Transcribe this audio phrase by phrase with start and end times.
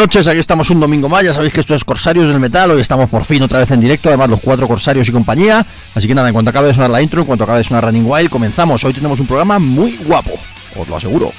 [0.00, 2.80] Noches, aquí estamos un domingo más, ya sabéis que esto es Corsarios del Metal, hoy
[2.80, 6.14] estamos por fin otra vez en directo, además los cuatro Corsarios y compañía, así que
[6.14, 8.30] nada, en cuanto acabe de sonar la intro, en cuanto acabe de sonar Running Wild,
[8.30, 10.38] comenzamos, hoy tenemos un programa muy guapo,
[10.74, 11.34] os lo aseguro.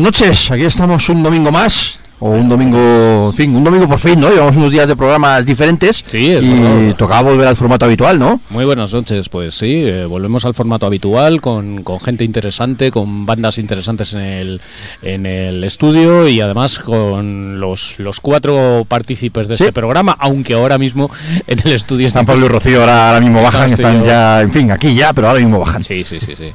[0.00, 0.50] Noches.
[0.50, 1.89] Aquí estamos un domingo más
[2.20, 4.28] o un domingo, en fin, un domingo por fin, ¿no?
[4.28, 8.40] Llevamos unos días de programas diferentes sí, y tocaba volver al formato habitual, ¿no?
[8.50, 13.24] Muy buenas noches, pues sí, eh, volvemos al formato habitual con, con, gente interesante, con
[13.24, 14.60] bandas interesantes en el,
[15.00, 19.64] en el estudio y además con los, los cuatro partícipes de ¿Sí?
[19.64, 21.10] este programa, aunque ahora mismo
[21.46, 24.70] en el estudio Están Pablo y Rocío ahora, ahora mismo bajan, están ya, en fin,
[24.70, 25.82] aquí ya, pero ahora mismo bajan.
[25.84, 26.52] Sí, sí, sí, sí.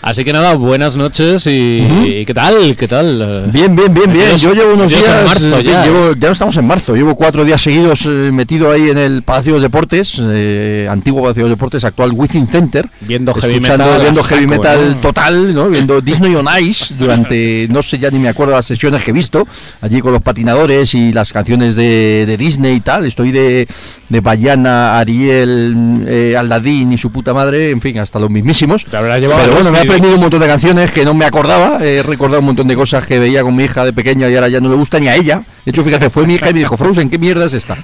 [0.00, 2.76] Así que nada, buenas noches y, y ¿qué tal?
[2.76, 3.48] ¿Qué tal?
[3.52, 4.36] Bien, bien, bien, bien.
[4.36, 5.07] Yo llevo unos días.
[5.08, 6.94] En marzo eh, ya, llevo- ya no estamos en marzo.
[6.96, 11.44] Llevo cuatro días seguidos eh, metido ahí en el Palacio de Deportes, eh, antiguo Palacio
[11.44, 12.88] de Deportes, actual Within Center.
[13.00, 14.96] Viendo heavy metal viendo saco, heavy metal ¿no?
[14.96, 15.68] total, ¿no?
[15.68, 19.14] Viendo Disney on Ice durante, no sé ya ni me acuerdo las sesiones que he
[19.14, 19.46] visto,
[19.80, 23.06] allí con los patinadores y las canciones de, de Disney y tal.
[23.06, 23.66] Estoy de,
[24.08, 28.84] de Bayana, Ariel, eh, Aladdin y su puta madre, en fin, hasta los mismísimos.
[29.42, 31.84] Pero bueno, me he aprendido un montón de canciones que no me acordaba.
[31.84, 34.48] He recordado un montón de cosas que veía con mi hija de pequeña y ahora
[34.48, 35.42] ya no le gusta ni a ella.
[35.64, 37.76] De hecho, fíjate, fue mi hija y me dijo, Frozen, ¿qué mierda es esta?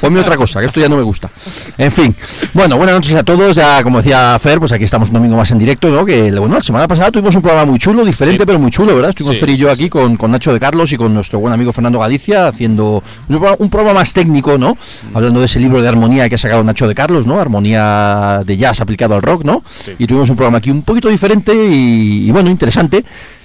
[0.00, 1.28] Ponme otra cosa, que esto ya no me gusta.
[1.76, 2.14] En fin,
[2.54, 3.56] bueno, buenas noches a todos.
[3.56, 6.04] Ya, como decía Fer, pues aquí estamos un domingo más en directo, ¿no?
[6.04, 8.46] Que bueno, la semana pasada tuvimos un programa muy chulo, diferente, Sí.
[8.46, 9.10] pero muy chulo, ¿verdad?
[9.10, 11.52] Estuvimos Sí, Fer y yo aquí con, con Nacho de Carlos y con nuestro buen
[11.52, 14.76] amigo Fernando Galicia haciendo un programa, un programa más técnico, ¿no?
[15.12, 17.40] Hablando de ese libro de armonía que ha sacado Nacho de Carlos, ¿no?
[17.40, 19.64] Armonía de jazz aplicado al rock, ¿no?
[19.68, 19.92] Sí.
[19.98, 23.04] Y tuvimos un programa aquí un poquito diferente y, y bueno, interesante.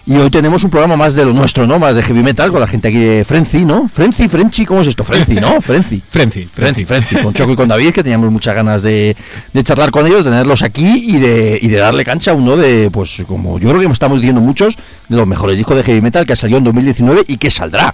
[0.10, 1.80] Y hoy tenemos un programa más de lo nuestro, ¿no?
[1.80, 3.90] Más de heavy metal con la gente aquí de Frenzy, ¿no?
[3.90, 5.04] Frenzy, Frenchy, ¿cómo es esto?
[5.04, 5.60] Frenzy, ¿no?
[5.62, 6.02] Frenzy.
[6.08, 9.18] Frenzy, Frenzy, Frenzy, con Choco y con David, que teníamos muchas ganas de,
[9.52, 12.56] de charlar con ellos, de tenerlos aquí y de, y de darle cancha a uno
[12.56, 14.78] de, pues como yo creo que estamos diciendo muchos,
[15.10, 17.94] de los mejores discos de heavy metal que ha salido en 2019 y que saldrá.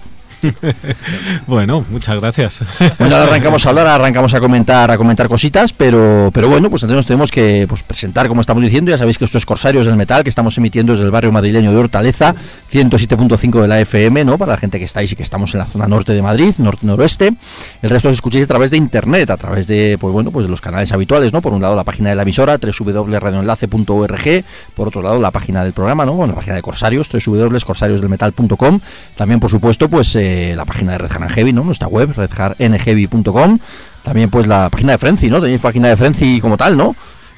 [1.46, 2.60] bueno, muchas gracias.
[2.98, 6.82] Bueno, ahora arrancamos a hablar, arrancamos a comentar, a comentar cositas, pero, pero bueno, pues
[6.82, 9.86] entonces nos tenemos que pues, presentar, como estamos diciendo, ya sabéis que esto es Corsarios
[9.86, 12.34] del Metal, que estamos emitiendo desde el barrio madrileño de Hortaleza,
[12.72, 14.38] 107.5 de la FM, ¿no?
[14.38, 17.34] Para la gente que estáis y que estamos en la zona norte de Madrid, norte-noroeste.
[17.82, 20.50] El resto os escucháis a través de internet, a través de, pues bueno, pues de
[20.50, 21.40] los canales habituales, ¿no?
[21.40, 24.44] Por un lado la página de la emisora, www.radioenlace.org,
[24.74, 26.14] por otro lado la página del programa, ¿no?
[26.14, 28.80] Bueno, la página de Corsarios, www.corsariosdelmetal.com,
[29.16, 31.64] también por supuesto, pues eh, la página de Red Hard Heavy, ¿no?
[31.64, 33.58] Nuestra web, redhardnheavy.com,
[34.02, 35.40] también pues la página de Frenzy, ¿no?
[35.40, 36.94] Tenéis página de Frenzy como tal, ¿no?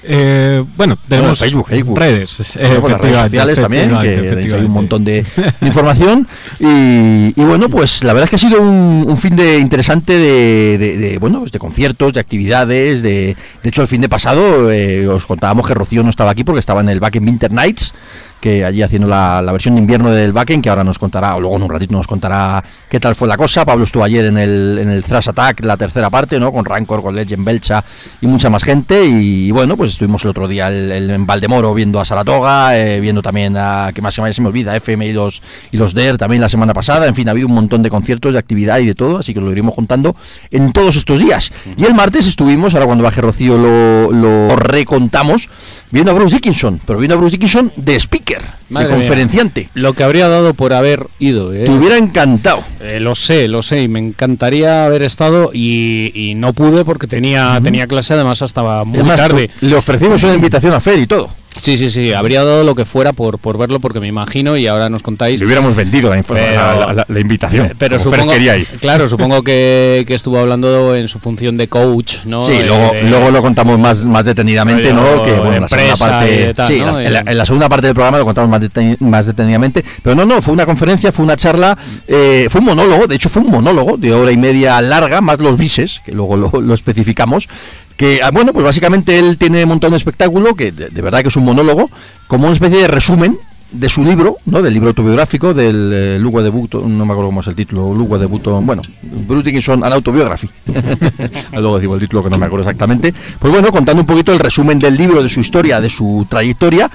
[0.08, 5.04] Eh, bueno, tenemos Facebook, Facebook, redes, eh, las redes sociales también, que ahí un montón
[5.04, 6.28] de, de información.
[6.60, 10.12] Y, y, bueno, pues la verdad es que ha sido un, un fin de interesante
[10.12, 13.02] de, de, de, bueno, pues de conciertos, de actividades.
[13.02, 16.44] De, de hecho, el fin de pasado eh, os contábamos que Rocío no estaba aquí
[16.44, 17.92] porque estaba en el Back in Winter Nights
[18.40, 21.40] que allí haciendo la, la, versión de invierno del Backen, que ahora nos contará, o
[21.40, 23.64] luego en un ratito nos contará qué tal fue la cosa.
[23.64, 26.52] Pablo estuvo ayer en el, en el Thrash Attack, la tercera parte, ¿no?
[26.52, 27.84] Con Rancor, con Legend Belcha
[28.20, 29.04] y mucha más gente.
[29.04, 33.56] Y, bueno, pues estuvimos el otro día en Valdemoro viendo a Saratoga, eh, viendo también
[33.56, 36.42] a, que más se me, se me olvida, FM y los, y los DER también
[36.42, 37.06] la semana pasada.
[37.06, 39.40] En fin, ha habido un montón de conciertos, de actividad y de todo, así que
[39.40, 40.14] lo iremos juntando
[40.50, 41.52] en todos estos días.
[41.76, 45.48] Y el martes estuvimos, ahora cuando baje Rocío lo, lo recontamos,
[45.90, 47.96] viendo a Bruce Dickinson, pero viendo a Bruce Dickinson de
[48.26, 48.42] speaker.
[48.68, 49.60] Madre de conferenciante.
[49.62, 51.52] Mía, lo que habría dado por haber ido.
[51.52, 51.64] ¿eh?
[51.64, 52.64] Te hubiera encantado.
[52.80, 57.06] Eh, lo sé, lo sé, y me encantaría haber estado y, y no pude porque
[57.06, 57.62] tenía, uh -huh.
[57.62, 59.50] tenía clase además hasta muy Además, tarde.
[59.60, 61.30] Le ofrecimos una invitación a Fer y todo.
[61.60, 64.66] Sí, sí, sí, habría dado lo que fuera por, por verlo, porque me imagino, y
[64.66, 65.40] ahora nos contáis.
[65.40, 67.72] Le hubiéramos vendido la, pero, la, la, la invitación.
[67.78, 68.32] Pero supongo,
[68.80, 72.44] claro, supongo que, que, estuvo hablando en su función de coach, ¿no?
[72.44, 75.24] Sí, de, luego, luego lo contamos más, más detenidamente, ¿no?
[75.24, 76.54] Que bueno, en la segunda parte.
[76.54, 76.98] Tal, sí, ¿no?
[76.98, 79.84] en, la, en, la, segunda parte del programa lo contamos más, deten, más detenidamente.
[80.02, 83.28] Pero no, no, fue una conferencia, fue una charla, eh, fue un monólogo, de hecho
[83.28, 86.74] fue un monólogo de hora y media larga, más los bises, que luego lo, lo
[86.74, 87.48] especificamos,
[87.96, 91.28] que ah, bueno, pues básicamente él tiene un montón de espectáculo, que de, verdad que
[91.28, 91.90] es un monólogo,
[92.26, 93.38] como una especie de resumen
[93.72, 94.62] de su libro, ¿no?
[94.62, 97.92] Del libro autobiográfico del eh, Lugo de Button, no me acuerdo cómo es el título,
[97.92, 100.48] Lugo de Button, bueno, Bruce Dickinson an Autobiography.
[101.52, 103.12] Luego decimos el título que no me acuerdo exactamente.
[103.38, 106.90] Pues bueno, contando un poquito el resumen del libro, de su historia, de su trayectoria,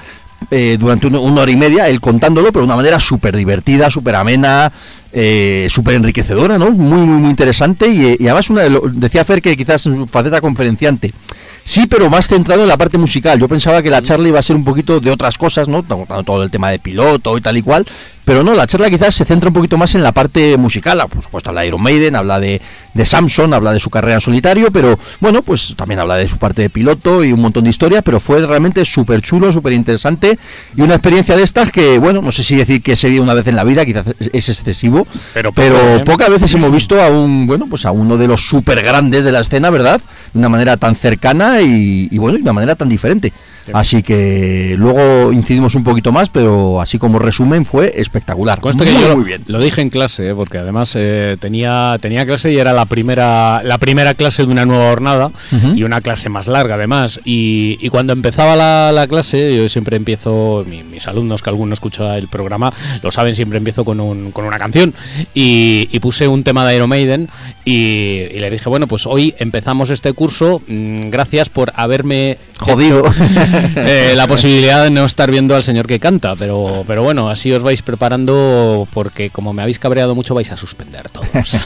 [0.50, 3.90] eh, durante un, una hora y media, él contándolo, pero de una manera súper divertida,
[3.90, 4.72] súper amena,
[5.12, 6.70] eh, súper enriquecedora, ¿no?
[6.70, 7.88] Muy, muy, muy interesante.
[7.88, 11.12] Y, y además, una, lo, decía Fer que quizás en su faceta conferenciante.
[11.64, 13.38] Sí, pero más centrado en la parte musical.
[13.38, 15.82] Yo pensaba que la charla iba a ser un poquito de otras cosas, ¿no?
[15.82, 17.86] Todo el tema de piloto y tal y cual.
[18.24, 21.00] Pero no, la charla quizás se centra un poquito más en la parte musical.
[21.00, 22.60] Ah, Por supuesto, habla de Iron Maiden, habla de,
[22.94, 26.38] de Samson, habla de su carrera en solitario, pero bueno, pues también habla de su
[26.38, 28.02] parte de piloto y un montón de historias.
[28.04, 30.38] Pero fue realmente súper chulo, súper interesante
[30.76, 33.46] y una experiencia de estas que, bueno, no sé si decir que sería una vez
[33.48, 36.04] en la vida, quizás es excesivo, pero, pero ¿eh?
[36.04, 39.32] pocas veces hemos visto a un, bueno, pues a uno de los súper grandes de
[39.32, 40.00] la escena, ¿verdad?
[40.32, 43.32] De una manera tan cercana y, y bueno, de una manera tan diferente.
[43.72, 48.60] Así que luego incidimos un poquito más, pero así como resumen fue espectacular.
[48.60, 49.42] Conste muy, que yo muy bien.
[49.46, 50.34] Lo dije en clase, ¿eh?
[50.34, 54.66] porque además eh, tenía, tenía clase y era la primera, la primera clase de una
[54.66, 55.78] nueva jornada uh -huh.
[55.78, 57.20] y una clase más larga además.
[57.24, 61.74] Y, y cuando empezaba la, la, clase, yo siempre empiezo, mi, mis alumnos que alguno
[61.74, 64.94] escucha el programa lo saben, siempre empiezo con, un, con una canción.
[65.34, 67.28] Y, y, puse un tema de Iron Maiden
[67.64, 72.38] y, y, le dije, bueno, pues hoy empezamos este curso, mmm, gracias por haberme...
[72.58, 73.04] Jodido.
[73.76, 77.52] eh, la posibilidad de no estar viendo al señor que canta, pero, pero bueno, así
[77.52, 81.28] os vais preparando porque como me habéis cabreado mucho vais a suspender todos.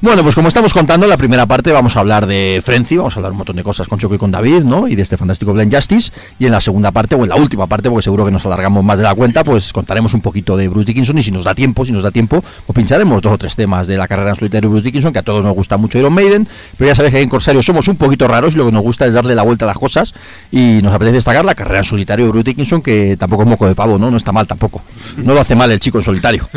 [0.00, 3.18] bueno, pues como estamos contando, la primera parte vamos a hablar de Frenzy, vamos a
[3.18, 4.88] hablar un montón de cosas con Choco y con David, ¿no?
[4.88, 6.12] Y de este fantástico Blend Justice.
[6.38, 8.84] Y en la segunda parte, o en la última parte, porque seguro que nos alargamos
[8.84, 11.54] más de la cuenta, pues contaremos un poquito de Bruce Dickinson y si nos da
[11.54, 14.36] tiempo, si nos da tiempo, pues pincharemos dos o tres temas de la carrera en
[14.36, 17.14] solitario de Bruce Dickinson, que a todos nos gusta mucho Iron Maiden, pero ya sabéis
[17.14, 19.42] que en Corsario somos un poquito raros y lo que nos gusta es darle la
[19.42, 20.14] vuelta a las cosas
[20.50, 23.66] y nos apetece destacar la carrera en solitario de Bruce Dickinson, que tampoco es moco
[23.66, 24.10] de pavo, ¿no?
[24.10, 24.82] No está mal tampoco.
[25.16, 26.48] No lo hace mal el chico en solitario.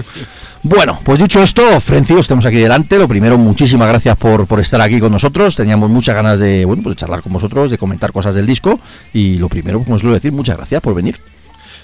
[0.61, 2.97] Bueno, pues dicho esto, Frenzy, estamos aquí delante.
[2.97, 5.55] Lo primero, muchísimas gracias por, por estar aquí con nosotros.
[5.55, 8.79] Teníamos muchas ganas de, bueno, pues charlar con vosotros, de comentar cosas del disco.
[9.13, 11.17] Y lo primero, como os lo decir, muchas gracias por venir.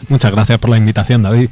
[0.10, 1.50] Muchas gracias por la invitación, David.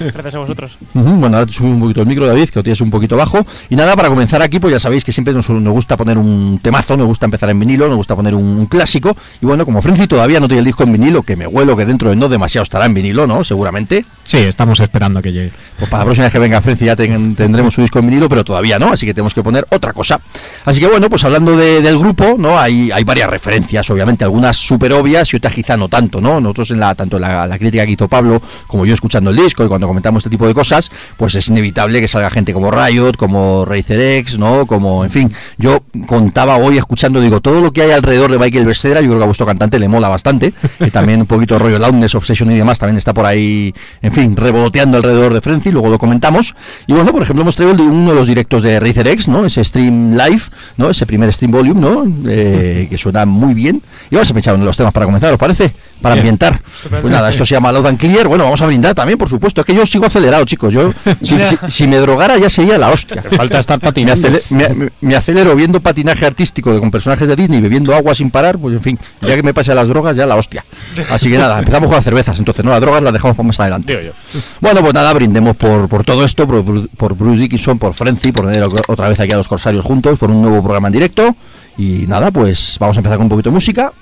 [0.00, 0.76] Gracias a vosotros.
[0.94, 1.16] Uh -huh.
[1.18, 3.44] Bueno, ahora te subo un poquito el micro, David, que lo tienes un poquito bajo.
[3.68, 6.60] Y nada, para comenzar aquí, pues ya sabéis que siempre nos, nos gusta poner un
[6.62, 9.16] temazo, nos gusta empezar en vinilo, nos gusta poner un, un clásico.
[9.42, 11.84] Y bueno, como Frenzy todavía no tiene el disco en vinilo, que me huelo que
[11.84, 13.42] dentro de no demasiado estará en vinilo, ¿no?
[13.42, 14.04] Seguramente.
[14.24, 15.52] Sí, estamos esperando que llegue.
[15.78, 18.28] Pues para la próxima vez que venga Frenzy ya ten- tendremos su disco en vinilo,
[18.28, 20.20] pero todavía no, así que tenemos que poner otra cosa.
[20.64, 22.58] Así que bueno, pues hablando de- del grupo, ¿no?
[22.58, 26.40] Hay, hay varias referencias, obviamente, algunas súper obvias y otras quizá no tanto, ¿no?
[26.40, 29.64] Nosotros en la, tanto en la, la crítica que Pablo, como yo escuchando el disco
[29.64, 33.12] y cuando comentamos este tipo de cosas, pues es inevitable que salga gente como Riot,
[33.16, 34.66] como Razer X, ¿no?
[34.66, 38.66] Como, en fin, yo contaba hoy escuchando, digo, todo lo que hay alrededor de Michael
[38.66, 41.78] Becerra, yo creo que a vuestro cantante le mola bastante, y también un poquito rollo
[41.78, 45.88] Loudness, Obsession y demás, también está por ahí, en fin, revoloteando alrededor de Frenzy, luego
[45.88, 46.54] lo comentamos.
[46.86, 49.28] Y bueno, por ejemplo, hemos traído el de uno de los directos de Razer X,
[49.28, 49.44] ¿no?
[49.44, 50.42] Ese stream live,
[50.76, 50.90] ¿no?
[50.90, 52.04] Ese primer stream volume, ¿no?
[52.28, 53.82] Eh, que suena muy bien.
[54.10, 55.72] Y vamos a uno de los temas para comenzar, ¿os parece?
[56.00, 56.22] Para Bien.
[56.22, 56.60] ambientar.
[56.90, 58.26] Pues nada, esto se llama Loud and Clear.
[58.28, 59.60] Bueno, vamos a brindar también, por supuesto.
[59.60, 60.72] Es que yo sigo acelerado, chicos.
[60.72, 63.22] Yo, si, si- si me drogara, ya sería la hostia.
[63.36, 64.28] Falta estar patinando.
[64.50, 68.30] me- me- me acelero viendo patinaje artístico de- con personajes de Disney, bebiendo agua sin
[68.30, 70.64] parar, pues en fin, ya que me pase a las drogas, ya la hostia.
[71.10, 73.60] Así que nada, empezamos con las cervezas, entonces no las drogas las dejamos para más
[73.60, 73.92] adelante.
[73.98, 74.40] Digo yo.
[74.60, 78.66] Bueno, pues nada, brindemos por, por todo esto, por Bruce Dickinson, por Frenzy, por tener
[78.88, 81.34] otra vez aquí a los Corsarios juntos, por un nuevo programa en directo.
[81.76, 83.92] Y nada, pues vamos a empezar con un poquito de música.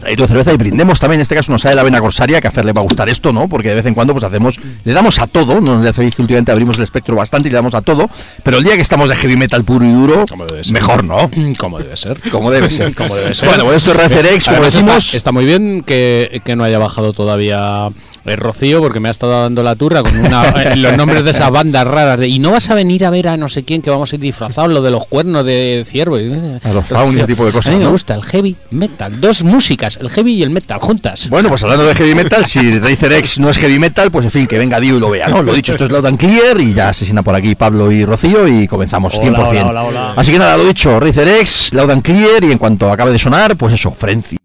[0.00, 2.50] Traído cerveza y brindemos también, en este caso nos sale la vena corsaria, que a
[2.50, 3.48] Fer le va a gustar esto, ¿no?
[3.48, 6.22] Porque de vez en cuando pues hacemos, le damos a todo, no ya sabéis que
[6.22, 8.08] últimamente abrimos el espectro bastante y le damos a todo,
[8.42, 10.24] pero el día que estamos de heavy metal puro y duro,
[10.72, 11.30] mejor, ¿no?
[11.58, 12.18] Como debe ser.
[12.30, 12.94] Como debe ser.
[13.00, 13.48] Como debe ser.
[13.48, 15.14] Bueno, pues esto es Razer X, como Además, decimos.
[15.14, 17.88] Está, muy bien que, que no haya bajado todavía
[18.24, 21.30] el Rocío, porque me ha estado dando la turra con una- eh, los nombres de
[21.30, 22.18] esas bandas raras.
[22.18, 24.16] de, y no vas a venir a ver a no sé quién que vamos a
[24.16, 26.16] ir disfrazados, lo de los cuernos de ciervo.
[26.16, 27.92] A los faun y ese tipo de cosas, A mí me ¿no?
[27.92, 29.20] gusta el heavy metal.
[29.20, 31.28] Dos músicas, el heavy y el metal juntas.
[31.28, 34.30] Bueno, pues hablando de heavy metal, si Razer X no es heavy metal, pues en
[34.30, 35.42] fin, que venga Dio y lo vea, ¿no?
[35.42, 38.46] Lo dicho, esto es Loud and Clear y ya asesina por aquí Pablo y Rocío
[38.46, 39.28] y comenzamos 100%.
[39.28, 40.14] Hola, hola, hola, hola.
[40.16, 43.18] Así que nada, lo dicho, Razer X, Loud and Clear y en cuanto acabe de
[43.18, 44.36] sonar, pues eso, Frenzy.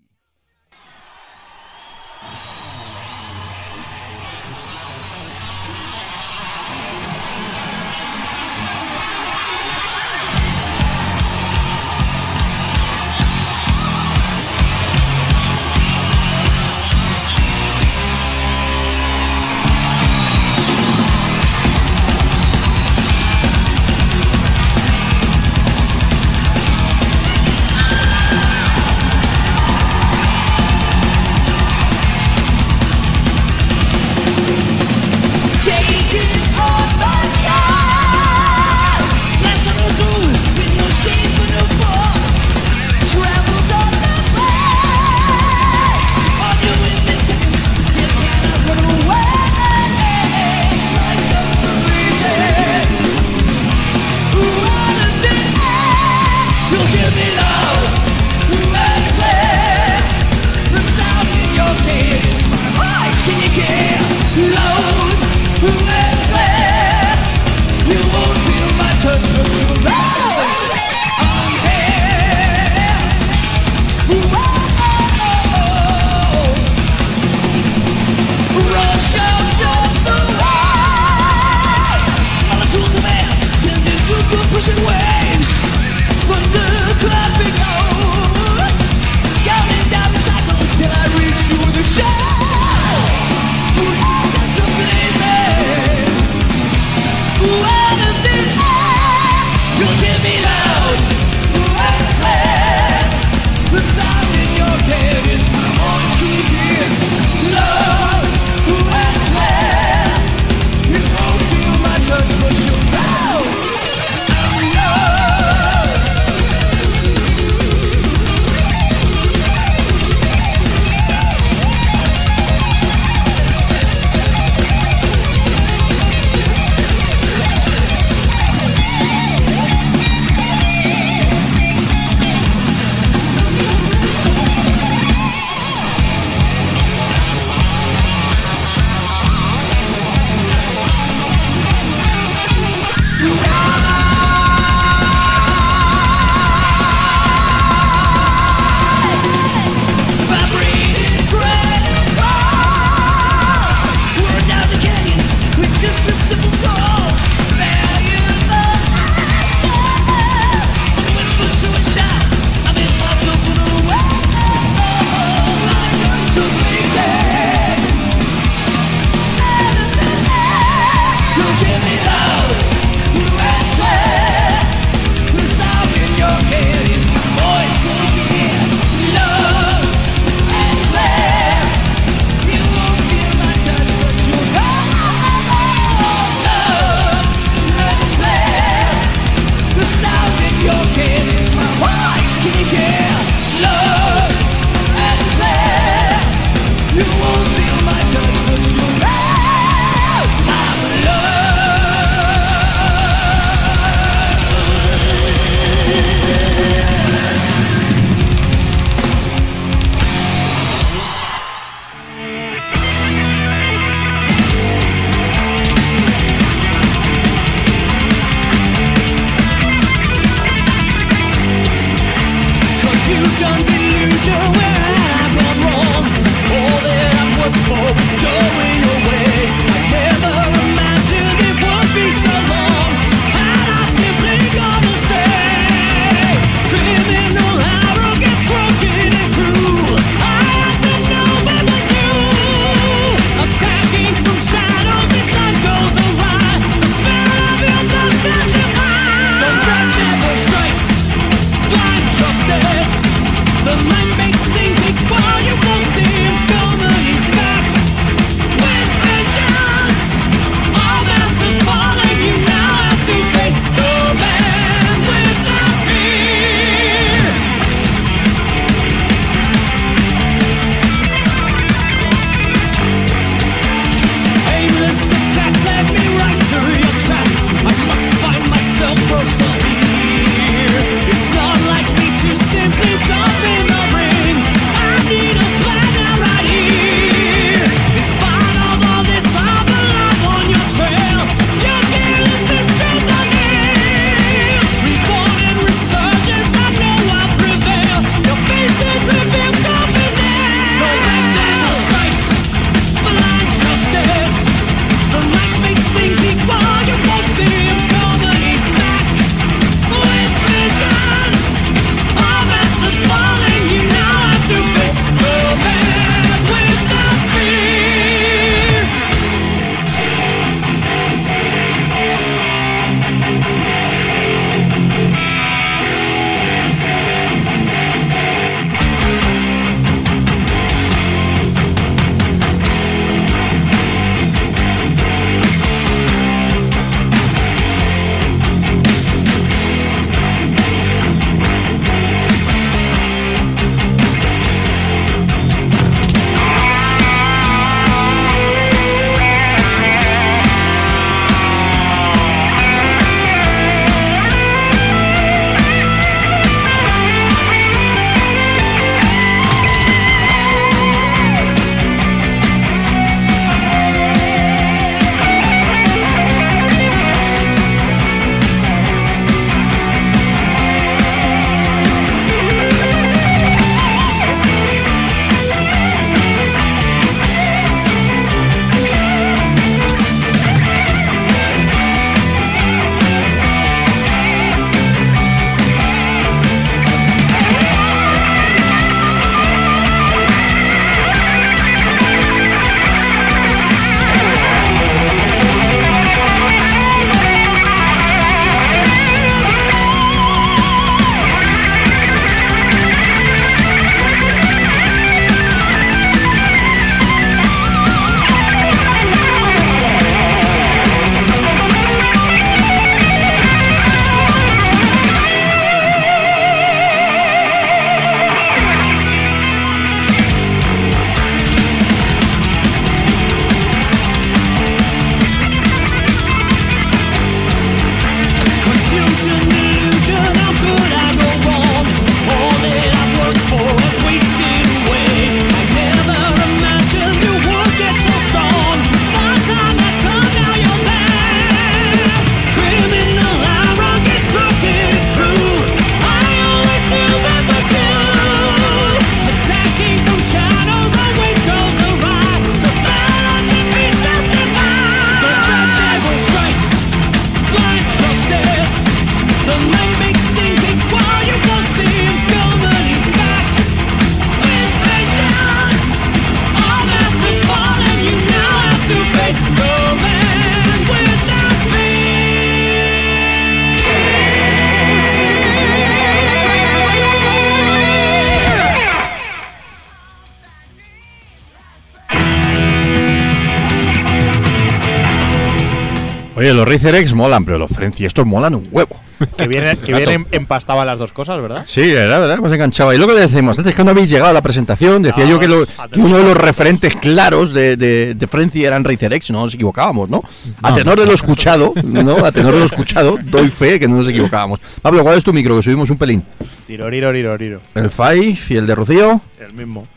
[486.75, 488.99] Racer X molan, pero los Frenzy estos molan un huevo.
[489.37, 491.63] Que viene, que viene empastaba las dos cosas, ¿verdad?
[491.65, 492.93] Sí, verdad, verdad, hemos enganchado.
[492.93, 495.29] Y lo que le decimos, antes que no habéis llegado a la presentación, decía No,
[495.31, 498.83] yo que, lo- a que uno de los referentes claros de, de, de Frenzy eran
[498.83, 500.21] Racer X, no nos equivocábamos, ¿no?
[500.61, 502.25] A No, tenor de lo escuchado, ¿no?
[502.25, 504.59] A tenor de lo escuchado, doy fe que no nos equivocábamos.
[504.81, 505.55] Pablo, ¿cuál es tu micro?
[505.55, 506.21] Que subimos un pelín.
[506.67, 507.61] Riroriro.
[507.73, 509.21] El Five y el de Rocío.
[509.39, 509.87] El mismo.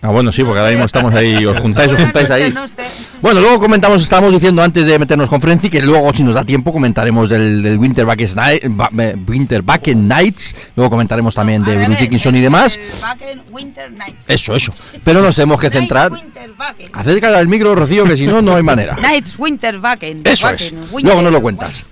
[0.00, 2.52] Ah, bueno, sí, porque ahora mismo estamos ahí, os juntáis, os juntáis ahí.
[2.52, 2.82] No sé.
[3.24, 6.44] Bueno, luego comentamos, estábamos diciendo antes de meternos con Frenzy, que luego, si nos da
[6.44, 8.20] tiempo, comentaremos del, del Winter, Back
[9.96, 10.54] Nights.
[10.76, 12.78] Luego comentaremos también de Bruce Dickinson y demás.
[13.26, 13.90] el Winter.
[14.28, 14.74] Eso, eso.
[15.02, 16.12] Pero nos tenemos que centrar.
[16.92, 18.94] Acércala al micro, Rocío, que si no, no hay manera.
[19.00, 20.20] Nights Winter Wacken.
[20.22, 20.74] Eso es.
[21.02, 21.82] Luego nos lo cuentas.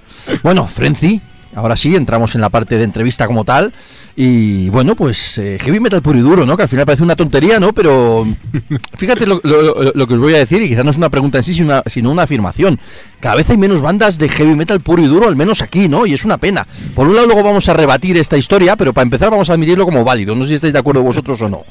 [0.42, 1.18] Bueno, Frenzy,
[1.54, 3.72] ahora sí, entramos en la parte de entrevista como tal.
[4.14, 6.54] Y bueno, pues eh, heavy metal puro y duro, ¿no?
[6.56, 7.72] Que al final parece una tontería, ¿no?
[7.72, 8.26] Pero
[8.98, 11.44] fíjate lo, lo- que os voy a decir, y quizás no es una pregunta en
[11.44, 12.78] sí, sino una, sino una afirmación.
[13.20, 16.04] Cada vez hay menos bandas de heavy metal puro y duro, al menos aquí, ¿no?
[16.04, 16.66] Y es una pena.
[16.94, 19.84] Por un lado, luego vamos a rebatir esta historia, pero para empezar vamos a admitirlo
[19.86, 20.34] como válido.
[20.36, 21.62] No sé si estáis de acuerdo vosotros o no.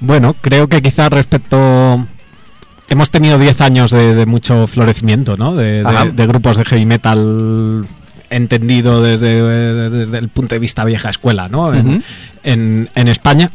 [0.00, 2.06] Bueno, creo que quizás respecto.
[2.88, 5.56] Hemos tenido 10 años de, de mucho florecimiento, ¿no?
[5.56, 6.04] De, de- Ajá.
[6.04, 7.84] de grupos de heavy metal
[8.30, 9.42] entendido desde,
[9.90, 11.72] desde el punto de vista vieja escuela, ¿no?
[11.74, 12.02] En,
[12.42, 13.50] en- en España.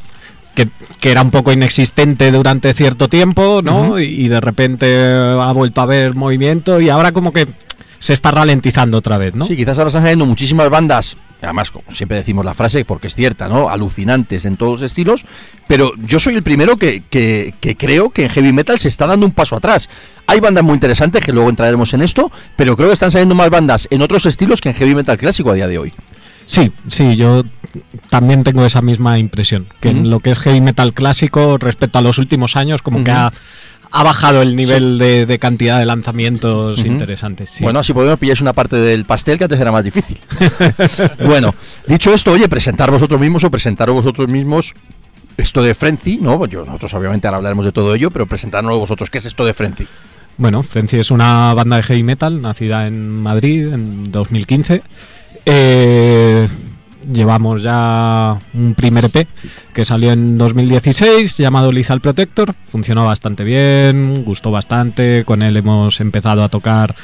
[0.56, 0.68] Que,
[1.00, 3.98] que era un poco inexistente durante cierto tiempo, ¿no?
[4.00, 7.48] Y, y de repente ha vuelto a haber movimiento y ahora como que
[8.00, 9.46] se está ralentizando otra vez, ¿no?
[9.46, 13.16] Sí, quizás ahora están saliendo muchísimas bandas, además, como siempre decimos la frase, porque es
[13.16, 13.70] cierta, ¿no?
[13.70, 15.26] Alucinantes en todos los estilos,
[15.68, 19.08] pero yo soy el primero que, que- que creo que en heavy metal se está
[19.08, 19.90] dando un paso atrás.
[20.28, 23.50] Hay bandas muy interesantes, que luego entraremos en esto, pero creo que están saliendo más
[23.50, 25.94] bandas en otros estilos que en heavy metal clásico a día de hoy.
[26.46, 27.44] Sí, sí, yo
[28.10, 29.68] también tengo esa misma impresión.
[29.80, 33.12] Que en lo que es heavy metal clásico, respecto a los últimos años, como que
[33.12, 33.32] ha,
[33.92, 37.50] ha bajado el nivel de, de cantidad de lanzamientos interesantes.
[37.50, 37.64] sí.
[37.64, 40.20] Bueno, así podemos pillar una parte del pastel que antes era más difícil.
[41.26, 41.54] bueno,
[41.88, 44.74] dicho esto, oye, presentar vosotros mismos o presentaros vosotros mismos
[45.38, 46.46] esto de Frenzy, ¿no?
[46.46, 49.10] Yo, nosotros obviamente ahora hablaremos de todo ello, pero presentárnoslo vosotros.
[49.10, 49.88] ¿Qué es esto de Frenzy?
[50.38, 54.82] Bueno, Frenzy es una banda de heavy metal nacida en Madrid en 2015.
[55.46, 56.48] Eh,
[57.12, 59.28] llevamos ya un primer EP
[59.74, 62.56] que salió en 2016 llamado Lethal Protector.
[62.66, 65.24] Funcionó bastante bien, gustó bastante.
[65.26, 66.96] Con él hemos empezado a tocar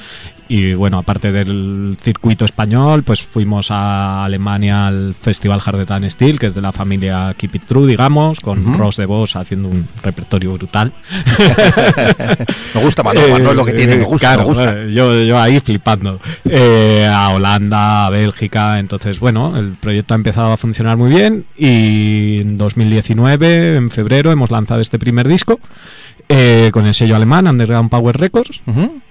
[0.49, 6.45] y bueno, aparte del circuito español, pues fuimos a Alemania al Festival Hardetan Steel, que
[6.47, 8.77] es de la familia Keep It True, digamos, con.
[8.77, 10.91] Ross de Vos haciendo un repertorio brutal.
[12.75, 14.79] Me gusta Manowar, no es lo que tiene, me Eh, gusta, claro, me gusta.
[14.81, 16.19] eh, Yo, yo ahí flipando.
[16.45, 18.79] Eh, a Holanda, a Bélgica.
[18.79, 21.45] Entonces, bueno, el proyecto ha empezado a funcionar muy bien.
[21.57, 25.60] Y en 2019, en febrero, hemos lanzado este primer disco
[26.29, 28.62] eh, con el sello alemán Underground Power Records.
[28.65, 29.01] Ujú.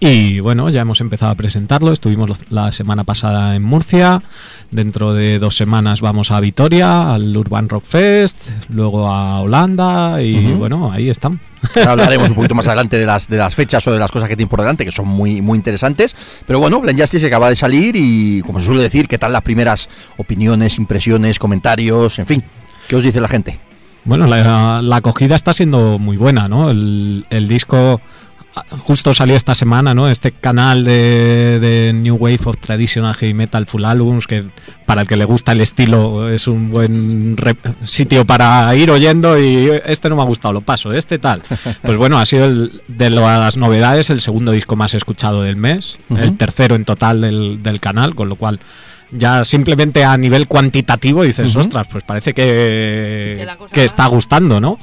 [0.00, 1.92] Y bueno, ya hemos empezado a presentarlo.
[1.92, 4.22] Estuvimos la semana pasada en Murcia.
[4.70, 10.20] Dentro de dos semanas vamos a Vitoria, al Urban Rock Fest, luego a Holanda.
[10.20, 11.40] Y bueno, ahí están.
[11.76, 14.28] Ahora hablaremos un poquito más adelante de las, de las fechas o de las cosas
[14.28, 16.16] que tienen por delante, que son muy, muy interesantes.
[16.46, 19.42] Pero bueno, Blind Justice acaba de salir y, como se suele decir, ¿qué tal las
[19.42, 22.44] primeras opiniones, impresiones, comentarios, en fin?
[22.88, 23.58] ¿Qué os dice la gente?
[24.04, 26.70] Bueno, la, la acogida está siendo muy buena, ¿no?
[26.70, 28.02] El, el disco
[28.80, 30.08] justo salió esta semana, ¿no?
[30.08, 34.44] Este canal de, de New Wave of Traditional Heavy Metal Full Albums, que
[34.86, 37.36] para el que le gusta el estilo es un buen
[37.84, 41.42] sitio para ir oyendo y este no me ha gustado, lo paso, este tal.
[41.82, 45.98] Pues bueno, ha sido el- de las novedades el segundo disco más escuchado del mes,
[46.10, 48.60] el tercero en total del, del canal, con lo cual...
[49.10, 53.34] Ya simplemente a nivel cuantitativo dices, ostras, pues parece que,
[53.72, 54.78] Que está gustando, ¿no?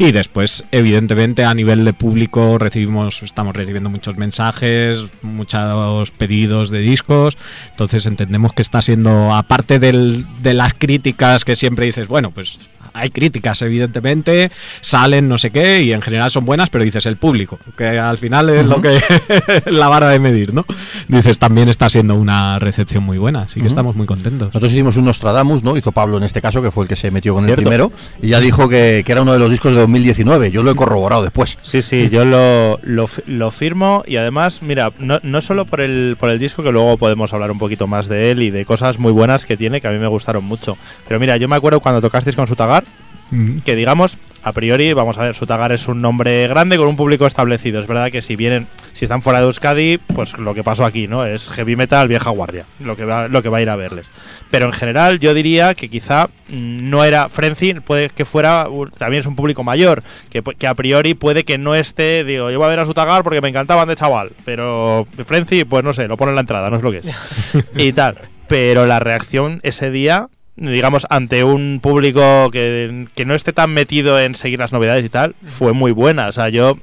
[0.00, 6.80] Y después, evidentemente, a nivel de público recibimos, estamos recibiendo muchos mensajes, muchos pedidos de
[6.80, 7.38] discos.
[7.70, 12.58] Entonces entendemos que está siendo, aparte del- de las críticas que siempre dices, bueno, pues
[12.92, 14.50] hay críticas, evidentemente,
[14.80, 18.18] salen, no sé qué, y en general son buenas, pero dices el público, que al
[18.18, 19.00] final es lo que
[19.66, 20.64] la vara de medir, ¿no?
[21.08, 24.48] Dices, también está siendo una recepción muy buena, así que estamos muy contentos.
[24.48, 25.76] Nosotros hicimos un Nostradamus, ¿no?
[25.76, 27.60] Hizo Pablo en este caso, que fue el que se metió con Cierto.
[27.60, 30.50] el primero, y ya dijo que, que era uno de los discos de 2019.
[30.50, 31.58] Yo lo he corroborado después.
[31.62, 36.30] Sí, sí, yo lo, lo firmo y además, mira, no, no solo por el, por
[36.30, 39.12] el disco, que luego podemos hablar un poquito más de él y de cosas muy
[39.12, 40.76] buenas que tiene, que a mí me gustaron mucho.
[41.06, 42.84] Pero mira, yo me acuerdo cuando tocasteis con Sutagar,
[43.30, 43.58] Mm.
[43.60, 47.26] que digamos, a priori, vamos a ver, Sutagar es un nombre grande con un público
[47.26, 47.80] establecido.
[47.80, 51.06] Es verdad que si vienen, si están fuera de Euskadi, pues lo que pasó aquí,
[51.08, 51.24] ¿no?
[51.24, 54.10] Es heavy metal vieja guardia, lo que va, lo que va a ir a verles.
[54.50, 58.86] Pero en general, yo diría que quizá mm, no era Frenzy, puede que fuera, uh,
[58.88, 62.58] también es un público mayor, que, que a priori puede que no esté, digo, yo
[62.58, 66.08] voy a ver a Sutagar porque me encantaban de chaval, pero Frenzy, pues no sé,
[66.08, 67.04] lo pone en la entrada, no es lo que es.
[67.76, 68.16] y tal.
[68.48, 74.20] Pero la reacción ese día, digamos, ante un público que, que no esté tan metido
[74.20, 76.28] en seguir las novedades y tal, fue muy buena.
[76.28, 76.78] O sea, yo.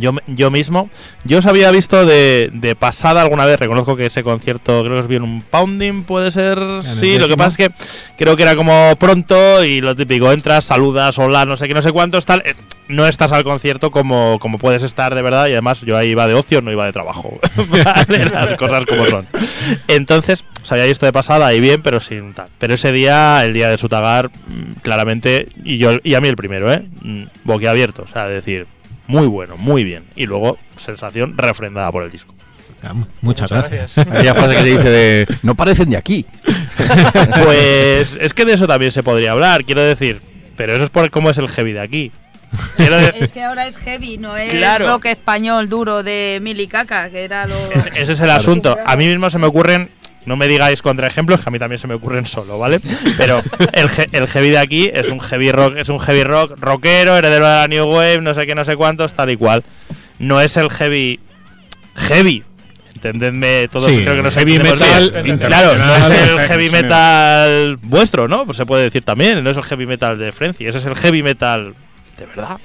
[0.00, 0.90] Yo, yo mismo,
[1.24, 5.00] yo os había visto de, de pasada alguna vez, reconozco que ese concierto creo que
[5.00, 7.84] os vi en un pounding, puede ser, sí, lo que pasa es que
[8.16, 11.82] creo que era como pronto y lo típico, entras, saludas, hola, no sé qué, no
[11.82, 12.54] sé cuántos, tal, eh,
[12.88, 16.26] no estás al concierto como, como puedes estar de verdad y además yo ahí iba
[16.26, 17.38] de ocio, no iba de trabajo,
[17.84, 18.24] ¿vale?
[18.24, 19.26] las cosas como son.
[19.86, 22.48] Entonces, os había visto de pasada y bien, pero sin tal.
[22.58, 26.36] Pero ese día, el día de Sutagar, mm, claramente, y yo y a mí el
[26.36, 26.82] primero, ¿eh?
[27.02, 28.66] Mm, Boquiabierto, o sea, decir,
[29.08, 30.04] muy bueno, muy bien.
[30.14, 32.32] Y luego, sensación refrendada por el disco.
[32.94, 33.98] Mu- Muchas, gracias.
[33.98, 36.24] Aquella frase que se dice de no parecen de aquí.
[37.44, 40.20] Pues es que de eso también se podría hablar, quiero decir.
[40.56, 42.12] Pero eso es por cómo es el heavy de aquí.
[43.18, 44.88] Es que ahora es heavy, no es Claro.
[44.88, 47.54] rock español duro de Milicaca, que era lo.
[47.72, 48.76] ese, ese es el asunto.
[48.86, 49.90] A mí mismo se me ocurren,
[50.28, 52.80] no me digáis contraejemplos, que a mí también se me ocurren solo, ¿vale?
[53.16, 56.52] Pero el, he- el heavy de aquí es un heavy rock, es un heavy rock
[56.60, 59.64] rockero, heredero de la New Wave, no sé qué, no sé cuántos, tal y cual.
[60.20, 61.18] No es el heavy
[61.96, 62.44] heavy.
[62.94, 65.38] Entendedme, todos Sí, creo que nos heavy metal bien.
[65.38, 68.44] Claro, no es el heavy metal vuestro, ¿no?
[68.44, 70.96] Pues se puede decir también, no es el heavy metal de Frenzy, ese es el
[70.96, 71.74] heavy metal
[72.18, 72.58] de verdad.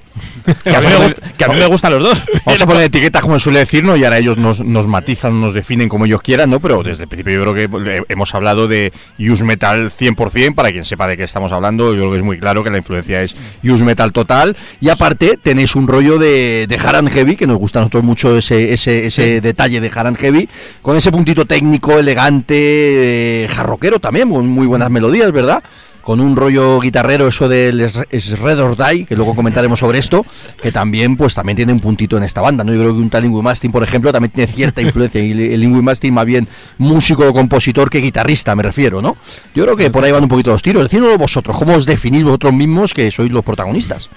[0.63, 2.23] Que a mí me, gusta, que a mí me gustan los dos.
[2.45, 5.89] Vamos a poner etiquetas como suele decirnos y ahora ellos nos, nos matizan, nos definen
[5.89, 6.59] como ellos quieran, ¿no?
[6.59, 10.71] Pero desde el principio yo creo que eh, hemos hablado de use metal 100%, para
[10.71, 13.21] quien sepa de qué estamos hablando, yo creo que es muy claro que la influencia
[13.21, 17.47] es use metal total y aparte tenéis un rollo de, de hard and heavy, que
[17.47, 20.49] nos gusta a nosotros mucho ese, ese, ese detalle de hard and heavy,
[20.81, 25.63] con ese puntito técnico, elegante, eh, jarroquero también, con muy buenas melodías, ¿verdad?
[26.03, 29.99] Con un rollo guitarrero eso del es, es Red or Die, que luego comentaremos sobre
[29.99, 30.25] esto,
[30.61, 32.73] que también pues también tiene un puntito en esta banda, ¿no?
[32.73, 35.63] Yo creo que un tal Ingui Mastin, por ejemplo, también tiene cierta influencia, y el
[35.63, 39.15] Ingui Mastin más bien músico o compositor que guitarrista, me refiero, ¿no?
[39.55, 40.83] Yo creo que por ahí van un poquito los tiros.
[40.83, 44.09] Decídnoslo vosotros, ¿cómo os definís vosotros mismos que sois los protagonistas?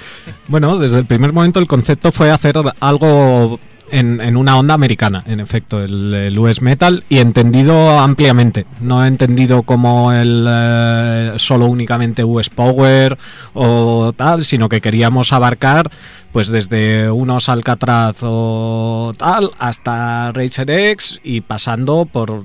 [0.49, 5.23] Bueno, desde el primer momento el concepto fue hacer algo en, en una onda americana,
[5.27, 8.67] en efecto, el, US Metal, y entendido ampliamente.
[8.81, 13.19] No entendido como el eh, solo únicamente US Power
[13.55, 15.91] o tal, sino que queríamos abarcar
[16.33, 22.45] pues desde unos Alcatraz o tal hasta Racer X y pasando por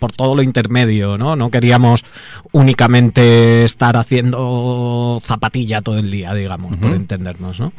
[0.00, 1.36] por todo lo intermedio, ¿no?
[1.36, 2.04] No queríamos
[2.50, 7.72] únicamente estar haciendo zapatilla todo el día, digamos, por entendernos, ¿no?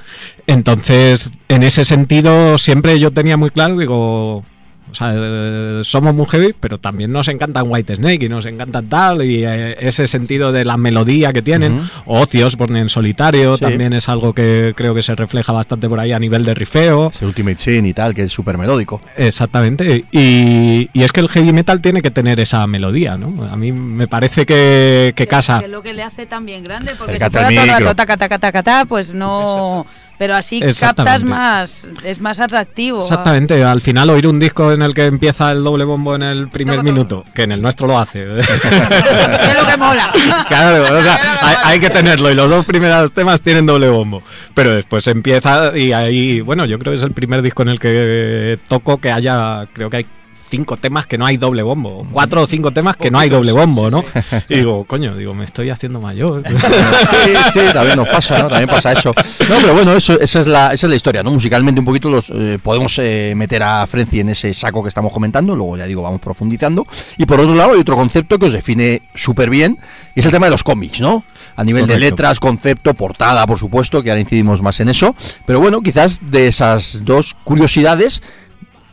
[0.48, 4.44] Entonces, en ese sentido, siempre yo tenía muy claro, digo,
[4.92, 8.88] o sea, eh, somos muy heavy, pero también nos encantan White Snake y nos encantan
[8.90, 11.82] tal, y eh, ese sentido de la melodía que tienen.
[12.06, 13.62] Ocios por en solitario, Sí.
[13.64, 17.12] también es algo que creo que se refleja bastante por ahí a nivel de rifeo.
[17.14, 19.02] Ese Ultimate Sin y tal, que es súper melódico.
[19.18, 20.06] Exactamente.
[20.12, 23.46] Y, y es que el heavy metal tiene que tener esa melodía, ¿no?
[23.52, 25.60] A mí me parece que, que casa.
[25.60, 28.18] Que es lo que le hace también grande, porque si fuera todo el rato taca,
[28.18, 29.86] taca, taca, taca, pues no.
[30.22, 33.02] Pero así captas más, es más atractivo.
[33.02, 36.48] Exactamente, al final oír un disco en el que empieza el doble bombo en el
[36.48, 38.22] primer Toco, minuto, que en el nuestro lo hace.
[38.40, 40.12] es lo que mola.
[40.48, 43.90] Claro, o sea, que hay, hay que tenerlo y los dos primeros temas tienen doble
[43.90, 44.22] bombo.
[44.54, 47.80] Pero después empieza y ahí, bueno, yo creo que es el primer disco en el
[47.80, 50.06] que toco que haya, creo que hay
[50.52, 53.54] cinco temas que no hay doble bombo, cuatro o cinco temas que no hay doble
[53.54, 54.04] bombo, ¿no?
[54.50, 56.44] Y digo, coño, digo, me estoy haciendo mayor.
[57.10, 58.50] sí, sí, también nos pasa, ¿no?
[58.50, 59.14] También pasa eso.
[59.50, 61.32] No, pero bueno, eso, esa, es la, esa es la historia, ¿no?
[61.32, 65.14] Musicalmente un poquito los eh, podemos eh, meter a Frenzy en ese saco que estamos
[65.14, 66.86] comentando, luego ya digo, vamos profundizando.
[67.18, 69.80] Y por otro lado hay otro concepto que os define súper bien,
[70.16, 71.24] y es el tema de los cómics, ¿no?
[71.56, 72.10] A nivel de Correcto.
[72.10, 75.16] letras, concepto, portada, por supuesto, que ahora incidimos más en eso.
[75.46, 78.22] Pero bueno, quizás de esas dos curiosidades,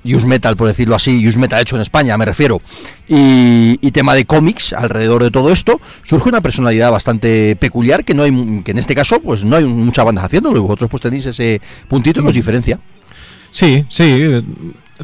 [0.05, 2.61] Use Metal, por decirlo así, Use Metal hecho en España, me refiero,
[3.09, 8.15] y, y tema de cómics alrededor de todo esto, surge una personalidad bastante peculiar que
[8.15, 11.03] no hay, que en este caso, pues no hay muchas bandas haciéndolo, y vosotros pues
[11.03, 12.79] tenéis ese puntito que os diferencia.
[13.51, 14.43] Sí, sí.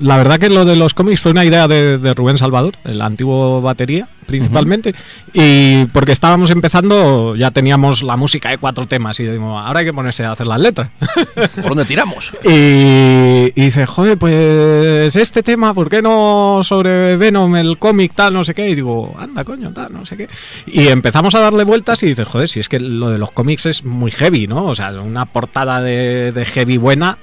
[0.01, 3.01] La verdad que lo de los cómics fue una idea de, de Rubén Salvador, el
[3.01, 4.95] antiguo batería, principalmente.
[5.33, 9.87] Y porque estábamos empezando, ya teníamos la música de cuatro temas y decimos, ahora hay
[9.87, 10.91] que ponerse a hacer las letras.
[11.55, 12.33] ¿Por dónde tiramos?
[12.45, 18.35] Y, y dice, joder, pues este tema, ¿por qué no sobre Venom, el cómic, tal,
[18.35, 18.69] no sé qué?
[18.69, 20.29] Y digo, anda, coño, tal, no sé qué.
[20.67, 23.67] Y empezamos a darle vueltas y dices, joder, si es que lo de los cómics
[23.67, 24.67] es muy heavy, ¿no?
[24.67, 27.19] O sea, una portada de, de heavy buena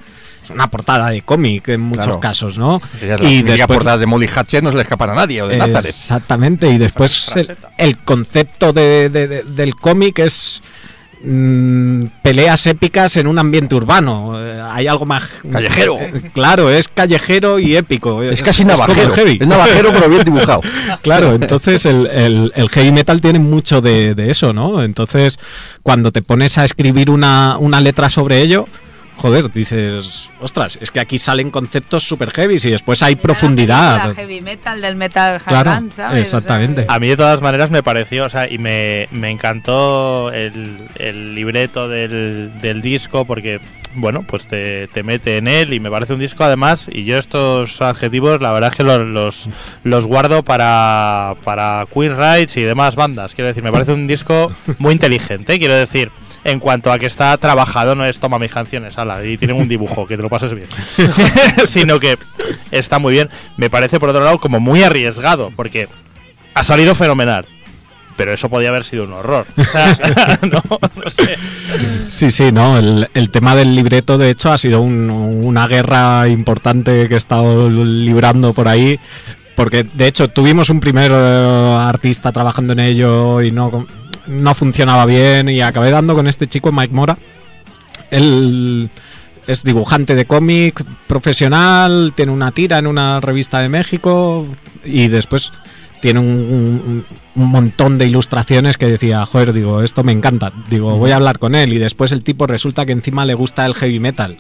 [0.53, 2.19] una portada de cómic en muchos Claro.
[2.19, 2.81] casos, ¿no?
[3.01, 5.89] Las y portadas de Molly Hatchet no se le escapan a nadie, o de Nazaret.
[5.91, 7.31] Exactamente, y después
[7.77, 10.61] el, concepto de- de- de- del cómic es
[11.23, 14.33] mm, peleas épicas en un ambiente urbano.
[14.43, 15.23] Eh, hay algo más...
[15.51, 15.97] Callejero.
[15.99, 18.23] Eh, claro, es callejero y épico.
[18.23, 19.11] Es casi navajero.
[19.13, 19.37] heavy.
[19.39, 20.61] Es navajero, pero bien dibujado.
[21.03, 24.83] Claro, entonces el, el- el heavy metal tiene mucho de, de eso, ¿no?
[24.83, 25.37] Entonces,
[25.83, 28.67] cuando te pones a escribir una, una letra sobre ello,
[29.21, 34.15] joder, dices, ostras, es que aquí salen conceptos super heavy y después hay La profundidad.
[34.15, 35.93] heavy metal del metal Claro, hard ¿sabes?
[35.93, 36.86] O sea, exactamente.
[36.88, 41.36] A mí de todas maneras me pareció, o sea, y me, me encantó el, el
[41.36, 43.60] libreto del, del disco porque,
[43.93, 47.17] bueno, pues te, te mete en él y me parece un disco además, y yo
[47.19, 49.49] estos adjetivos la verdad es que los, los,
[49.84, 54.51] los guardo para, para Queen Rights y demás bandas, quiero decir, me parece un disco
[54.79, 56.12] muy inteligente, quiero decir.
[56.43, 59.67] En cuanto a que está trabajado, no es toma mis canciones, ala, y tienen un
[59.67, 60.67] dibujo, que te lo pases bien.
[61.65, 62.17] sino que
[62.71, 63.30] está muy bien.
[63.58, 65.88] Me parece, por otro lado, como muy arriesgado, porque
[66.56, 67.45] ha salido fenomenal.
[68.17, 69.45] Pero eso podía haber sido un horror.
[70.41, 70.62] No,
[70.95, 71.38] no sé.
[72.10, 72.77] Sí, sí, no.
[72.77, 77.17] El, el tema del libreto, de hecho, ha sido un- una guerra importante que he
[77.17, 78.99] estado librando por ahí.
[79.56, 83.86] Porque, de hecho, tuvimos un primer eh, artista trabajando en ello y no,
[84.27, 85.49] no funcionaba bien.
[85.49, 87.17] Y acabé dando con este chico, Mike Mora.
[88.10, 88.89] Él
[89.47, 94.47] es dibujante de cómic profesional, tiene una tira en una revista de México
[94.84, 95.51] y después
[96.01, 100.51] tiene un, un- un montón de ilustraciones que decía, joder, digo, esto me encanta.
[100.69, 103.65] Digo, voy a hablar con él y después el tipo resulta que encima le gusta
[103.65, 104.35] el heavy metal.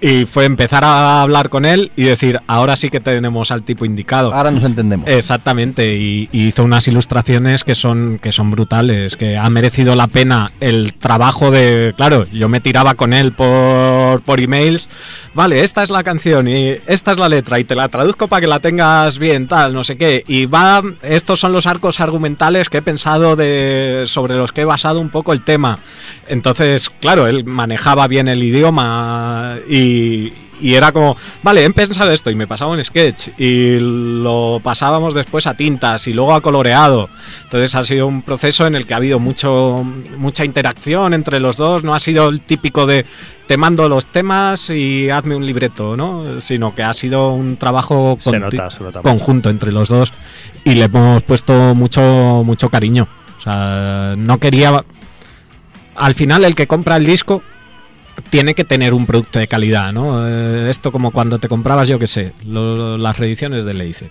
[0.00, 3.84] Y fue empezar a hablar con él y decir, ahora sí que tenemos al tipo
[3.84, 4.34] indicado.
[4.34, 5.08] Ahora nos entendemos.
[5.08, 10.08] Exactamente, y, y hizo unas ilustraciones que son, que son brutales, que ha merecido la
[10.08, 11.94] pena el trabajo de...
[11.96, 13.46] Claro, yo me tiraba con él por,
[14.20, 14.88] por emails,
[15.34, 18.42] vale, esta es la canción y esta es la letra y te la traduzco para
[18.42, 22.68] que la tengas bien, tal, no sé qué, y va, estos son los arcos argumentales
[22.68, 25.78] que he pensado de, sobre los que he basado un poco el tema.
[26.28, 32.30] Entonces, claro, él manejaba bien el idioma y, y era como, vale, he pensado esto
[32.30, 37.08] y me pasaba un sketch y lo pasábamos después a tintas y luego a coloreado.
[37.44, 39.84] Entonces ha sido un proceso en el que ha habido mucho
[40.16, 43.04] mucha interacción entre los dos, no ha sido el típico de
[43.48, 46.40] te mando los temas y hazme un libreto, ¿no?
[46.40, 49.10] Sino que ha sido un trabajo Se nota, se nota mucho.
[49.10, 50.12] conjunto entre los dos
[50.64, 53.08] y le hemos puesto mucho mucho cariño.
[53.38, 54.84] O sea, no quería
[55.96, 57.42] al final el que compra el disco
[58.30, 60.26] tiene que tener un producto de calidad, ¿no?
[60.28, 64.10] Eh, esto como cuando te comprabas, yo qué sé, lo- las reediciones de Leice.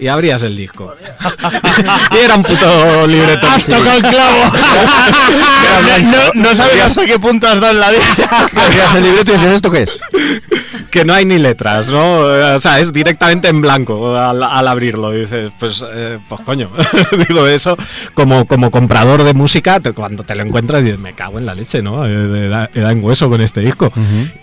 [0.00, 0.94] Y abrías el disco.
[2.12, 3.46] y era un puto libreto.
[3.46, 4.52] ¡Has tocado el clavo!
[6.34, 8.00] no, no sabes hasta qué punto has dado en la vida.
[8.56, 9.98] Abrías el libreto y dices, ¿esto qué es?
[10.90, 12.16] que no hay ni letras, ¿no?
[12.56, 15.12] O sea, es directamente en blanco al, al abrirlo.
[15.12, 16.68] Dices, pues, eh, pues coño.
[17.28, 17.76] Digo eso,
[18.14, 21.54] como, como comprador de música, te- cuando te lo encuentras, dices, me cago en la
[21.54, 22.04] leche, ¿no?
[22.06, 23.92] He da- he dado en hueso con este disco.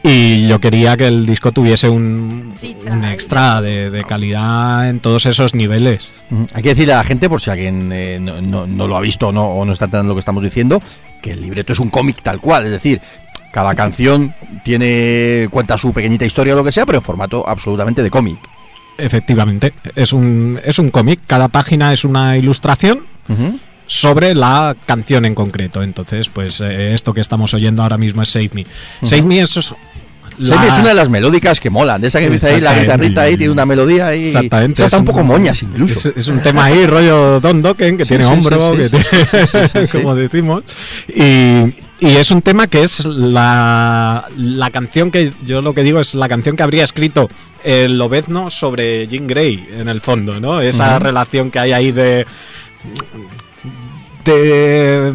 [0.04, 2.54] Y yo quería que el disco tuviese un,
[3.12, 6.08] extra de, de calidad en todos esos niveles.
[6.54, 9.02] Hay que decirle a la gente, por si alguien eh, no, no- no lo ha
[9.02, 10.82] visto o no, o no está entendiendo lo que estamos diciendo,
[11.22, 12.66] que el libreto es un cómic tal cual.
[12.66, 13.02] Es decir,
[13.52, 14.34] cada canción
[14.64, 18.38] tiene cuenta su pequeñita historia o lo que sea, pero en formato absolutamente de cómic.
[18.98, 23.06] Efectivamente, es un, es un cómic, cada página es una ilustración
[23.86, 25.84] sobre la canción en concreto.
[25.84, 28.66] Entonces, pues eh, esto que estamos oyendo ahora mismo es Save Me.
[29.04, 29.74] Save Me es...
[30.38, 32.80] Sé que es una de las melódicas que molan, de esa que dice ahí la
[32.80, 34.28] guitarrita ahí, tiene una melodía ahí.
[34.28, 34.82] Exactamente.
[34.82, 36.10] Esa está es un poco moñas incluso.
[36.10, 38.90] Es, es un tema ahí, rollo Don Dokken, que Sí, tiene sí, hombro, sí, que
[39.70, 40.64] tiene- como decimos.
[41.08, 46.00] Y, y es un tema que es la, la canción que, yo lo que digo
[46.00, 47.30] es la canción que habría escrito
[47.64, 50.62] el Lobezno sobre Jean Grey, en el fondo, ¿no?
[50.62, 52.28] Esa relación que hay ahí de...
[54.26, 55.14] de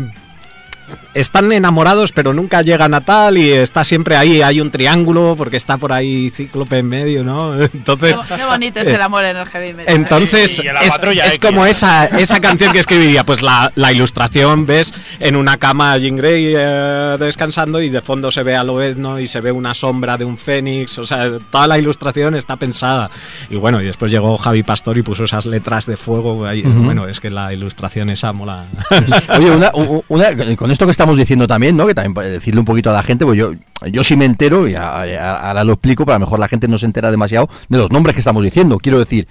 [1.15, 5.57] están enamorados, pero nunca llegan a tal y está siempre ahí, hay un triángulo porque
[5.57, 7.55] está por ahí Cíclope en medio, ¿no?
[7.63, 9.95] Entonces, Qué, qué bonito es el amor en el heavy metal.
[9.95, 14.93] entonces Y es, es como esa, esa canción que escribiría, pues la, la ilustración, ves
[15.21, 19.19] en una cama a Jean Grey eh, descansando y de fondo se ve a Loebno
[19.21, 23.11] y se ve una sombra de un fénix, o sea, toda la ilustración está pensada.
[23.51, 27.07] Y bueno, y después llegó Javi Pastor y puso esas letras de fuego, ahí, bueno,
[27.09, 28.67] es que la ilustración esa mola.
[29.39, 29.71] Oye, una,
[30.09, 31.87] una- con esto que estamos diciendo también, ¿no?
[31.89, 33.55] Que también para decirle un poquito a la gente, pues yo,
[33.91, 36.79] yo sí me entero, y ahora lo explico, pero a lo mejor la gente no
[36.79, 38.79] se entera demasiado de los nombres que estamos diciendo.
[38.79, 39.27] Quiero decir,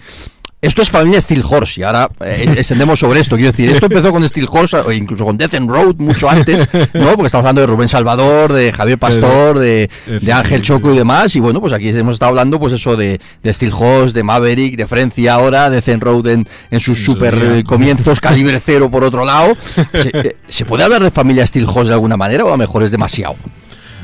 [0.61, 3.35] esto es familia Steel Horse y ahora eh, extendemos sobre esto.
[3.35, 6.67] Quiero decir, esto empezó con Steel Horse o incluso con Death and Road mucho antes,
[6.93, 7.15] ¿no?
[7.15, 11.35] Porque estamos hablando de Rubén Salvador, de Javier Pastor, de, de Ángel Choco y demás.
[11.35, 14.77] Y bueno, pues aquí hemos estado hablando, pues eso de, de Steel Horse, de Maverick,
[14.77, 18.91] de Frencia ahora, de Death and Road en, en sus super eh, comienzos, calibre cero
[18.91, 19.57] por otro lado.
[19.65, 22.57] ¿Se, eh, ¿se puede hablar de familia Steel Horse de alguna manera o a lo
[22.57, 23.35] mejor es demasiado?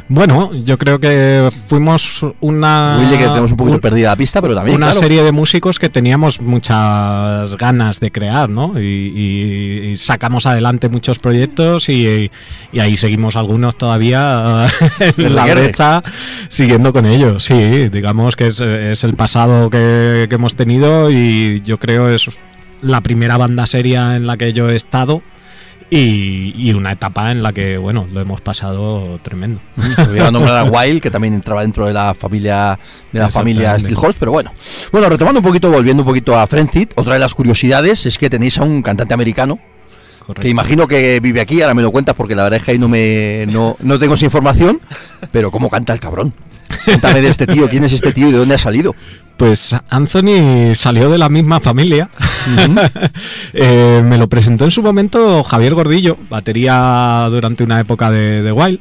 [0.10, 2.98] Bueno, yo creo que fuimos una...
[3.00, 4.78] Willy, que tenemos un poquito un- perdida la pista, pero también.
[4.78, 5.02] una claro.
[5.02, 8.80] serie de músicos que teníamos muchas ganas de crear, ¿no?
[8.80, 12.32] Y, y- y sacamos adelante muchos proyectos y,
[12.72, 14.68] y ahí seguimos algunos todavía
[15.18, 16.02] en la brecha
[16.48, 17.44] siguiendo con ellos.
[17.44, 22.30] Sí, digamos que es, es el pasado que, que hemos tenido y yo creo es
[22.82, 25.22] la primera banda seria en la que yo he estado.
[25.90, 29.62] Y, y una etapa en la que, bueno, lo hemos pasado tremendo.
[30.08, 32.78] Voy a nombrar a Wild, que también entraba dentro de la familia
[33.12, 33.80] de la familia.
[33.80, 34.52] Steelhorse, pero bueno.
[34.92, 38.30] Bueno, retomando un poquito, volviendo un poquito a Frenzy, otra de las curiosidades es que
[38.30, 39.60] tenéis a un cantante americano
[40.34, 42.80] que imagino que vive aquí, ahora me lo cuentas porque la verdad es que ahí
[42.80, 44.82] no me no, no tengo esa información,
[45.32, 46.34] pero cómo canta el cabrón.
[46.86, 48.96] Cuéntame de este tío, quién es este tío y de dónde ha salido.
[49.38, 52.10] Pues Anthony salió de la misma familia.
[53.54, 58.52] Eh, me lo presentó en su momento Javier Gordillo, batería durante una época de, de
[58.52, 58.80] Wild.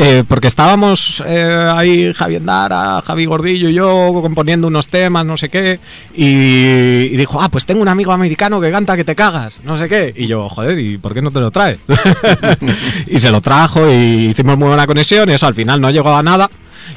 [0.00, 5.36] Eh, porque estábamos eh, ahí Javier Dara, Javi Gordillo y yo componiendo unos temas, no
[5.36, 5.80] sé qué,
[6.14, 6.24] y,
[7.12, 9.88] y dijo, ah, pues tengo un amigo americano que canta que te cagas, no sé
[9.88, 11.80] qué, y yo, joder, ¿y por qué no te lo traes?
[13.08, 16.14] y se lo trajo y hicimos muy buena conexión y eso al final no llegó
[16.14, 16.48] a nada.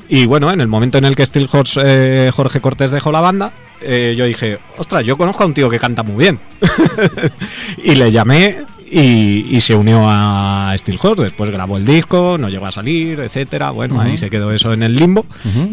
[0.10, 3.22] Y bueno, en el momento en el que Steel Horse, eh, Jorge Cortés dejó la
[3.22, 6.39] banda, eh, yo dije, ostras, yo conozco a un tío que canta muy bien.
[7.84, 8.58] y le llamé
[8.89, 11.24] y, y se unió a Steel Horse.
[11.24, 13.72] Después grabó el disco, no llegó a salir, etcétera.
[13.72, 15.26] Bueno, ahí se quedó eso en el limbo.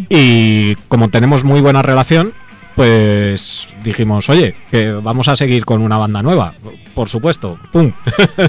[0.09, 2.33] Y como tenemos muy buena relación,
[2.75, 6.55] pues dijimos, oye, que vamos a seguir con una banda nueva.
[6.95, 7.93] Por supuesto, ¡pum!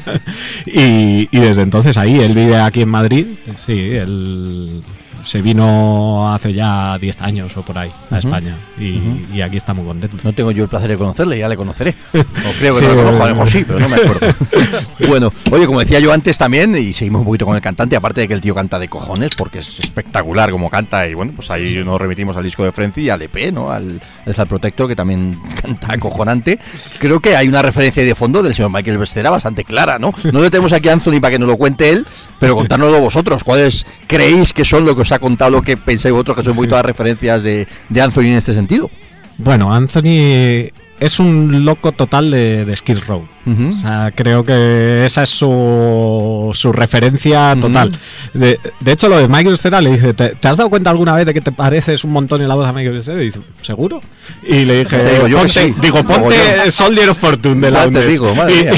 [0.66, 3.26] y, y desde entonces ahí, él vive aquí en Madrid.
[3.58, 4.84] Sí, él
[5.24, 8.56] se vino hace ya 10 años o por ahí a España.
[8.80, 10.18] Y, y aquí está muy contento.
[10.24, 11.96] No tengo yo el placer de conocerle, ya le conoceré.
[12.14, 14.28] O creo que Sí, lo conozco, a lo mejor sí, pero no me acuerdo.
[15.08, 18.22] bueno, oye, como decía yo antes también, y seguimos un poquito con el cantante, aparte
[18.22, 21.50] de que el tío canta de cojones, porque es espectacular como canta, y bueno, pues
[21.52, 23.72] ahí nos remitimos al disco de Frenzy y al EP, ¿no?
[23.72, 26.60] Al, al Protector, que también canta acojonante.
[27.00, 30.14] Creo que hay una referencia de fondo del señor Michael Bestera bastante clara, ¿no?
[30.32, 32.06] No le tenemos aquí a Anthony para que nos lo cuente él,
[32.40, 33.44] pero contárnoslo vosotros.
[33.44, 36.56] ¿Cuáles creéis que son lo que os ha contado, lo que pensáis vosotros que son
[36.56, 38.90] poquito las referencias de, de Anthony en este sentido?
[39.38, 43.26] Bueno, Anthony es un loco total de, de Skid Row.
[43.50, 47.98] O sea, creo que esa es su, su referencia total.
[48.34, 51.14] de, de hecho, lo de Michael Cera le dice, ¿te, te has dado cuenta alguna
[51.16, 53.22] vez de que te pareces un montón en la voz a Michael Cera?
[53.22, 54.02] Y dice, ¿seguro?
[54.48, 55.76] Y le dije, Te digo yo ponte, sí.
[55.82, 56.72] digo, ponte.
[56.72, 58.08] Soldier of Fortune de la Ya te UNES".
[58.12, 58.72] digo, madre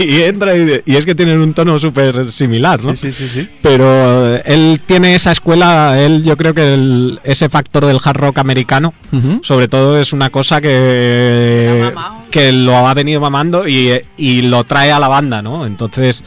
[0.00, 2.94] y, entra y, y es que tienen un tono súper similar, ¿no?
[2.96, 3.48] sí, sí.
[3.62, 8.16] Pero eh, él tiene esa escuela, él yo creo que el- ese factor del hard
[8.16, 8.94] rock americano,
[9.42, 11.90] sobre todo es una cosa que.
[12.30, 15.66] Que lo ha venido mamando y, y lo trae a la banda, ¿no?
[15.66, 16.24] Entonces,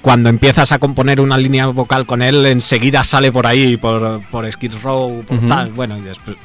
[0.00, 4.50] cuando empiezas a componer una línea vocal con él, enseguida sale por ahí, por, por
[4.50, 6.36] Skid Row, por tal, bueno, y después...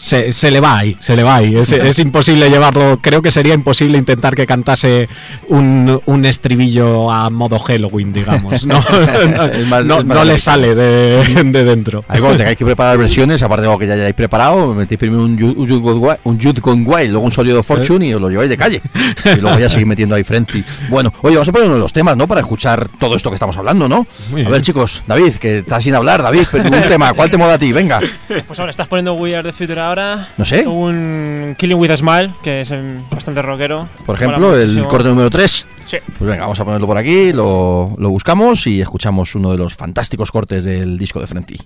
[0.00, 1.54] Se, se le va ahí, se le va ahí.
[1.56, 2.98] Es, es imposible llevarlo.
[3.02, 5.08] Creo que sería imposible intentar que cantase
[5.48, 8.64] un, un estribillo a modo Halloween, digamos.
[8.64, 8.80] No,
[9.84, 12.02] no, más- le sale de, de dentro.
[12.38, 15.54] Tengáis que preparar versiones, aparte de lo que ya hayáis preparado, metéis primero un, Ju-
[15.56, 18.80] un, Jude Gone Wild- luego un Solid of Fortune y os lo lleváis de calle.
[19.36, 20.64] Y luego ya seguís metiendo ahí Frenzy.
[20.88, 22.26] Bueno, oye, vamos a poner uno de los temas, ¿no?
[22.26, 24.06] Para escuchar todo esto que estamos hablando, ¿no?
[24.46, 27.54] A ver, chicos, David, que estás sin hablar, David, pero un tema, ¿cuál te mola
[27.54, 27.72] a ti?
[27.72, 28.00] Venga.
[28.46, 30.28] Pues ahora estás poniendo We Are the Future ahora.
[30.36, 30.66] No sé.
[30.66, 33.88] Un Killing with a Smile, que es em, bastante rockero.
[34.06, 35.66] Por ejemplo, el corte número 3.
[35.86, 35.96] Sí.
[36.18, 39.74] Pues venga, vamos a ponerlo por aquí, lo, lo buscamos y escuchamos uno de los
[39.74, 41.58] fantásticos cortes del disco de Frenzy.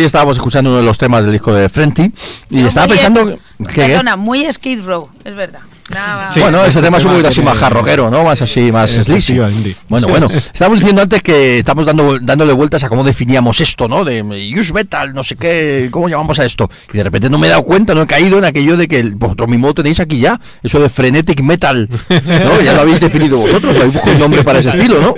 [0.00, 2.10] Ahí estábamos escuchando uno de los temas del disco de Frenty
[2.50, 5.60] y No, estaba pensando es- que- Perdona, muy Skid Row, es verdad.
[5.90, 6.38] Nada, Sí.
[6.38, 8.22] bueno, ese este tema es un poquito así más jarroquero, ¿no?
[8.22, 9.74] Más así, más indie.
[9.88, 14.04] Bueno, bueno, estábamos diciendo antes que estamos dando, dándole vueltas a cómo definíamos esto, ¿no?
[14.04, 14.22] De
[14.56, 16.70] use metal, no sé qué, cómo llamamos a esto.
[16.92, 19.02] Y de repente no me he dado cuenta, no he caído en aquello de que
[19.02, 22.60] vosotros mismo lo tenéis aquí ya, eso de frenetic metal, ¿no?
[22.62, 25.14] Ya lo habéis definido vosotros, habéis buscado un nombre para ese estilo, ¿no?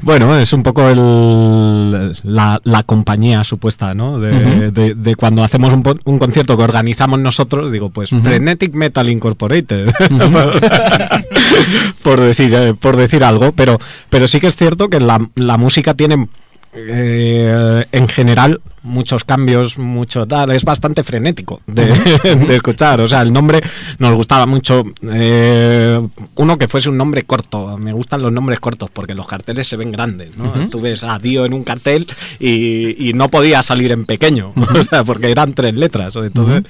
[0.00, 4.18] Bueno, es un poco el, la, la compañía supuesta, ¿no?
[4.18, 9.92] De, de- de cuando hacemos un, concierto que organizamos nosotros, digo, pues Frenetic Metal Incorporated,
[12.02, 13.78] por decir eh, por decir algo, pero
[14.10, 16.28] pero sí que es cierto que la, la música tiene
[16.74, 21.86] eh, en general muchos cambios, mucho tal, es bastante frenético de,
[22.34, 23.00] de escuchar.
[23.00, 23.60] O sea, el nombre
[23.98, 24.82] nos gustaba mucho.
[25.02, 26.00] eh,
[26.34, 27.78] uno que fuese un nombre corto.
[27.78, 30.36] Me gustan los nombres cortos porque los carteles se ven grandes.
[30.36, 30.50] ¿no?
[30.68, 32.08] Tú ves a Dio en un cartel
[32.40, 36.16] y, y no podía salir en pequeño, o sea, porque eran tres letras.
[36.16, 36.64] Entonces,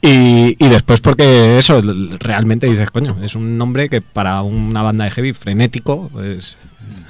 [0.00, 1.82] y, y después porque eso,
[2.18, 6.56] realmente dices, coño, es un nombre que para una banda de heavy frenético, pues...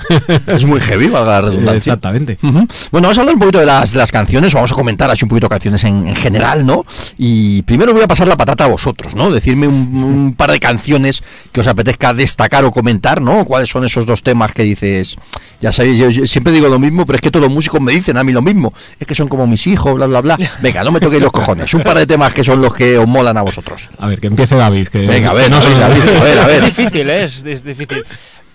[0.49, 1.93] Es muy heavy, valga la redundancia.
[1.93, 2.39] Exactamente.
[2.43, 2.67] Ujú.
[2.91, 5.11] Bueno, vamos a hablar un poquito de las, de las canciones, o vamos a comentar
[5.11, 6.85] así un poquito canciones en, en general, ¿no?
[7.19, 9.31] Y primero voy a pasar la patata a vosotros, ¿no?
[9.31, 11.23] Decirme un, un par de canciones
[11.53, 13.45] que os apetezca destacar o comentar, ¿no?
[13.45, 15.17] ¿Cuáles son esos dos temas que dices?
[15.61, 17.93] Ya sabéis, yo, yo siempre digo lo mismo, pero es que todos los músicos me
[17.93, 18.73] dicen a mí lo mismo.
[18.99, 20.39] Es que son como mis hijos, bla, bla, bla.
[20.63, 21.73] Venga, no me toquéis los cojones.
[21.75, 23.89] Un par de temas que son los que os molan a vosotros.
[23.99, 24.89] A ver, que empiece David.
[24.89, 26.65] Que Venga, a ver, no David, sé- David, a ver, a ver.
[26.65, 27.25] Es difícil, ¿eh?
[27.25, 28.05] es, es difícil.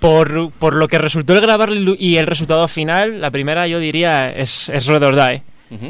[0.06, 4.30] Por, por lo que resultó el grabar y el resultado final, la primera yo diría
[4.30, 5.42] es, es Red or Die.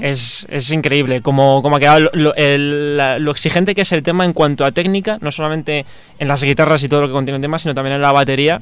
[0.02, 3.92] es, es increíble como, como ha quedado lo, lo- el- la- lo exigente que es
[3.92, 5.86] el tema en cuanto a técnica, no solamente
[6.18, 8.62] en las guitarras y todo lo que contiene el tema, sino también en la batería.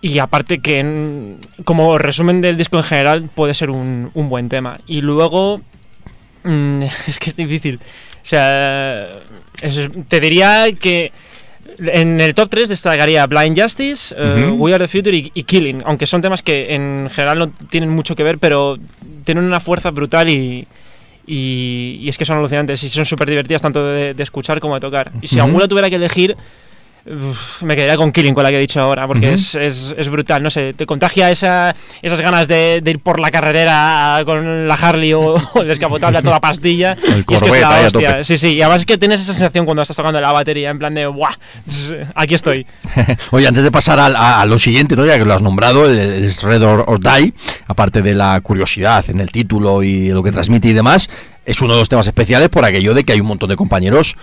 [0.00, 4.48] Y aparte que en- como resumen del disco en general puede ser un, un buen
[4.48, 4.80] tema.
[4.86, 5.60] Y luego
[6.44, 7.76] mm, es que es difícil.
[8.22, 9.08] O sea,
[9.60, 11.12] es- te diría que
[11.78, 14.54] en el top 3 destacaría Blind Justice, eh, Ujú.
[14.56, 17.90] We Are the Future y, y Killing, aunque son temas que en general no tienen
[17.90, 18.76] mucho que ver, pero
[19.24, 20.66] tienen una fuerza brutal y,
[21.26, 24.74] y, y es que son alucinantes y son súper divertidas tanto de, de escuchar como
[24.74, 25.12] de tocar.
[25.20, 25.46] Y si Ujú.
[25.46, 26.36] alguna tuviera que elegir,
[27.10, 30.08] uf, me quedaría con Killing, con la que he dicho ahora, porque es, es, es
[30.08, 34.68] brutal, no sé, te contagia esa, esas ganas de, de ir por la carretera con
[34.68, 36.96] la Harley o, o el descapotable a toda pastilla.
[37.02, 38.24] El y es que es la hostia.
[38.24, 40.78] Sí, sí, y además es que tienes esa sensación cuando estás tocando la batería, en
[40.78, 41.34] plan de, ¡buah!
[42.14, 42.66] Aquí estoy.
[43.30, 45.04] Oye, antes de pasar a lo siguiente, ¿no?
[45.06, 47.32] ya que lo has nombrado, el, el Red or, or Die,
[47.66, 51.08] aparte de la curiosidad en el título y lo que transmite y demás,
[51.44, 54.16] es uno de los temas especiales por aquello de que hay un montón de compañeros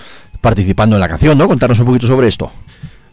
[0.46, 1.48] participando en la canción, ¿no?
[1.48, 2.52] Contarnos un poquito sobre esto.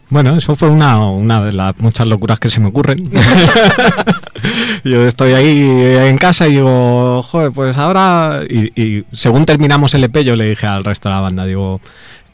[0.09, 3.09] Bueno, eso fue una, una de las muchas locuras que se me ocurren.
[4.83, 5.61] Yo estoy ahí
[6.07, 8.41] en casa y digo, joder, pues ahora.
[8.47, 11.79] Y, y según terminamos el EP, yo le dije al resto de la banda, digo,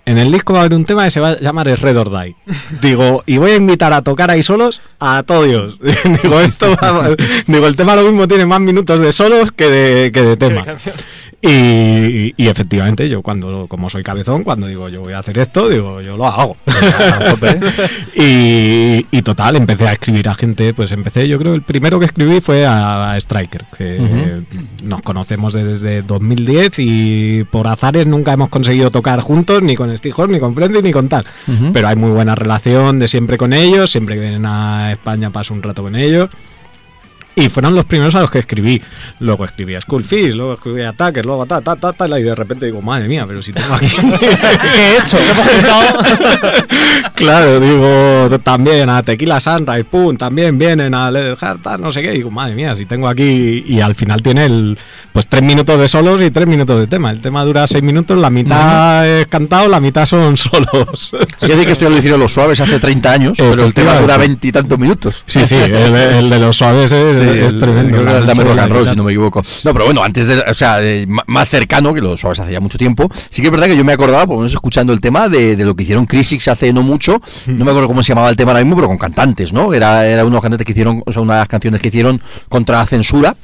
[0.06, 2.10] en el disco va a haber un tema que se va a llamar Red or
[2.12, 2.36] Die.
[2.82, 5.78] Digo, y voy a invitar a tocar ahí solos a todo Dios.
[6.24, 7.16] digo, esto va-
[7.48, 10.64] digo, el tema lo mismo tiene más minutos de solos que de, que de tema.
[11.42, 15.70] Y, y efectivamente, yo cuando, como soy cabezón, cuando digo yo voy a hacer esto,
[15.70, 16.58] digo yo lo hago.
[18.16, 22.08] y, y total, empecé a escribir a gente, pues empecé, yo creo, el primero que
[22.08, 24.42] escribí fue a, a Striker, que
[24.84, 30.14] nos conocemos desde 2010 y por azares nunca hemos conseguido tocar juntos, ni con Steve
[30.14, 31.26] Jobs, ni con Frenzy, ni con tal.
[31.72, 35.54] Pero hay muy buena relación de siempre con ellos, siempre que vienen a España paso
[35.54, 36.30] un rato con ellos.
[37.40, 38.82] Y fueron los primeros a los que escribí.
[39.20, 42.36] Luego escribí a Skullfish, luego escribí a Tucker, luego ta, ta, ta, ta, y de
[42.36, 43.88] repente digo, madre mía, pero si tengo aquí.
[44.20, 45.18] ¿Qué he hecho?
[47.16, 52.12] Claro, digo, también a Tequila Sunrise, pum, también vienen a Leather Heart, no sé qué.
[52.12, 53.64] Digo, madre mía, si tengo aquí.
[53.68, 54.78] Y al final tiene el,
[55.12, 57.12] pues tres minutos de solos y tres minutos de tema.
[57.12, 61.12] El tema dura seis minutos, la mitad es cantado, la mitad son solos.
[61.36, 64.00] Sí, decir que esto ya lo hicieron los suaves hace 30 años, pero el tema
[64.00, 65.24] dura 20 y tantos minutos.
[65.28, 67.92] Sí, sí, el, el de los suaves es, Sí, es tremendo.
[67.98, 69.42] creo que era el Dame Rock and Roll, si no me equivoco.
[69.66, 70.78] No, pero bueno, antes de, o sea,
[71.28, 73.94] más cercano, que los suaves hacía mucho tiempo, sí que es verdad que yo me
[73.94, 76.82] acordaba, por lo menos escuchando el tema, de, de lo que hicieron Crisix hace no
[76.84, 79.74] mucho, no me acuerdo cómo se llamaba el tema ahora mismo, pero con cantantes, ¿no?
[79.74, 82.78] Era, era unos cantantes que hicieron, o sea, una de las canciones que hicieron contra
[82.80, 83.36] la censura,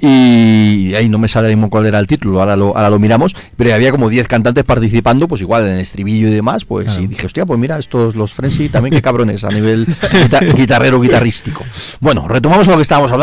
[0.00, 3.34] y ahí no me sale mismo cuál era el título, ahora lo, ahora lo miramos,
[3.56, 7.06] pero había como 10 cantantes participando, pues igual en el estribillo y demás, pues y
[7.06, 11.64] dije, hostia, pues mira, estos, los Frenzy también qué cabrones a nivel guita- guitarrero, guitarrístico.
[12.00, 13.19] Bueno, retomamos lo que estábamos hablando.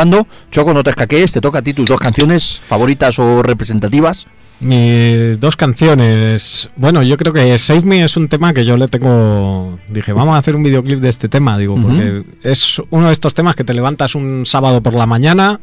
[0.52, 4.28] Choco, no te escaquees, te toca a ti tus dos canciones favoritas o representativas.
[4.60, 6.70] Mis dos canciones.
[6.76, 9.78] Bueno, yo creo que Save Me es un tema que yo le tengo.
[9.88, 13.36] Dije, vamos a hacer un videoclip de este tema, digo, porque es uno de estos
[13.36, 15.60] temas que te levantas un sábado por la mañana,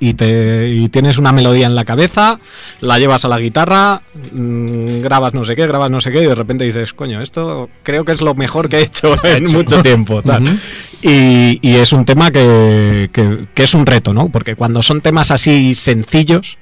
[0.00, 2.38] y, te, y tienes una melodía en la cabeza,
[2.80, 6.26] la llevas a la guitarra, mm, grabas no sé qué, grabas no sé qué y
[6.26, 9.82] de repente dices, coño, esto creo que es lo mejor que he hecho en mucho
[9.82, 10.22] tiempo.
[10.22, 10.58] tal.
[11.02, 14.28] y, y es un tema que, que- que es un reto, ¿no?
[14.28, 16.58] Porque cuando son temas así sencillos,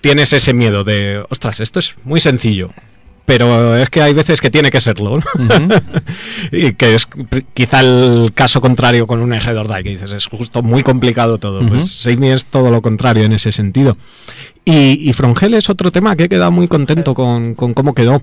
[0.00, 2.70] tienes ese miedo de, ostras, esto es muy sencillo.
[3.26, 5.18] Pero es que hay veces que tiene que serlo.
[5.18, 5.24] ¿no?
[6.52, 7.08] y que es
[7.54, 11.66] quizá el caso contrario con un or Die, que dices, es justo muy complicado todo.
[11.66, 13.96] Pues Save Me es todo lo contrario en ese sentido.
[14.66, 17.94] Y, y From Hell es otro tema que he quedado muy contento con, con cómo
[17.94, 18.20] quedó.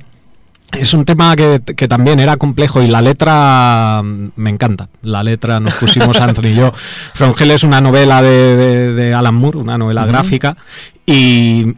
[0.72, 4.88] Es un tema que, que también era complejo y la letra mm, me encanta.
[5.02, 6.74] La letra nos pusimos Anthony y yo.
[7.14, 10.56] From Hell es una novela de, de- de Alan Moore, una novela gráfica.
[11.06, 11.74] Y,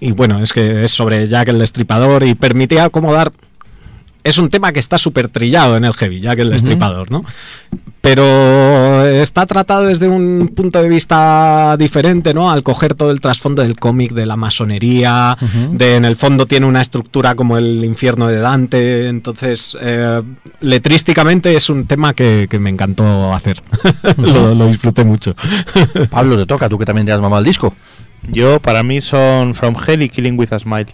[0.00, 3.32] y bueno, es que es sobre Jack el Destripador y permitía acomodar.
[4.24, 7.24] Es un tema que está súper trillado en el heavy, Jack el Destripador, ¿no?
[8.00, 12.50] Pero está tratado desde un punto de vista diferente, ¿no?
[12.50, 15.38] Al coger todo el trasfondo del cómic, de la masonería,
[15.70, 19.08] de en el fondo tiene una estructura como el infierno de Dante.
[19.08, 20.22] Entonces, eh,
[20.60, 23.62] letrísticamente es un tema que, que me encantó hacer.
[24.16, 25.36] lo, lo disfruté mucho.
[26.10, 27.74] Pablo, te toca, tú que también te has mamado el disco.
[28.28, 30.86] Yo, para mí, son From Hell y Killing with a Smile.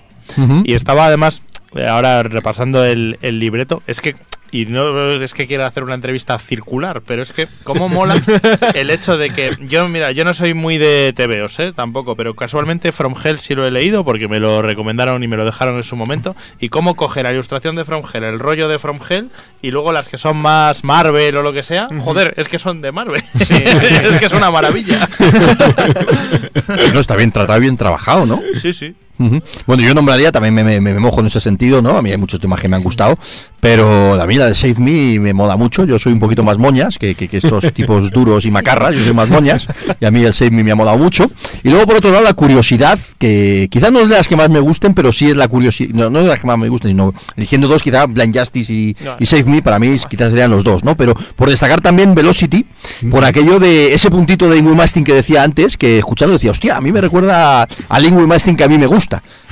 [0.65, 1.43] Y estaba además,
[1.75, 4.15] eh, ahora repasando el, el libreto, es que,
[4.53, 8.23] y no es que quiera hacer una entrevista circular, pero es que, cómo mola
[8.75, 11.73] el hecho de que, yo, mira, yo no soy muy de TVOs, ¿eh?
[11.73, 15.39] Tampoco, pero casualmente From Hell sí lo he leído porque me lo recomendaron y me
[15.39, 16.37] lo dejaron en su momento.
[16.61, 19.31] Y cómo coge la ilustración de From Hell, el rollo de From Hell,
[19.63, 22.83] y luego las que son más Marvel o lo que sea, joder, es que son
[22.83, 23.23] de Marvel.
[23.39, 25.09] es que es una maravilla.
[26.93, 28.43] no, está bien tratado bien trabajado, ¿no?
[28.55, 28.95] Sí, sí.
[29.67, 31.97] Bueno, yo nombraría, también me, me- me mojo en ese sentido, ¿no?
[31.97, 33.17] A mí hay muchos temas que me han gustado,
[33.61, 35.85] pero a mí la de Save Me me mola mucho.
[35.85, 39.05] Yo soy un poquito más moñas que, que- que estos tipos duros y macarras, yo
[39.05, 39.69] soy más moñas,
[40.01, 41.31] y a mí el Save Me me ha molado mucho.
[41.63, 44.51] Y luego, por otro lado, la curiosidad, que quizás no es de las que más
[44.51, 46.69] me gusten, pero sí es la curiosidad, no, no es de las que más me
[46.69, 49.17] gusten, sino eligiendo dos, quizás Blind Justice y, No.
[49.21, 50.97] y Save Me, para mí quizás serían los dos, ¿no?
[50.97, 52.67] Pero por destacar también Velocity,
[53.11, 56.77] por aquello de ese puntito de Ingrid Mastin que decía antes, que escuchando decía, hostia,
[56.77, 59.02] a mí me recuerda al Ingrid Mastin que a mí me gusta,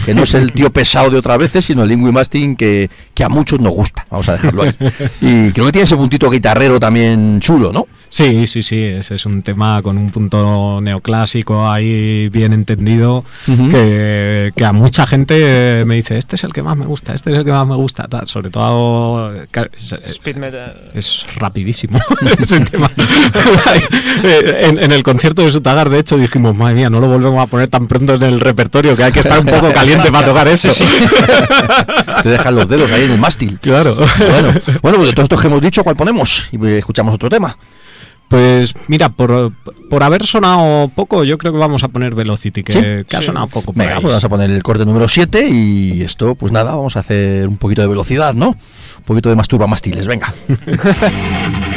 [0.05, 3.25] que no es el tío pesado de otras veces, sino el Ingrid Mastin que, que
[3.25, 4.73] a muchos nos gusta, vamos a dejarlo ahí.
[5.21, 7.87] Y creo que tiene ese puntito guitarrero también chulo, ¿no?
[8.11, 14.53] Sí, sí, sí, ese es un tema con un punto neoclásico ahí bien entendido, que,
[14.55, 17.39] que a mucha gente me dice, este es el que más me gusta, este es
[17.39, 18.27] el que más me gusta, tal.
[18.27, 20.91] sobre todo que es, Speed metal.
[20.93, 22.01] es rapidísimo
[22.41, 22.89] ese tema.
[24.25, 27.47] en, en el concierto de Sutagar, de hecho, dijimos, madre mía, no lo volvemos a
[27.47, 30.49] poner tan pronto en el repertorio, que hay que estar un poco caliente para tocar
[30.49, 30.69] eso.
[32.25, 33.59] Te dejan los dedos ahí en el mástil.
[33.61, 33.95] Claro.
[33.95, 34.53] Bueno,
[34.83, 36.49] bueno, pues de todos estos que hemos dicho, ¿cuál ponemos?
[36.51, 37.57] Y eh, escuchamos otro tema.
[38.31, 39.53] Pues mira, por,
[39.91, 43.05] por haber sonado poco, yo creo que vamos a poner Velocity, que, ¿Sí?
[43.09, 43.73] que ha sonado poco.
[43.75, 44.01] Venga, ahí.
[44.01, 47.49] pues vamos a poner el corte número 7 y esto, pues nada, vamos a hacer
[47.49, 48.51] un poquito de velocidad, ¿no?
[48.51, 50.33] Un poquito de masturba mastiles, venga.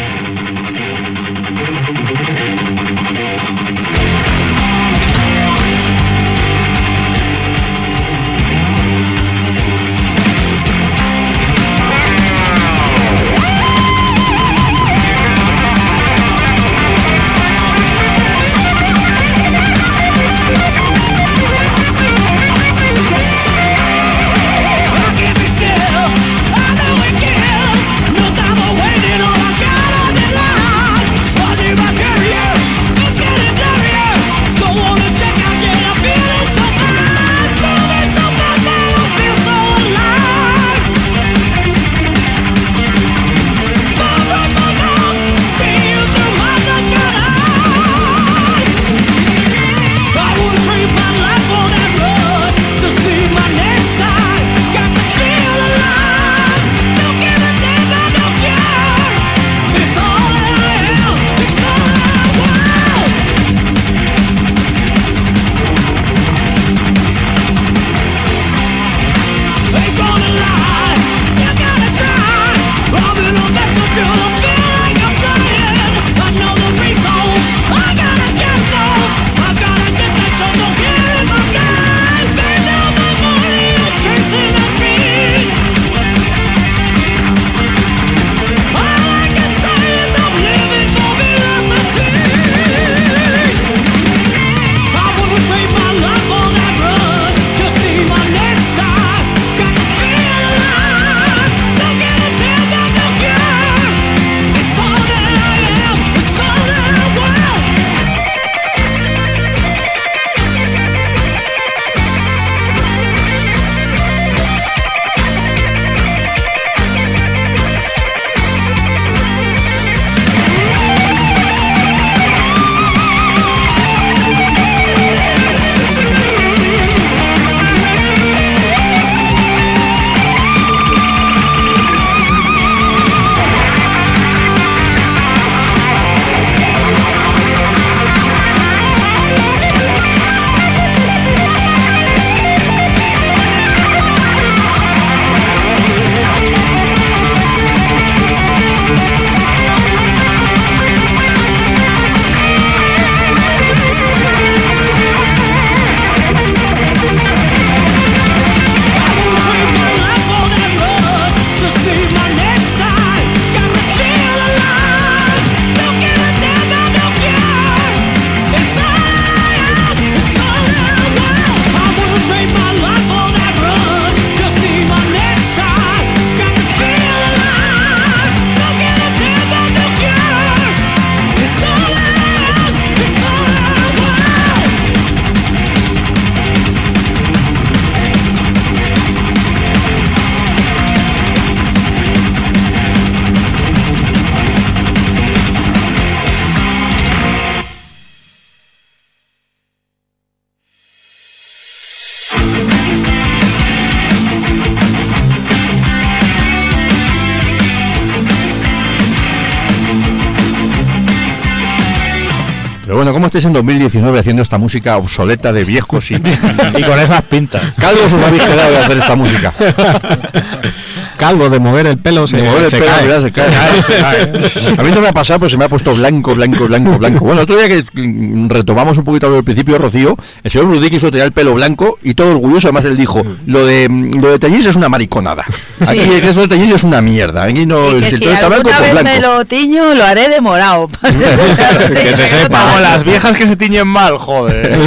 [213.33, 216.15] bueno, ¿cómo estáis en 2019 haciendo esta música obsoleta de viejos y,
[216.77, 217.73] Y con esas pintas.
[217.77, 219.53] calvos os habéis quedado de hacer esta música?
[221.23, 223.03] Calvo, de mover el pelo se, De mover el se pelo, cae.
[223.03, 224.75] mira, se cae.
[224.77, 227.23] A mí no me ha pasado, pero se me ha puesto blanco, blanco, blanco, blanco.
[227.23, 230.99] Bueno, otro día que mm, retomamos un poquito lo del principio, Rocío, el señor Brudí
[230.99, 234.31] solo tenía el pelo blanco y todo orgulloso, además él dijo, lo de mm, lo
[234.31, 235.45] de teñirse es una mariconada.
[235.87, 237.43] Aquí eso de teñirse es una mierda.
[237.43, 239.37] Aquí no, Y que si si todo está blanco, pues vez me blanco.
[239.37, 240.89] lo tiño, lo haré de morado.
[242.03, 242.65] Que se sepa.
[242.65, 244.77] Como las viejas que se tiñen mal, joder.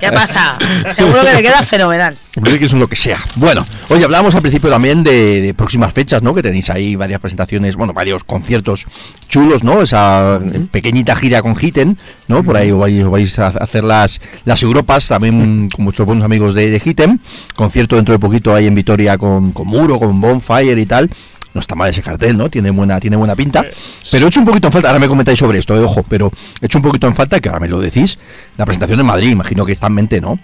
[0.00, 0.56] ¿Qué pasa?
[0.92, 2.16] Seguro que le queda fenomenal.
[2.36, 3.18] Brudí es lo que sea.
[3.36, 6.34] Bueno, oye, hablábamos al principio también de, de próximas fechas, ¿no?
[6.34, 8.86] Que tenéis ahí varias presentaciones, bueno, varios conciertos
[9.28, 9.82] chulos, ¿no?
[9.82, 10.40] Esa
[10.70, 11.98] pequeñita gira con Hitten,
[12.28, 12.42] ¿no?
[12.42, 16.24] Por ahí os vais, os vais a hacer las, las Europas, también con muchos buenos
[16.24, 17.20] amigos de, de Hitten.
[17.54, 21.10] Concierto dentro de poquito ahí en Vitoria con, con Muro, con Bonfire y tal.
[21.52, 22.48] No está mal ese cartel, ¿no?
[22.48, 23.64] Tiene buena, tiene buena pinta.
[24.10, 26.30] Pero he hecho un poquito en falta, ahora me comentáis sobre esto, eh, ojo, pero
[26.60, 28.18] he hecho un poquito en falta, que ahora me lo decís,
[28.56, 30.38] la presentación en Madrid, imagino que está en mente, ¿no?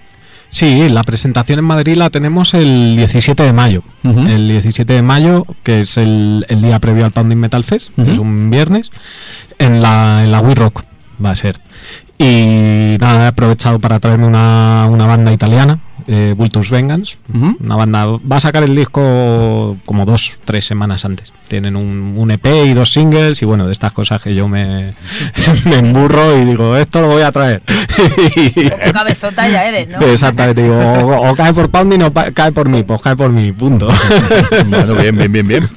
[0.49, 3.83] Sí, la presentación en Madrid la tenemos el 17 de mayo.
[4.05, 8.11] El 17 de mayo, que es el, el día previo al Pounding Metal Fest, que
[8.13, 8.91] es un viernes,
[9.59, 10.85] en la, en la We Rock
[11.23, 11.61] va a ser.
[12.19, 17.17] Y nada, he aprovechado para traerme una, una banda italiana, eh, Vultus Vengeance.
[17.35, 17.57] Ujú.
[17.61, 21.33] Una banda va a sacar el disco como dos, tres semanas antes.
[21.49, 24.95] Tienen un, un EP y dos singles y bueno, de estas cosas que yo me,
[25.65, 27.63] me emburro y digo, esto lo voy a traer.
[27.65, 30.01] Como cabezota ya eres, ¿no?
[30.01, 33.53] Exactamente, digo, o, o cae por Pounding o cae por mí, pues cae por mí,
[33.53, 33.89] punto.
[34.67, 35.69] Bueno, bien, bien, bien, bien.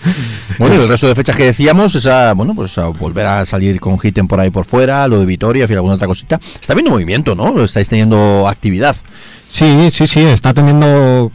[0.58, 3.80] Bueno, y el resto de fechas que decíamos, esa, bueno, pues a volver a salir
[3.80, 6.40] con Hitten por ahí por fuera, lo de Vitoria, en fin, alguna otra cosita.
[6.60, 7.64] Está viendo movimiento, ¿no?
[7.64, 8.96] Estáis teniendo actividad.
[9.50, 11.32] Sí, sí, sí, está teniendo,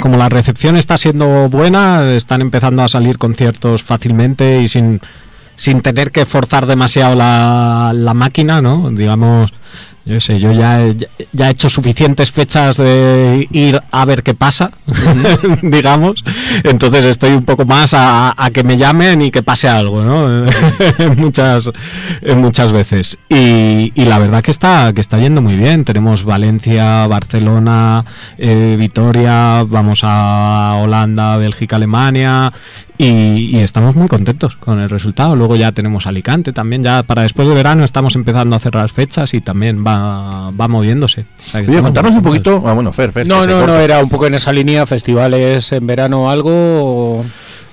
[0.00, 5.00] como la recepción está siendo buena, están empezando a salir conciertos fácilmente y sin,
[5.56, 8.92] sin tener que forzar demasiado la, la máquina, ¿no?
[8.92, 9.52] Digamos,
[10.06, 10.96] yo sé, yo ya he,
[11.32, 14.70] ya he hecho suficientes fechas de ir a ver qué pasa,
[15.62, 16.24] digamos,
[16.64, 20.46] entonces estoy un poco más a, a que me llamen y que pase algo, ¿no?
[21.16, 21.70] Muchas,
[22.36, 23.18] muchas veces.
[23.28, 25.84] Y, y la verdad que está, que está yendo muy bien.
[25.84, 28.04] Tenemos Valencia, Barcelona,
[28.38, 32.52] eh, Vitoria, vamos a Holanda, Bélgica, Alemania.
[32.98, 35.36] Y, y estamos muy contentos con el resultado.
[35.36, 36.82] Luego ya tenemos Alicante también.
[36.82, 41.26] Ya para después de verano estamos empezando a cerrar fechas y también va, va moviéndose.
[41.38, 42.62] O sea Oye, contarnos un poquito.
[42.66, 43.26] Ah, bueno, Fer, Fer.
[43.26, 47.24] No, no, no, era un poco en esa línea, festivales en verano o algo.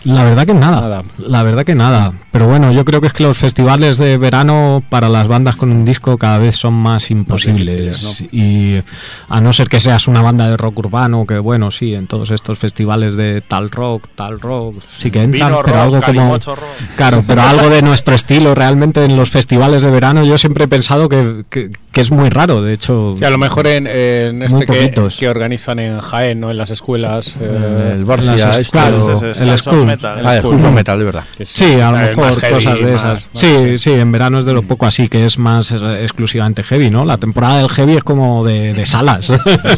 [0.06, 1.04] La verdad que nada, Nada.
[1.18, 2.14] La verdad que nada.
[2.32, 5.72] Pero bueno, yo creo que es que los festivales de verano para las bandas con
[5.72, 8.02] un disco cada vez son más imposibles.
[8.02, 8.82] difíciles, Y
[9.30, 12.32] a no ser que seas una banda de rock urbano, que bueno, sí, en todos
[12.32, 16.34] estos festivales de tal rock, tal rock, sí que entran, Vino pero rock, algo como.
[16.38, 16.60] rock.
[16.98, 20.68] Claro, pero algo de nuestro estilo realmente en los festivales de verano yo siempre he
[20.68, 23.16] pensado que, que- que es muy raro, de hecho.
[23.20, 26.50] Que a lo mejor en, en este que, que organizan en Jaén, ¿no?
[26.50, 27.36] En las escuelas.
[27.40, 29.93] eh, el Barcia, las- este, claro, el.
[29.96, 30.22] Metal.
[30.28, 31.24] Ah, el Metal, de verdad.
[31.40, 33.14] es- Sí, a lo el mejor heavy, cosas de más- esas.
[33.14, 33.78] más sí, heavy.
[33.80, 37.06] sí, en verano es de lo poco así, que es más eh, exclusivamente heavy, ¿no?
[37.06, 39.32] La temporada del heavy es como de, de salas.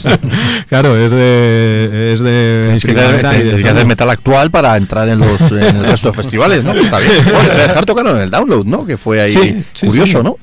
[0.69, 2.13] claro, es de.
[2.13, 2.61] Es de.
[2.65, 6.17] Tenéis que de que hacer metal actual para entrar en los en el resto de
[6.17, 6.73] festivales, ¿no?
[6.73, 7.11] Está bien.
[7.25, 8.85] Bueno, dejar tocaron en el download, ¿no?
[8.85, 10.23] Que fue ahí Sí, sí, curioso, sí.
[10.23, 10.37] ¿no?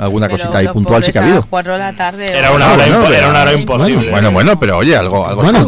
[0.00, 1.44] Alguna cosita ahí puntual sí que ha habido.
[1.48, 2.26] cuatro de la tarde.
[2.36, 4.10] Era una hora, bueno, impo- pero- era una hora imposible.
[4.10, 5.58] Bueno, bueno, pero oye, algo, algo Bueno,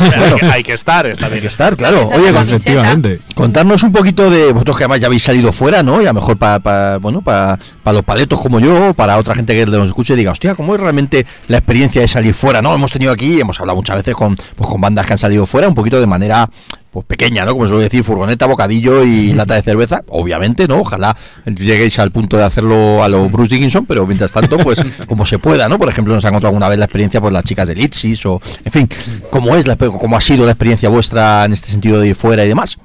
[0.00, 2.08] hay, que, hay que estar, está Hay que estar, claro.
[2.08, 3.20] Oye, con- Efectivamente.
[3.34, 6.00] contarnos un poquito de vosotros que además ya habéis salido fuera, ¿no?
[6.00, 9.66] Y a lo mejor para bueno, para los paletos como yo, para otra gente que
[9.66, 12.62] nos escuche y diga, hostia, ¿cómo es realmente la experiencia de salir fuera?
[12.62, 12.74] ¿No?
[12.74, 15.68] Hemos tenido aquí, hemos hablado muchas veces con, pues, con bandas que han salido fuera,
[15.68, 16.48] un poquito de manera
[16.90, 17.52] pues pequeña, ¿no?
[17.52, 20.80] Como se suele decir, furgoneta, bocadillo y lata de cerveza, obviamente, ¿no?
[20.80, 25.26] Ojalá lleguéis al punto de hacerlo a lo Bruce Dickinson, pero mientras tanto, pues como
[25.26, 25.78] se pueda, ¿no?
[25.78, 28.40] Por ejemplo, nos han contado alguna vez la experiencia, pues las chicas de Litsis o,
[28.64, 28.88] en fin,
[29.30, 32.44] ¿cómo es la, cómo ha sido la experiencia vuestra en este sentido de ir fuera
[32.44, 32.78] y demás?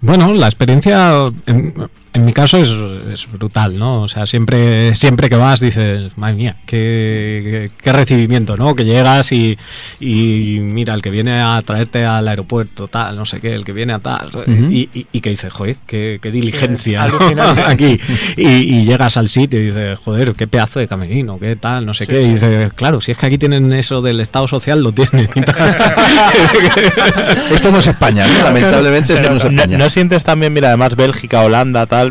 [0.00, 1.12] Bueno, la experiencia,
[2.12, 2.68] en, mi caso, es,
[3.12, 4.02] es brutal, ¿no?
[4.02, 8.74] O sea, siempre, siempre que vas dices, madre mía, qué, qué- qué recibimiento, ¿no?
[8.74, 9.58] Que llegas y,
[10.00, 13.72] y mira, el que viene a traerte al aeropuerto, tal, no sé qué, el que
[13.72, 17.02] viene a tal, y, y- y que dices, joder, qué, qué diligencia.
[17.66, 17.98] Aquí.
[18.36, 21.94] Y, y llegas al sitio y dices, joder, qué pedazo de camerino, qué tal, no
[21.94, 22.22] sé qué.
[22.22, 25.28] Y dices, claro, si es que aquí tienen eso del Estado Social, lo tienen.
[25.34, 25.54] y tal.
[27.54, 28.44] Esto no es España, ¿no?
[28.44, 29.78] lamentablemente esto no es no, España.
[29.78, 32.01] no sientes también, mira, además Bélgica, Holanda, tal,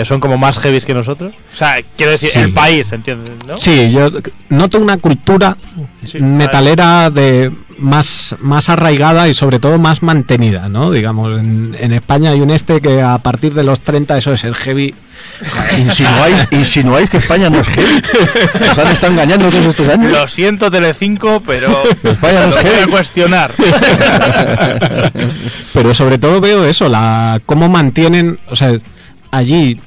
[0.00, 1.34] que son como más heavies que nosotros.
[1.52, 2.38] O sea, quiero decir, Sí.
[2.38, 3.34] el país, ¿entiendes?
[3.46, 3.58] ¿no?
[3.58, 4.10] Sí, yo
[4.48, 5.58] noto una cultura
[6.06, 10.90] Sí, metalera de más, más arraigada y sobre todo más mantenida, ¿no?
[10.90, 14.42] Digamos, en, en España hay un este que a partir de los 30 eso es
[14.44, 14.94] el heavy.
[15.78, 18.02] Insinuáis, insinuáis que España no es heavy.
[18.60, 20.10] Nos han estado engañando todos estos años.
[20.12, 22.90] Lo siento, Telecinco, pero España no es voy a heavy.
[22.90, 23.52] cuestionar.
[25.72, 28.72] Pero sobre todo veo eso, la cómo mantienen, o sea,
[29.30, 29.80] allí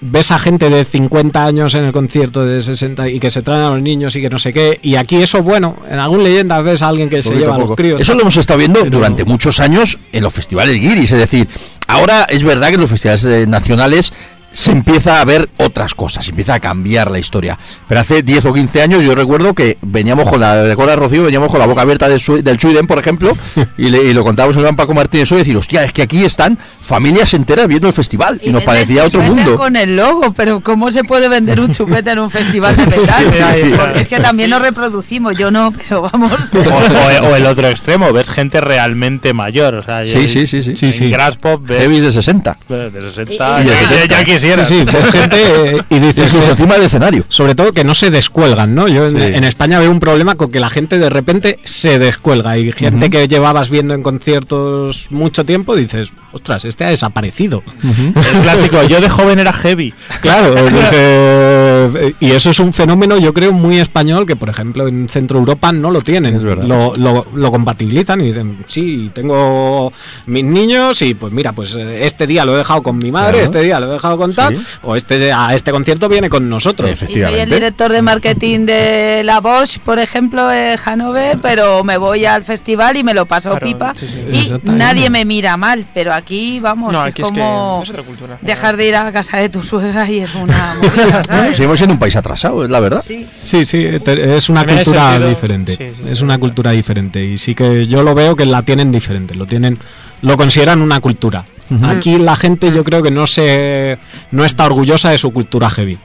[0.00, 3.62] ves a gente de 50 años en el concierto de 60 y que se traen
[3.64, 6.60] a los niños y que no sé qué, y aquí eso bueno, en algún leyenda
[6.60, 8.00] ves a alguien que se lleva a los críos.
[8.00, 11.10] Eso lo hemos estado viendo Pero- durante muchos años en los festivales guiris.
[11.12, 11.48] Es decir,
[11.86, 14.12] ahora es verdad que en los festivales eh, nacionales
[14.52, 17.58] se empieza a ver otras cosas, se empieza a cambiar la historia.
[17.86, 21.50] Pero hace 10 o 15 años yo recuerdo que veníamos con la, recuerda Rocío, veníamos
[21.50, 23.36] con la boca abierta del, Sui- del Sweden, por ejemplo,
[23.76, 26.02] y, le, y lo contábamos en el gran Paco Martínez hoy, decir, hostia, es que
[26.02, 28.40] aquí están familias enteras viendo el festival.
[28.42, 29.56] Y, nos venden parecía otro mundo.
[29.56, 33.26] con el logo, pero ¿cómo se puede vender un chupete en un festival de metal?
[33.62, 33.74] Sí.
[33.76, 36.32] Porque es que también nos reproducimos, yo no, pero vamos.
[36.54, 39.74] O, o- o el otro extremo, ves gente realmente mayor.
[39.76, 40.76] O sea, Sí, sí, sí, sí.
[40.76, 41.10] Sí, En sí.
[41.10, 42.58] Grass Pop ves Heavy de 60.
[42.68, 44.62] de 60 Y- y- ya, y de ya- 70.
[44.62, 44.66] ya quisiera.
[44.66, 45.36] Sí, sí, ves gente
[45.78, 47.24] eh, y dices Incluso encima del escenario.
[47.28, 48.88] sobre todo que no se descuelgan, ¿no?
[48.88, 49.22] Yo en, Sí.
[49.22, 53.10] en España veo un problema con que la gente de repente se descuelga y gente
[53.10, 57.62] que llevabas viendo en conciertos mucho tiempo dices, ostras, este ha desaparecido.
[57.82, 59.94] El clásico, yo de joven era heavy.
[60.20, 65.08] Claro, dice- y eso es un fenómeno, yo creo, muy español que, por ejemplo, en
[65.08, 66.34] Centro Europa no lo tienen.
[66.36, 66.64] Es verdad.
[66.64, 69.92] Lo, lo- lo compatibilizan y dicen, sí, tengo
[70.26, 73.32] mis niños y pues mira, pues eh, este día lo he dejado con mi madre,
[73.38, 73.44] Claro.
[73.44, 74.62] este día lo he dejado con tal, Sí.
[74.82, 76.90] o este a este concierto viene con nosotros.
[77.08, 81.96] Y soy el director de marketing de la Bosch, por ejemplo, en Hanover, pero me
[81.96, 83.94] voy al festival y me lo paso Claro, pipa.
[83.98, 84.58] sí, sí.
[84.66, 87.90] Y nadie me mira mal, pero aquí, vamos, No, es aquí es que como es
[87.90, 88.38] otra cultura.
[88.42, 91.56] dejar de ir a casa de tu suegra y es una movida, ¿sabes?
[91.56, 93.02] Seguimos siendo un país atrasado, es la verdad.
[93.06, 93.26] Sí.
[93.42, 95.76] Sí, sí, te- es una cultura sentido, diferente.
[95.76, 98.92] sí, sí, es una cultura diferente y sí que yo lo veo que la tienen
[98.92, 99.78] diferente, lo tienen
[100.22, 101.44] lo consideran una cultura.
[101.84, 103.98] Aquí la gente yo creo que no se
[104.30, 105.98] no está orgullosa de su cultura heavy,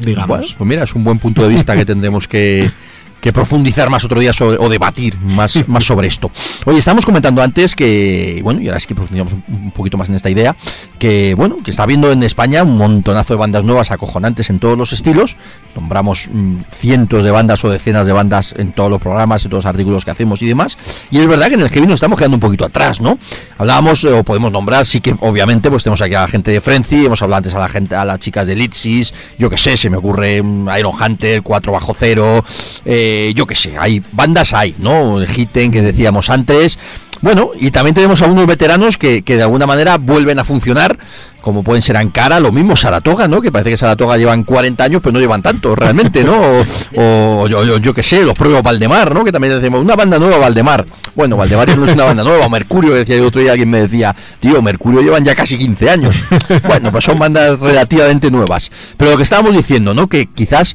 [0.00, 0.28] digamos.
[0.38, 2.70] Bueno, pues mira, es un buen punto de vista que tendremos que,
[3.24, 6.30] que profundizar más otro día sobre- o debatir más, más sobre esto.
[6.66, 10.10] Oye, estábamos comentando antes que, bueno, y ahora es que profundizamos un, un poquito más
[10.10, 10.54] en esta idea,
[10.98, 14.76] que, bueno, que está habiendo en España un montonazo de bandas nuevas acojonantes en todos
[14.76, 15.36] los estilos.
[15.74, 19.64] Nombramos mm, cientos de bandas o decenas de bandas en todos los programas, en todos
[19.64, 20.76] los artículos que hacemos y demás.
[21.10, 23.18] Y es verdad que en el heavy nos estamos quedando un poquito atrás, ¿no?
[23.56, 26.60] Hablábamos, eh, o podemos nombrar, sí que obviamente, pues tenemos aquí a la gente de
[26.60, 29.78] Frenzy, hemos hablado antes a la gente, a las chicas de Litsis, yo que sé,
[29.78, 32.44] se me ocurre mm, Iron Hunter, 4 bajo cero,
[32.84, 35.22] eh, yo que sé, hay bandas hay, ¿no?
[35.22, 36.78] Hitten, que decíamos antes.
[37.24, 40.98] Bueno, y también tenemos a unos veteranos que, que de alguna manera vuelven a funcionar,
[41.40, 43.40] como pueden ser Ankara, lo mismo Saratoga, ¿no?
[43.40, 46.38] Que parece que Saratoga llevan 40 años, pero no llevan tanto realmente, ¿no?
[46.38, 46.64] O,
[46.96, 49.24] o yo, yo, yo que sé, los propios Valdemar, ¿no?
[49.24, 50.84] Que también decimos, una banda nueva, Valdemar.
[51.14, 53.80] Bueno, Valdemar no es una banda nueva, o Mercurio, decía el otro día alguien me
[53.80, 56.16] decía, tío, Mercurio llevan ya casi 15 años.
[56.66, 58.70] Bueno, pues son bandas relativamente nuevas.
[58.96, 60.08] Pero lo que estábamos diciendo, ¿no?
[60.08, 60.74] Que quizás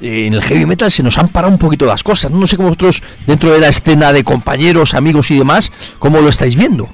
[0.00, 2.30] eh, en el heavy metal se nos han parado un poquito las cosas.
[2.30, 6.28] No sé cómo vosotros, dentro de la escena de compañeros, amigos y demás, cómo lo
[6.28, 6.88] estáis viendo.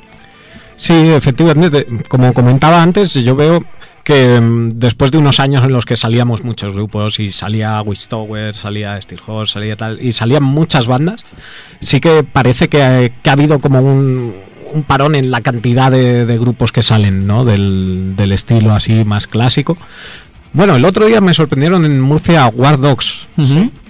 [0.77, 3.63] Sí, efectivamente, como comentaba antes, yo veo
[4.03, 8.57] que mm, después de unos años en los que salíamos muchos grupos y salía Witchtower,
[8.57, 11.25] salía Steelhorse, salía tal, y salían muchas bandas,
[11.81, 14.35] sí que parece que, ha- que ha habido como un,
[14.87, 17.45] parón en la cantidad de, grupos que salen, ¿no?
[17.45, 19.77] Del estilo así más clásico.
[20.53, 23.29] Bueno, el otro día me sorprendieron en Murcia War Dogs.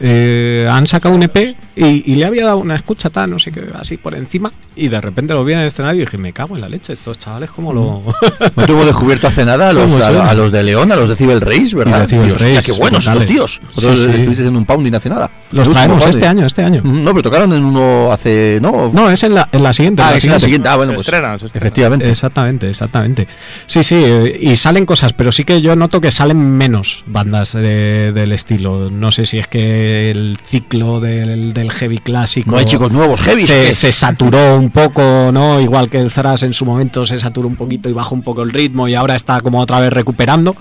[0.01, 3.51] Eh, han sacado un EP y, y le había dado una escucha tal, no sé
[3.53, 4.53] qué, así por encima.
[4.77, 6.93] Y de repente lo vi en el escenario y dije, me cago en la leche,
[6.93, 8.03] estos chavales, ¿cómo lo.?
[8.57, 11.17] No tuvo descubierto hace nada a los, ¿Cómo a, los de León, a los de
[11.17, 11.99] Cibel Reis, ¿verdad?
[11.99, 13.61] Y de Cibel Y, hostia, Reis, qué buenos estos tíos.
[13.63, 14.07] Sí, Vosotros sí.
[14.11, 15.31] estuvisteis en un pounding hace nada.
[15.53, 16.81] Los traemos este año, este año.
[16.85, 18.59] Mm, No, pero tocaron en uno hace.
[18.63, 20.03] No, No, es en la, en la siguiente.
[20.03, 20.69] ah, en la es en la siguiente.
[20.69, 21.07] Ah, bueno, Se pues.
[21.09, 21.67] estrenan, se estrenan.
[21.67, 22.11] Efectivamente.
[22.11, 23.29] Exactamente, exactamente.
[23.67, 27.53] Sí, sí, eh, y salen cosas, pero sí que yo noto que salen menos bandas
[27.53, 28.91] de- del estilo.
[28.91, 32.51] No sé si es que el ciclo del, del heavy clásico.
[32.51, 33.43] No hay chicos nuevos, heavy.
[33.43, 35.61] se, se saturó un poco, ¿no?
[35.61, 38.43] Igual que el Thrash en su momento se saturó un poquito y bajó un poco
[38.43, 40.55] el ritmo y ahora está como otra vez recuperando.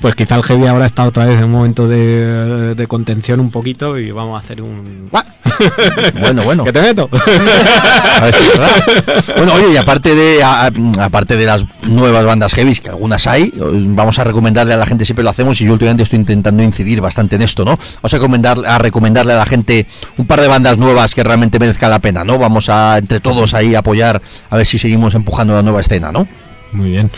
[0.00, 3.50] Pues quizá el heavy ahora está otra vez en un momento de, de contención un
[3.50, 5.08] poquito y vamos a hacer un.
[5.10, 5.24] ¡Guau!
[6.20, 6.64] Bueno, bueno.
[6.64, 7.08] ¿Que te meto?
[7.12, 9.34] A ver si es.
[9.36, 13.52] Bueno, oye, y aparte de a- aparte de las nuevas bandas heavy, que algunas hay,
[13.56, 17.00] vamos a recomendarle a la gente, siempre lo hacemos y yo últimamente estoy intentando incidir
[17.00, 17.76] bastante en esto, ¿no?
[17.76, 19.86] Vamos a recomendar, a recomendarle a la gente
[20.16, 22.38] un par de bandas nuevas que realmente merezcan la pena, ¿no?
[22.38, 24.20] Vamos a entre todos ahí apoyar
[24.50, 26.26] a ver si seguimos empujando la nueva escena, ¿no?
[26.72, 27.10] Muy bien.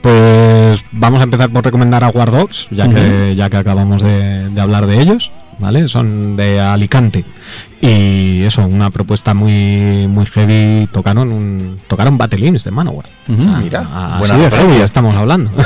[0.00, 4.48] Pues vamos a empezar por recomendar a War Dogs, ya, que, ya que acabamos de,
[4.50, 5.32] de hablar de ellos.
[5.58, 5.88] ¿Vale?
[5.88, 7.24] Son de Alicante.
[7.80, 10.86] Y eso, una propuesta muy muy heavy.
[10.90, 13.06] Tocaron un tocaron Battle Hymns de Manowar.
[13.28, 15.50] Ah, mira, ah, buena así de heavy estamos hablando.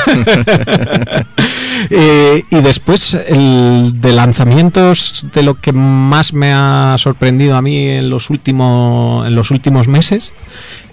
[1.89, 7.89] Eh, y después, el de lanzamientos, de lo que más me ha sorprendido a mí
[7.89, 10.33] en los últimos, en los últimos meses,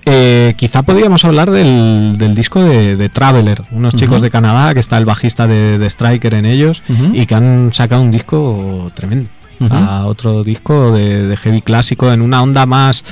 [0.05, 4.79] eh, quizá podríamos hablar del, del disco de, de Traveler, unos chicos de Canadá, que
[4.79, 9.29] está el bajista de, de Striker en ellos, y que han sacado un disco tremendo.
[9.71, 13.03] A otro disco de, de heavy clásico en una onda más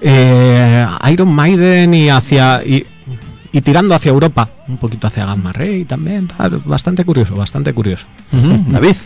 [0.00, 2.86] eh, Iron Maiden y hacia y,
[3.52, 8.06] y tirando hacia Europa, un poquito hacia Gamma Ray también, tal, bastante curioso, bastante curioso.
[8.32, 8.96] Ujú, David.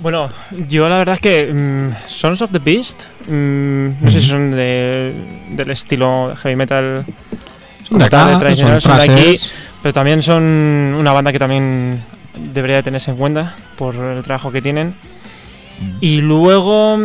[0.00, 0.30] Bueno,
[0.68, 4.50] yo la verdad es que mm, Sons of the Beast, mm, no sé si son
[4.52, 5.12] de,
[5.50, 7.04] del estilo heavy metal
[7.90, 9.52] de acá, tradicional, son son de aquí, thrashers.
[9.82, 12.00] pero también son una banda que también
[12.52, 14.94] debería de tenerse en cuenta por el trabajo que tienen.
[16.00, 16.98] Y luego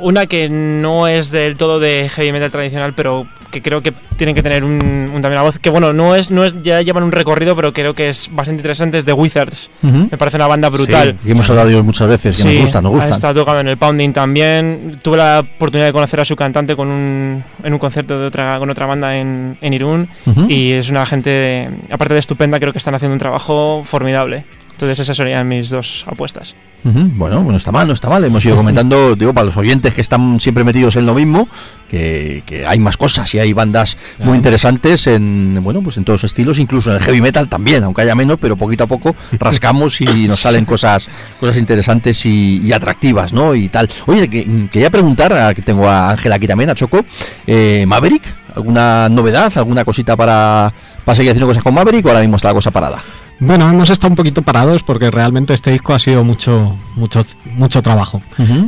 [0.00, 4.34] una que no es del todo de heavy metal tradicional, pero que creo que tienen
[4.34, 7.04] que tener un, un- también una voz que bueno, no es no es ya llevan
[7.04, 9.70] un recorrido, pero creo que es bastante interesante, es The Wizards.
[9.82, 10.08] Ujú.
[10.10, 11.16] Me parece una banda brutal.
[11.22, 13.12] Sí, y hemos hablado de ellos muchas veces, que nos gustan, nos Ha gustan.
[13.14, 14.98] estado tocando en el Pounding también.
[15.02, 18.58] Tuve la oportunidad de conocer a su cantante con un, en un concierto de otra,
[18.58, 20.08] con otra banda en, en Irún.
[20.26, 20.46] Ujú.
[20.50, 24.44] Y es una gente, aparte de estupenda, creo que están haciendo un trabajo formidable.
[24.76, 26.54] Entonces esas serían mis dos apuestas.
[26.84, 28.22] Ujú, Bueno, no está mal, no está mal.
[28.24, 31.48] Hemos ido comentando, digo, para los oyentes que están siempre metidos en lo mismo,
[31.88, 36.20] que, que hay más cosas y hay bandas muy interesantes en, bueno, pues en todos
[36.22, 39.16] los estilos, incluso en el heavy metal también, aunque haya menos, pero poquito a poco
[39.40, 41.08] rascamos y nos salen cosas,
[41.40, 43.54] cosas interesantes y, y atractivas, ¿no?
[43.54, 43.88] Y tal.
[44.04, 47.02] Oye, que, mm, quería preguntar, a, que tengo a Ángela aquí también, a Choco,
[47.46, 48.22] eh, Maverick,
[48.54, 50.70] ¿alguna novedad, alguna cosita para,
[51.02, 53.02] para seguir haciendo cosas con Maverick o ahora mismo está la cosa parada?
[53.38, 57.82] Bueno, hemos estado un poquito parados porque realmente este disco ha sido mucho, mucho, mucho
[57.82, 58.22] trabajo.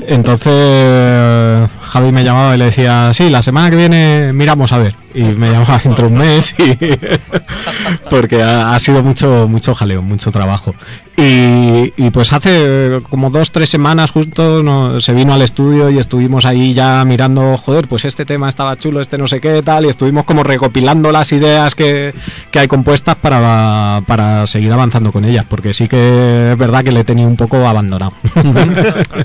[0.06, 4.94] Entonces Javi me llamaba y le decía, sí, la semana que viene miramos a ver.
[5.14, 6.76] Y me llamaba dentro de un mes y
[8.10, 10.74] porque ha, ha sido mucho, mucho jaleo, mucho trabajo.
[11.16, 15.98] Y, y pues hace como dos, tres semanas justo no- se vino al estudio y
[15.98, 19.84] estuvimos ahí ya mirando, joder, pues este tema estaba chulo, este no sé qué tal,
[19.86, 22.14] y estuvimos como recopilando las ideas que,
[22.52, 26.92] que hay compuestas para, para seguir avanzando con ellas, porque sí que es verdad que
[26.92, 28.12] le tenía un poco abandonado.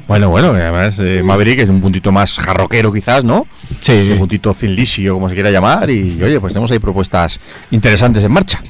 [0.08, 3.46] Bueno, bueno, además eh, Maverick es un puntito más jarroquero quizás, ¿no?
[3.82, 7.40] Sí, un puntito Finlisio, como se quiera llamar, y oye, pues tenemos ahí propuestas
[7.72, 8.62] interesantes en marcha.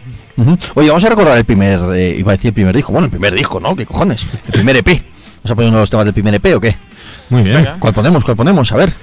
[0.73, 3.11] Oye, vamos a recordar el primer, eh, iba a decir el primer disco, bueno, el
[3.11, 3.75] primer disco, ¿no?
[3.75, 4.25] ¿Qué cojones?
[4.47, 4.87] El primer EP.
[4.87, 6.75] ¿Vamos a poner uno de los temas del primer EP o qué?
[7.29, 7.67] Muy bien.
[7.79, 8.23] ¿Cuál ponemos?
[8.23, 8.71] ¿Cuál ponemos?
[8.71, 8.93] A ver.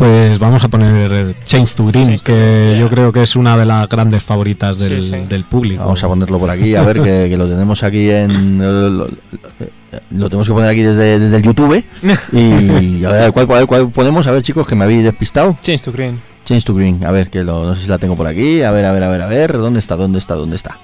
[0.00, 3.36] Pues vamos a poner eh, Change to Green, Change to que yo creo que es
[3.36, 5.16] una de las grandes favoritas del, Sí, sí.
[5.28, 5.82] del público.
[5.84, 8.58] Vamos a ponerlo por aquí, a ver, que, que lo tenemos aquí en...
[8.58, 9.08] Lo, lo-
[10.12, 11.84] lo tenemos que poner aquí desde, desde el YouTube.
[12.32, 14.26] Y a ver, ¿cuál, cuál, cuál ponemos?
[14.26, 15.54] A ver, chicos, que me habéis despistado.
[15.60, 16.18] Change to Green.
[16.46, 18.62] Change to Green, a ver, que lo, no sé si la tengo por aquí.
[18.62, 19.52] A ver, a ver, a ver, a ver.
[19.52, 19.96] ¿Dónde está?
[19.96, 20.34] ¿Dónde está?
[20.34, 20.78] ¿Dónde está?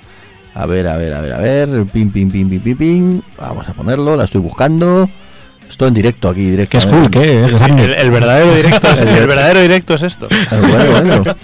[0.55, 1.87] A ver, a ver, a ver, a ver.
[1.87, 3.21] Pim, pim, pim, pim, pim, pim.
[3.41, 5.09] Vamos a ponerlo, la estoy buscando.
[5.69, 6.71] Estoy en directo aquí, directo.
[6.71, 7.85] Que es full, que es Sí, sí, grande.
[7.85, 10.29] el, el verdadero directo es, el verdadero directo es esto.
[10.51, 11.37] Bueno, bueno.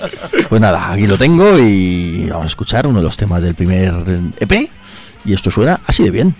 [0.48, 3.92] Pues nada, aquí lo tengo y vamos a escuchar uno de los temas del primer
[4.40, 4.68] EP.
[5.24, 6.34] Y esto suena así de bien.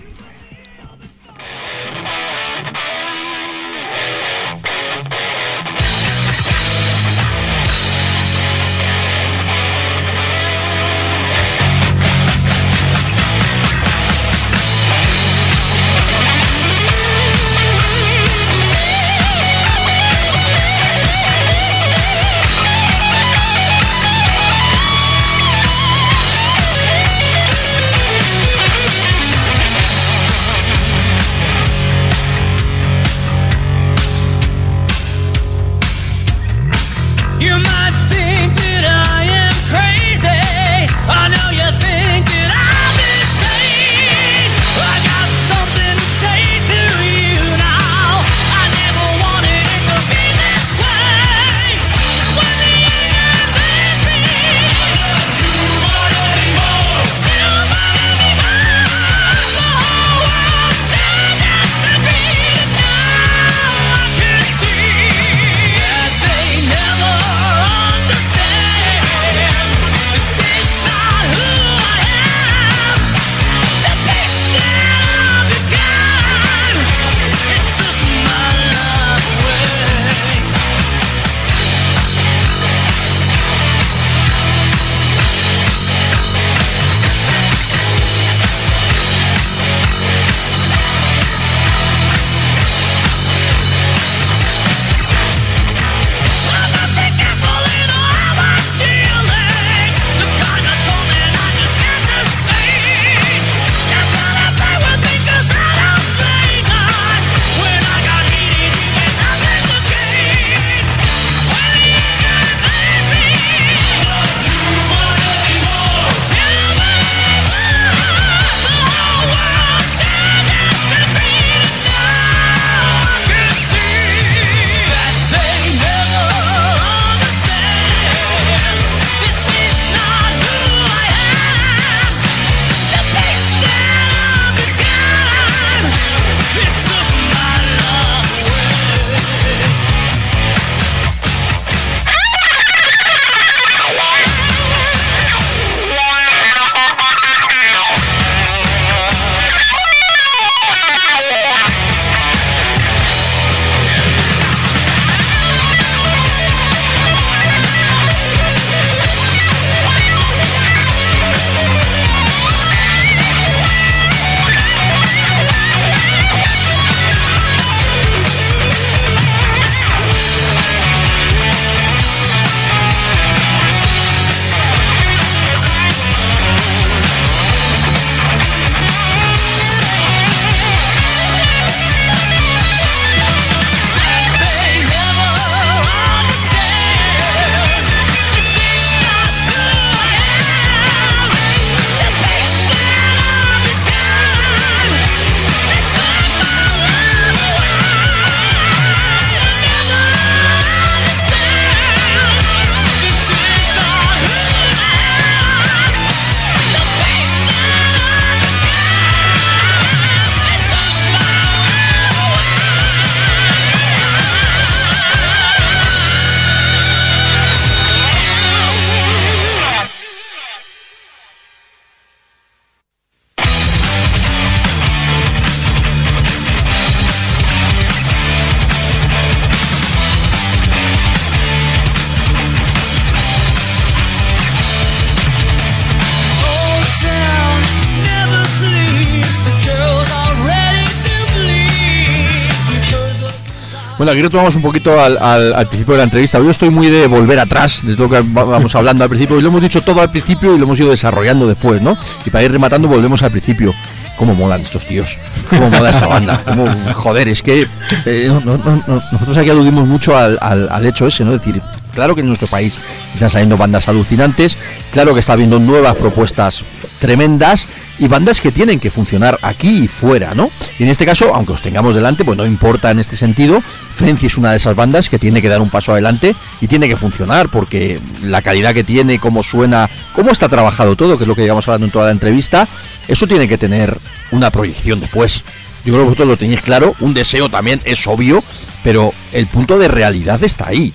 [244.02, 246.40] Bueno, aquí retomamos un poquito al, principio de la entrevista.
[246.40, 249.38] Yo estoy muy de volver atrás, de todo lo que va- vamos hablando al principio.
[249.38, 251.96] Y lo hemos dicho todo al principio y lo hemos ido desarrollando después, ¿no?
[252.26, 253.72] Y para ir rematando, volvemos al principio.
[254.16, 255.16] ¿Cómo molan estos tíos?
[255.48, 256.42] ¿Cómo mola esta banda?
[256.44, 257.68] ¿Cómo- joder, es que
[258.04, 261.32] eh, no- no- no- no- nosotros aquí aludimos mucho al- al hecho ese, ¿no?
[261.32, 261.62] Es decir,
[261.94, 262.80] claro que en nuestro país
[263.14, 264.56] están saliendo bandas alucinantes,
[264.90, 266.64] claro que está habiendo nuevas propuestas
[266.98, 267.66] tremendas
[268.00, 270.50] y bandas que tienen que funcionar aquí y fuera, ¿no?
[270.82, 273.62] Y en este caso, aunque os tengamos delante, pues no importa en este sentido,
[273.94, 276.88] Frenzy es una de esas bandas que tiene que dar un paso adelante y tiene
[276.88, 281.28] que funcionar porque la calidad que tiene, cómo suena, cómo está trabajado todo, que es
[281.28, 282.66] lo que llevamos hablando en toda la entrevista,
[283.06, 283.96] eso tiene que tener
[284.32, 285.44] una proyección después.
[285.84, 288.42] Yo creo que vosotros lo tenéis claro, un deseo también es obvio,
[288.82, 290.92] pero el punto de realidad está ahí.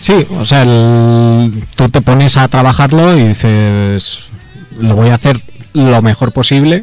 [0.00, 4.20] Sí, o sea, el- tú te pones a trabajarlo y dices,
[4.78, 5.38] lo voy a hacer
[5.74, 6.82] lo mejor posible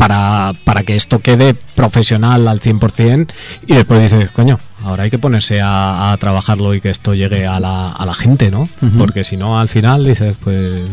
[0.00, 3.28] para, para que esto quede profesional al 100%
[3.66, 7.46] y después dices, coño, ahora hay que ponerse a, a trabajarlo y que esto llegue
[7.46, 8.66] a la, a la gente, ¿no?
[8.96, 10.90] Porque si no, al final dices, pues...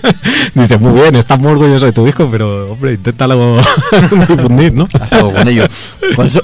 [0.54, 3.56] dices, muy bien, estás muy orgulloso de tu hijo, pero, hombre, inténtalo
[4.30, 4.88] difundir, ¿no?
[5.10, 5.66] algo con ello.
[6.14, 6.40] Con eso,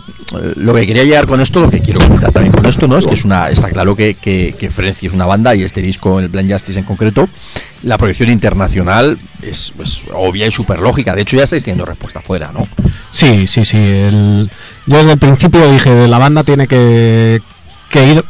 [0.56, 2.96] lo que quería llegar con esto, lo que quiero comentar también con esto, ¿no?
[2.98, 5.82] Es que es una, está claro que, que, que Frenzy es una banda y este
[5.82, 7.28] disco, el Blind Justice en concreto,
[7.82, 11.14] la proyección internacional es, es obvia y súper lógica.
[11.14, 12.66] De hecho, ya estáis teniendo respuesta fuera, ¿no?
[13.10, 13.76] Sí, sí, sí.
[13.76, 14.50] el-
[14.86, 17.40] yo desde el principio dije, la banda tiene que,
[17.90, 18.24] que ir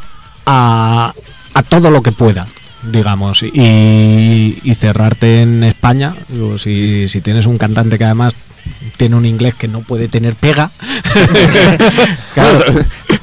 [0.45, 1.13] a,
[1.53, 2.47] a todo lo que pueda,
[2.91, 6.15] digamos, y, cerrarte en España.
[6.57, 8.33] Si, si tienes un cantante que además
[8.97, 10.71] tiene un inglés que no puede tener pega.
[12.33, 12.59] claro,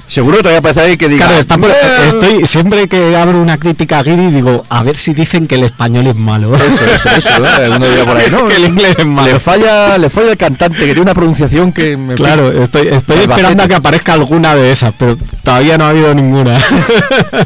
[0.06, 1.26] Seguro que todavía parece alguien que diga.
[1.28, 2.08] claro, "Eh".
[2.08, 5.62] estoy siempre que abro una crítica a Giri digo, a ver si dicen que el
[5.64, 6.52] español es malo.
[6.56, 7.30] Eso, eso, eso.
[7.38, 7.76] ¿no?
[7.76, 9.32] Uno diría por ahí, no, Que el inglés es malo.
[9.32, 11.96] Le falla, le falla el cantante, que tiene una pronunciación que.
[11.96, 13.30] fin, Claro, estoy, estoy Albacete.
[13.30, 16.58] esperando a que aparezca alguna de esas, pero todavía no ha habido ninguna.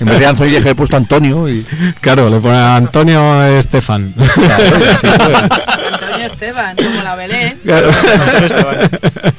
[0.01, 1.65] En vez de le he puesto Antonio y.
[2.01, 4.15] Claro, le pone a Antonio Estefan.
[4.35, 4.65] Claro,
[5.01, 5.49] sí, bueno.
[5.93, 7.59] Antonio Esteban, como la Belén.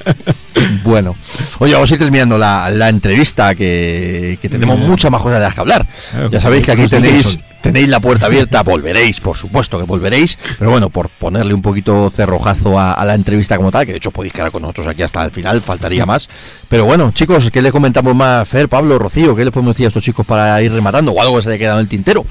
[0.83, 1.15] Bueno,
[1.59, 4.89] oye, vamos a ir terminando la, la entrevista, que, que tenemos Bien.
[4.89, 5.85] muchas más cosas de las que hablar.
[6.31, 10.71] Ya sabéis que aquí tenéis, tenéis la puerta abierta, volveréis, por supuesto que volveréis, pero
[10.71, 14.11] bueno, por ponerle un poquito cerrojazo a, a la entrevista como tal, que de hecho
[14.11, 16.29] podéis quedar con nosotros aquí hasta el final, faltaría más.
[16.69, 19.35] Pero bueno, chicos, ¿qué les comentamos más, Fer, Pablo, Rocío?
[19.35, 21.11] ¿Qué les podemos decir a estos chicos para ir rematando?
[21.11, 22.25] O algo que se haya quedado en el tintero.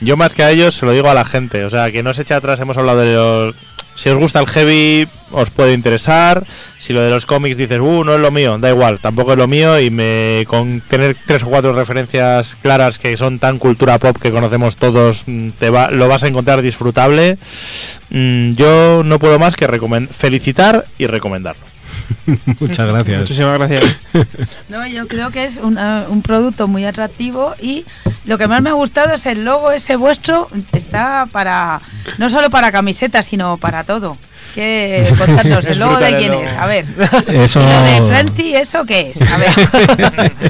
[0.00, 2.12] Yo más que a ellos se lo digo a la gente, o sea, que no
[2.12, 3.54] se eche atrás, hemos hablado de los...
[3.94, 6.44] Si os gusta el heavy, os puede interesar.
[6.78, 9.38] Si lo de los cómics dices, uh, no es lo mío, da igual, tampoco es
[9.38, 9.78] lo mío.
[9.80, 14.30] Y me con tener tres o cuatro referencias claras que son tan cultura pop que
[14.30, 17.38] conocemos todos, mm, te va, lo vas a encontrar disfrutable.
[18.10, 19.68] Mm, yo no puedo más que
[20.10, 21.71] felicitar y recomendarlo.
[22.60, 23.18] Muchas gracias.
[23.20, 23.96] Muchísimas gracias.
[24.68, 27.84] No, yo creo que es una- un producto muy atractivo y
[28.24, 30.48] lo que más me ha gustado es el logo ese vuestro.
[30.72, 31.80] Está para
[32.18, 34.16] no solo para camisetas, sino para todo.
[34.54, 36.84] Que contadnos, Es el logo de quién es, a ver.
[37.28, 37.60] Eso.
[37.60, 39.22] ¿Y lo de Frenzy, eso qué es?
[39.22, 39.50] A ver.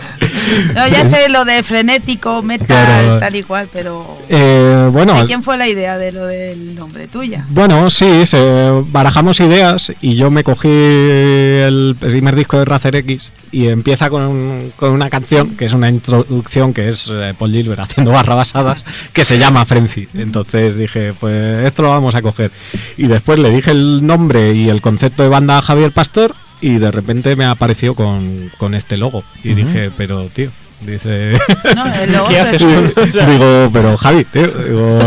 [0.74, 3.19] no, ya sé lo de frenético, metal, Claro.
[3.19, 7.07] tal y cual, pero Eh, bueno, ¿de quién fue la idea de lo del nombre
[7.09, 7.45] tuya?
[7.51, 8.41] bueno, sí, se,
[8.87, 14.73] barajamos ideas y yo me cogí el primer disco de Razer X y empieza con,
[14.77, 18.83] con una canción que es una introducción que es eh, Paul Gilbert haciendo barra basadas
[19.12, 20.09] que se llama Frenzy.
[20.15, 22.51] Entonces dije, pues esto lo vamos a coger.
[22.97, 26.78] Y después le dije el nombre y el concepto de banda a Javier Pastor y
[26.78, 29.24] de repente me apareció con, con este logo.
[29.43, 30.51] Y dije, pero tío,
[30.81, 31.39] dice...
[31.77, 32.62] No, el logo ¿Qué es haces?
[32.62, 34.98] O sea, Digo, pero Javi, tío, digo,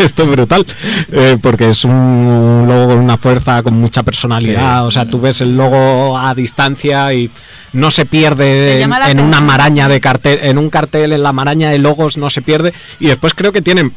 [0.00, 0.66] esto es brutal.
[1.12, 4.86] Eh, porque es un logo con una fuerza, con mucha personalidad.
[4.86, 7.30] O sea, tú ves el logo a distancia y
[7.72, 11.78] no se pierde en, una maraña de cartel, en un cartel, en la maraña de
[11.78, 12.72] logos no se pierde.
[12.98, 13.92] Y después creo que tienen,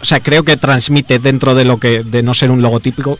[0.00, 3.18] o sea, creo que transmite dentro de lo que, de no ser un logo típico,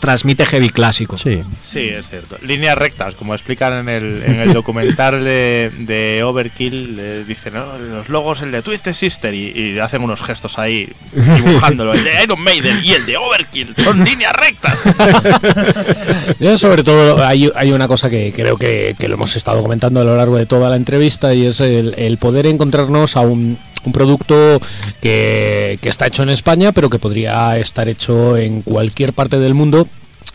[0.00, 1.18] transmite heavy clásico.
[1.18, 1.42] Sí.
[1.60, 2.36] Sí, es cierto.
[2.42, 7.78] Líneas rectas, como explican en el, en el documental de, de Overkill, le dicen, ¿no?
[7.78, 11.94] los logos, el de Twisted Sister, y, y hacen unos gestos ahí, dibujándolo.
[11.94, 14.80] El de Iron Maiden y el de Overkill son líneas rectas.
[16.40, 20.00] Yo sobre todo hay, hay una cosa que creo que, que lo hemos estado comentando
[20.00, 23.58] a lo largo de toda la entrevista y es el, el poder encontrarnos a un,
[23.84, 24.60] un producto
[25.00, 29.54] que, que está hecho en España pero que podría estar hecho en cualquier parte del
[29.54, 29.88] mundo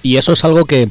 [0.06, 0.90] y eso es algo que,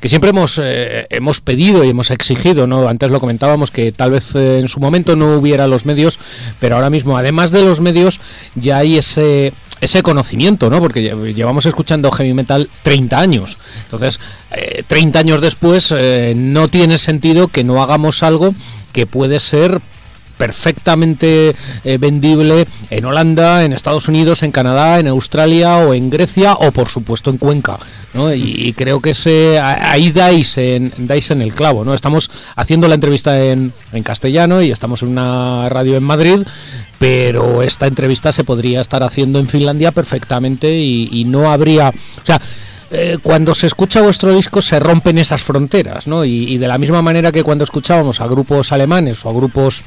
[0.00, 2.88] que siempre hemos, eh, hemos pedido y hemos exigido, ¿no?
[2.88, 6.18] Antes lo comentábamos que tal vez eh, en su momento no hubiera los medios,
[6.58, 8.18] pero ahora mismo, además de los medios,
[8.56, 10.80] ya hay ese, ese conocimiento, ¿no?
[10.80, 13.58] Porque lle- llevamos escuchando heavy metal 30 años.
[13.84, 14.18] Entonces,
[14.50, 18.54] eh, 30 años después, eh, no tiene sentido que no hagamos algo
[18.92, 19.80] que puede ser
[20.36, 21.54] perfectamente
[21.84, 26.72] eh, vendible en Holanda, en Estados Unidos, en Canadá, en Australia o en Grecia o
[26.72, 27.78] por supuesto en Cuenca.
[28.14, 28.32] ¿no?
[28.34, 31.84] Y, creo que ese, a- ahí dais en, dais en el clavo.
[31.84, 31.94] ¿no?
[31.94, 36.38] Estamos haciendo la entrevista en, en castellano y estamos en una radio en Madrid,
[36.98, 41.88] pero esta entrevista se podría estar haciendo en Finlandia perfectamente y no habría...
[41.90, 42.40] O sea,
[42.90, 46.24] eh, cuando se escucha vuestro disco se rompen esas fronteras, ¿no?
[46.24, 49.82] Y, de la misma manera que cuando escuchábamos a grupos alemanes o a grupos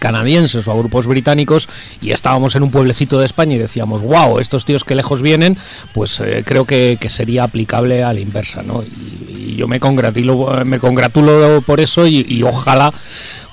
[0.00, 1.68] canadienses o a grupos británicos
[2.00, 5.56] y estábamos en un pueblecito de España y decíamos, wow, estos tíos que lejos vienen,
[5.94, 8.82] pues eh, creo que, sería aplicable a la inversa, ¿no?
[8.82, 12.92] Y, yo me congratulo, me congratulo por eso y ojalá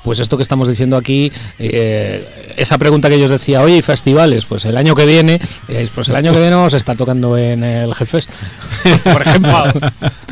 [0.04, 3.82] pues esto que estamos diciendo aquí, eh, esa pregunta que yo os decía, oye, ¿y
[3.82, 4.46] festivales?
[4.46, 7.38] Pues el año que viene, eh, pues el año que viene vamos a estar tocando
[7.38, 8.30] en el Hellfest,
[9.04, 9.64] por ejemplo.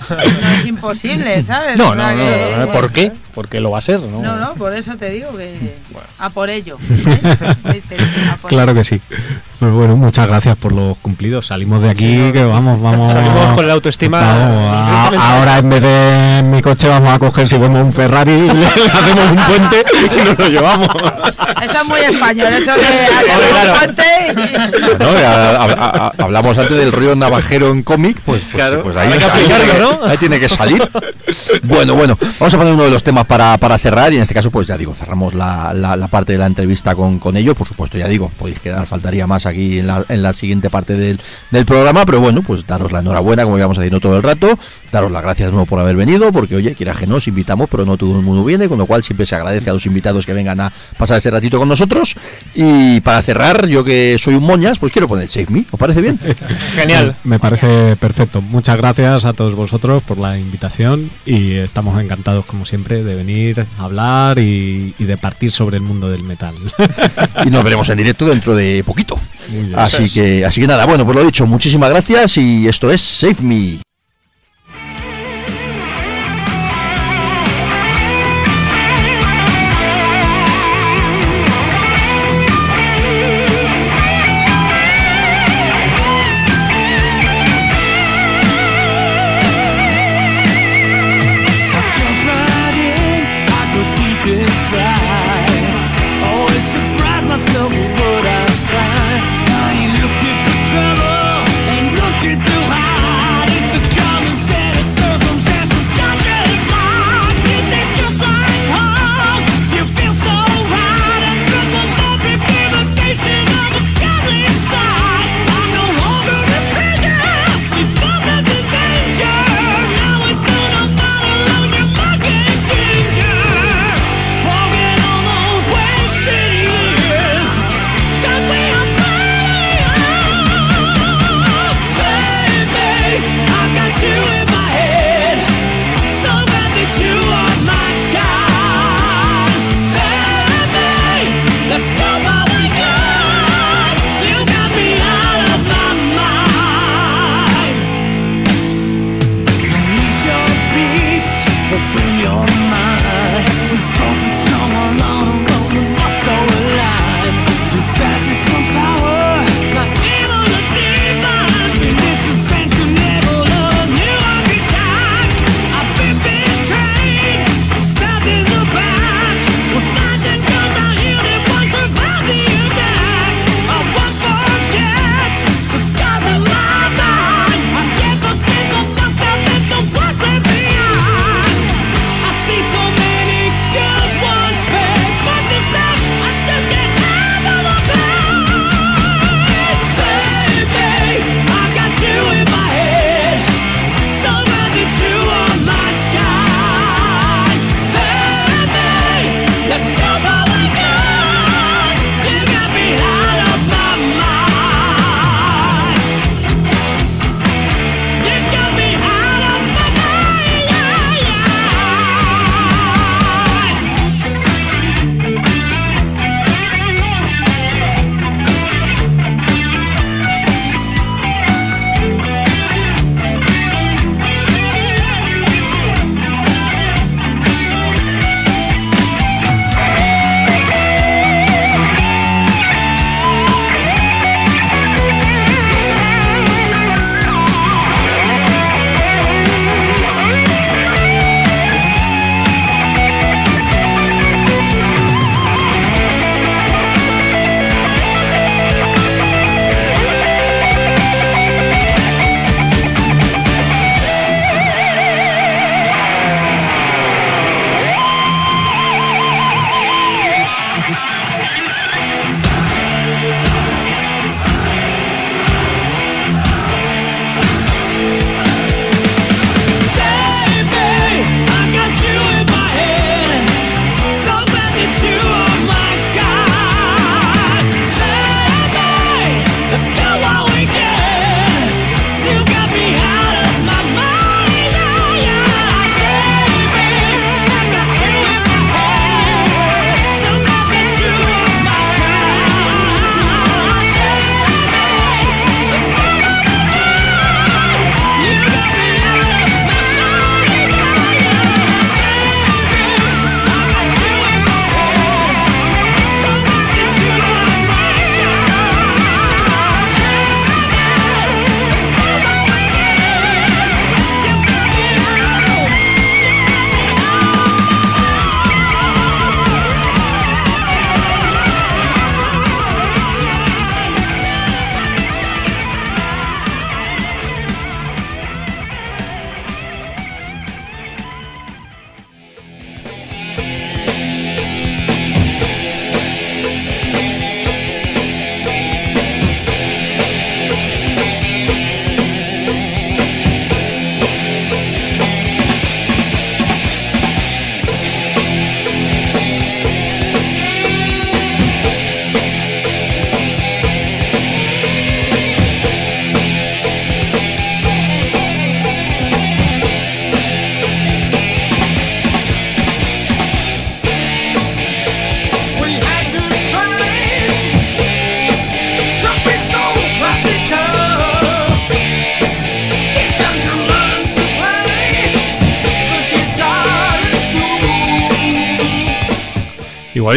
[0.10, 1.78] No es imposible, ¿sabes?
[1.78, 3.12] No, no, no, no, ¿por qué?
[3.34, 4.22] Porque lo va a ser, ¿no?
[4.22, 5.76] No, no, por eso te digo que
[6.18, 6.78] a por ello.
[6.90, 7.36] ¿eh?
[7.74, 7.98] Dice,
[8.32, 9.02] a por Claro que sí.
[9.60, 11.48] Pues bueno, muchas gracias por los cumplidos.
[11.48, 13.12] Salimos de aquí, que vamos, vamos.
[13.12, 14.78] Salimos con la autoestima Vamos, a-
[15.08, 18.66] increíblemente ahora en vez de mi coche vamos a coger si vemos un Ferrari, le
[18.68, 19.86] hacemos un puente
[20.16, 20.88] y nos lo llevamos.
[21.64, 23.72] Eso es muy español, eso de hacer claro.
[23.74, 24.04] un puente
[24.36, 25.10] y- ¿no?
[25.28, 29.10] A- a- a- hablamos antes del rollo navajero en cómic, pues, pues, Claro, pues ahí,
[29.10, 29.26] tiene
[29.72, 30.06] que- ¿no?
[30.06, 30.88] ahí tiene que salir.
[31.64, 34.36] Bueno, bueno, vamos a poner uno de los temas para, para cerrar y en este
[34.36, 37.56] caso, pues ya digo, cerramos la, la- la parte de la entrevista con, con ellos.
[37.56, 40.96] Por supuesto, ya digo, podéis quedar, faltaría más aquí en la, en la siguiente parte
[40.96, 41.20] del,
[41.52, 44.58] del programa, pero bueno, pues daros la enhorabuena, como íbamos haciendo todo el rato,
[44.92, 47.86] daros las gracias de nuevo por haber venido, porque oye, quiera que nos invitamos, pero
[47.86, 50.34] no todo el mundo viene, con lo cual siempre se agradece a los invitados que
[50.34, 52.16] vengan a pasar ese ratito con nosotros.
[52.56, 56.02] Y para cerrar, yo que soy un moñas, pues quiero poner Save Me, ¿os parece
[56.02, 56.20] bien?
[56.76, 57.16] Genial.
[57.24, 58.42] Me parece perfecto.
[58.42, 63.66] Muchas gracias a todos vosotros por la invitación y estamos encantados, como siempre, de venir
[63.80, 66.56] a hablar y, y de partir sobre el mundo del metal.
[67.46, 69.20] y nos veremos en directo dentro de poquito.
[69.76, 73.42] Así que, así que nada, bueno, pues lo dicho, muchísimas gracias y esto es Save
[73.42, 73.87] Me.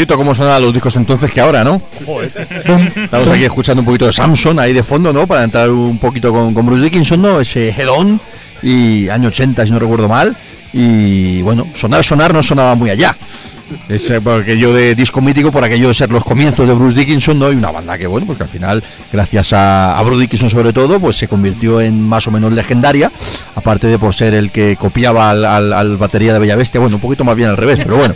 [0.01, 1.83] Igualito como sonaban los discos entonces que ahora, ¿no?
[3.05, 5.27] Estamos aquí escuchando un poquito de Samson ahí de fondo, ¿no?
[5.27, 7.39] Para entrar un poquito con, con Bruce Dickinson, ¿no?
[7.39, 8.19] Ese Head On
[8.63, 10.35] y año 80, si no recuerdo mal.
[10.73, 13.15] Y bueno, sonar, sonar no sonaba muy allá.
[13.91, 16.99] Es eh, por aquello de disco mítico, por aquello de ser los comienzos de Bruce
[16.99, 17.53] Dickinson, ¿no?
[17.53, 18.83] Y una banda que, bueno, pues que al final,
[19.13, 23.13] gracias a, a Bruce Dickinson sobre todo, pues se convirtió en más o menos legendaria,
[23.61, 26.97] aparte de por ser el que copiaba al, al- al batería de Bella Bestia, bueno,
[26.97, 28.15] un poquito más bien al revés, pero bueno.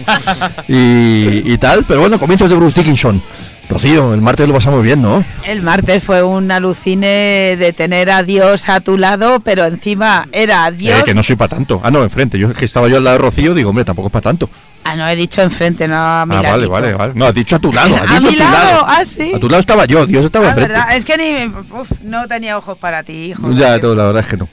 [0.69, 3.23] Y, y tal, pero bueno, comienzos de Bruce Dickinson.
[3.67, 5.25] Rocío, el martes lo pasamos bien, ¿no?
[5.43, 10.71] El martes fue un alucine de tener a Dios a tu lado, pero encima era
[10.71, 11.01] Dios.
[11.01, 11.81] Eh, que no soy para tanto.
[11.83, 12.39] Ah, no, enfrente.
[12.39, 14.51] Yo es que estaba yo al lado de Rocío, digo, hombre, tampoco es para tanto.
[14.85, 17.13] Ah, no he dicho enfrente, no a mi Ah, vale, vale, vale.
[17.17, 17.97] No, has dicho a tu lado.
[18.05, 18.85] Has ¿A dicho mi lado?
[18.87, 19.33] Ah, sí.
[19.35, 20.73] A tu lado estaba yo, Dios estaba Ah, enfrente.
[20.75, 23.51] verdad, es que ni uf, no tenía ojos para ti, hijo.
[23.55, 24.47] Ya, todo, la verdad es que no.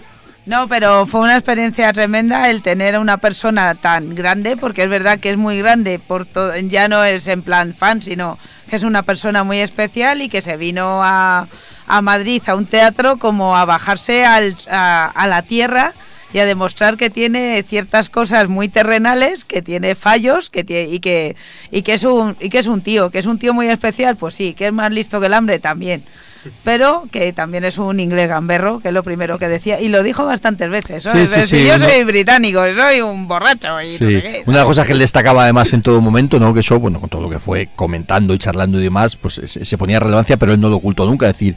[0.46, 4.90] No, pero fue una experiencia tremenda el tener a una persona tan grande, porque es
[4.90, 6.28] verdad que es muy grande, por
[6.68, 10.42] ya no es en plan fan, sino que es una persona muy especial y que
[10.42, 11.48] se vino a,
[11.86, 15.94] a Madrid a un teatro como a bajarse al- a, a la tierra
[16.34, 21.00] y a demostrar que tiene ciertas cosas muy terrenales, que tiene fallos, que tie- y
[21.02, 21.36] que
[21.70, 24.16] y que es un y que es un tío, que es un tío muy especial,
[24.18, 26.04] pues sí, que es más listo que el hambre también.
[26.64, 30.04] Pero que también es un inglés gamberro, que es lo primero que decía, y lo
[30.04, 31.06] dijo bastantes veces.
[31.06, 31.12] ¿no?
[31.12, 34.44] Sí, sí, sí, yo soy británico, soy un borracho y no sé qué.
[34.46, 36.54] Una de las cosas que él destacaba además en todo momento, ¿no?
[36.54, 39.66] Que eso, bueno, con todo lo que fue comentando y charlando y demás, pues se,
[39.66, 41.28] se ponía relevancia, pero él no lo ocultó nunca.
[41.28, 41.56] Es decir,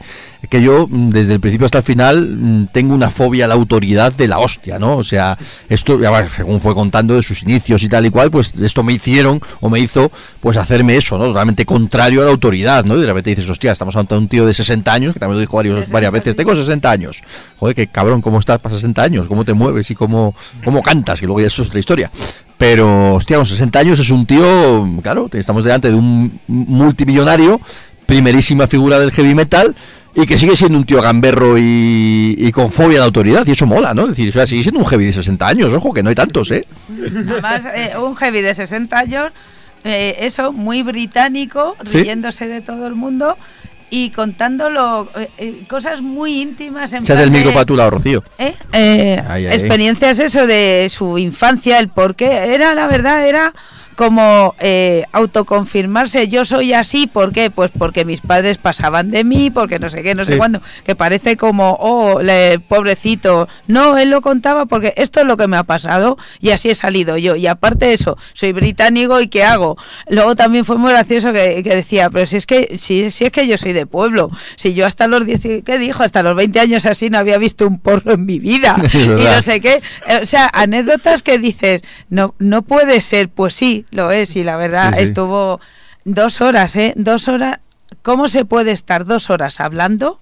[0.49, 3.55] que yo mm, desde el principio hasta el final mm, tengo una fobia a la
[3.55, 4.97] autoridad de la hostia, ¿no?
[4.97, 5.37] O sea,
[5.69, 5.99] esto,
[6.35, 9.69] según fue contando de sus inicios y tal y cual, pues esto me hicieron o
[9.69, 11.25] me hizo pues hacerme eso, ¿no?
[11.25, 12.97] Totalmente contrario a la autoridad, ¿no?
[12.97, 15.41] Y de repente dices, hostia, estamos ante un tío de 60 años, que también lo
[15.41, 16.37] dijo varios, 60, varias veces, sí.
[16.37, 17.21] tengo 60 años.
[17.57, 19.27] Joder, qué cabrón, ¿cómo estás para 60 años?
[19.27, 21.19] ¿Cómo te mueves y cómo, cómo cantas?
[21.19, 22.11] Que luego ya eso es otra historia.
[22.57, 27.59] Pero, hostia, con 60 años es un tío, claro, estamos delante de un multimillonario,
[28.05, 29.75] primerísima figura del heavy metal,
[30.17, 33.65] y que sigue siendo un tío gamberro y, y con fobia la autoridad, y eso
[33.65, 34.03] mola, ¿no?
[34.03, 36.15] Es decir, o sea, sigue siendo un heavy de 60 años, ojo, que no hay
[36.15, 36.65] tantos, ¿eh?
[36.89, 39.31] Además, eh, un heavy de 60 años,
[39.83, 41.97] eh, eso, muy británico, Sí.
[42.03, 43.37] riéndose de todo el mundo
[43.89, 48.23] y contándolo eh, eh, cosas muy íntimas en plan del micro para tu lado, Rocío.
[48.37, 48.53] ¿Eh?
[48.73, 49.53] Eh, Ay, ay, ay.
[49.53, 52.53] experiencias eso de su infancia, el por qué.
[52.53, 53.53] Era, la verdad, era
[53.95, 57.49] como eh, autoconfirmarse, yo soy así, ¿por qué?
[57.49, 60.95] Pues porque mis padres pasaban de mí, porque no sé qué, no sé cuándo, que
[60.95, 63.47] parece como, oh, le- pobrecito.
[63.67, 66.75] No, él lo contaba porque esto es lo que me ha pasado y así he
[66.75, 67.35] salido yo.
[67.35, 69.77] Y aparte de eso, soy británico y ¿qué hago?
[70.09, 73.31] Luego también fue muy gracioso que, que decía, pero si es que, si, si es
[73.31, 76.03] que yo soy de pueblo, si yo hasta los 10, ¿qué dijo?
[76.03, 78.75] Hasta los 20 años así no había visto un porro en mi vida.
[78.95, 79.81] Y no sé qué.
[80.21, 84.57] O sea, anécdotas que dices, no, no puede ser, pues sí, lo es, y la
[84.57, 85.03] verdad Sí, sí.
[85.03, 85.59] estuvo
[86.03, 86.93] dos horas, ¿eh?
[86.95, 87.57] Dos horas.
[88.01, 90.19] ¿Cómo se puede estar dos horas hablando?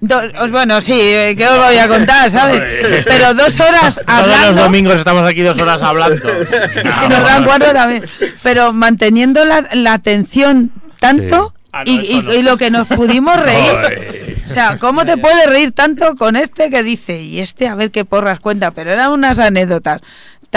[0.00, 2.60] Do- os- bueno, sí, eh, ¿qué os voy a contar, sabes?
[3.06, 4.62] Pero dos horas Todos los hablando.
[4.62, 6.22] domingos estamos aquí dos horas hablando.
[6.84, 8.04] Y si nos dan cuatro también.
[8.42, 10.70] Pero manteniendo la, la atención
[11.00, 11.62] tanto Sí.
[11.72, 14.26] Ah, no, y, y- y lo que nos pudimos reír.
[14.46, 17.20] O sea, ¿cómo te puedes reír tanto con este que dice?
[17.20, 18.70] Y este, a ver qué porras cuenta.
[18.70, 20.00] Pero eran unas anécdotas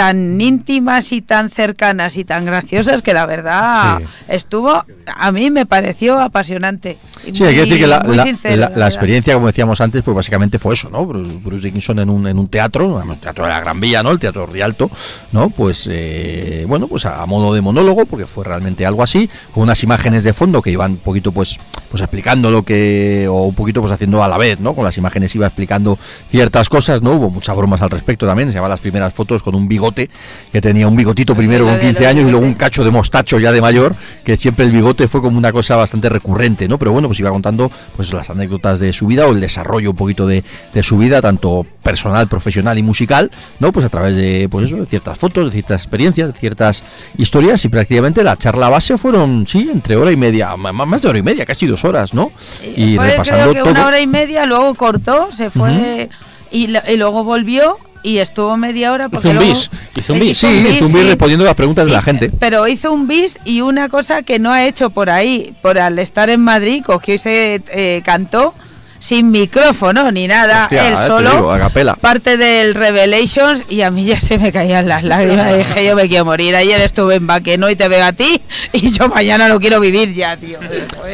[0.00, 4.04] tan íntimas y tan cercanas y tan graciosas que la verdad Sí.
[4.28, 6.96] estuvo, a mí me pareció apasionante.
[7.34, 8.88] Sí, hay que decir que la, muy la- sincero, la- la la verdad.
[8.88, 11.04] experiencia, como decíamos antes, pues básicamente fue eso, ¿no?
[11.04, 14.10] Bruce, Bruce Dickinson en un, en un teatro, vamos, teatro de la Gran Vía, ¿no?
[14.10, 14.90] El teatro Rialto,
[15.32, 15.50] ¿no?
[15.50, 19.64] Pues, eh, bueno, pues a, a modo de monólogo, porque fue realmente algo así, con
[19.64, 21.58] unas imágenes de fondo que iban un poquito, pues,
[21.90, 24.72] pues explicando lo que, o un poquito, pues haciendo a la vez, ¿no?
[24.74, 25.98] Con las imágenes iba explicando
[26.30, 27.10] ciertas cosas, ¿no?
[27.12, 30.60] Hubo muchas bromas al respecto también, se llamaban las primeras fotos con un bigote, que
[30.60, 33.38] tenía un bigotito primero con de 15 los años y luego un cacho de mostacho
[33.38, 33.94] ya de mayor,
[34.24, 36.78] que siempre el bigote fue como una cosa bastante recurrente, ¿no?
[36.78, 39.96] Pero bueno, pues iba contando pues las anécdotas de su vida o el desarrollo un
[39.96, 43.72] poquito de, de su vida, tanto personal, profesional y musical, ¿no?
[43.72, 46.82] Pues a través de, pues eso, de ciertas fotos, de ciertas experiencias, de ciertas
[47.16, 51.18] historias y prácticamente la charla base fueron, sí, entre hora y media, más de hora
[51.18, 52.32] y media, casi dos horas, ¿no?
[52.76, 53.70] Y fue, repasando creo que todo.
[53.70, 56.08] una hora y media, luego cortó, se fue
[56.50, 59.08] y, y luego volvió y estuvo media hora.
[59.08, 60.38] Porque un luego- bis, hizo un bis.
[60.38, 60.46] Sí,
[60.78, 61.04] Zumbi sí.
[61.08, 62.30] respondiendo las preguntas de la gente.
[62.38, 65.98] Pero hizo un bis y una cosa que no ha hecho por ahí, por al
[65.98, 68.54] estar en Madrid, cogió y se eh, cantó
[69.00, 71.94] sin micrófono ni nada, Hostia, él eh, solo, digo, a capela.
[71.96, 75.52] parte del Revelations y a mí ya se me caían las lágrimas.
[75.58, 76.54] Dije, yo me quiero morir.
[76.54, 78.40] Ayer estuve en Baqueno y te veo a ti
[78.72, 80.58] y yo mañana no quiero vivir ya, tío.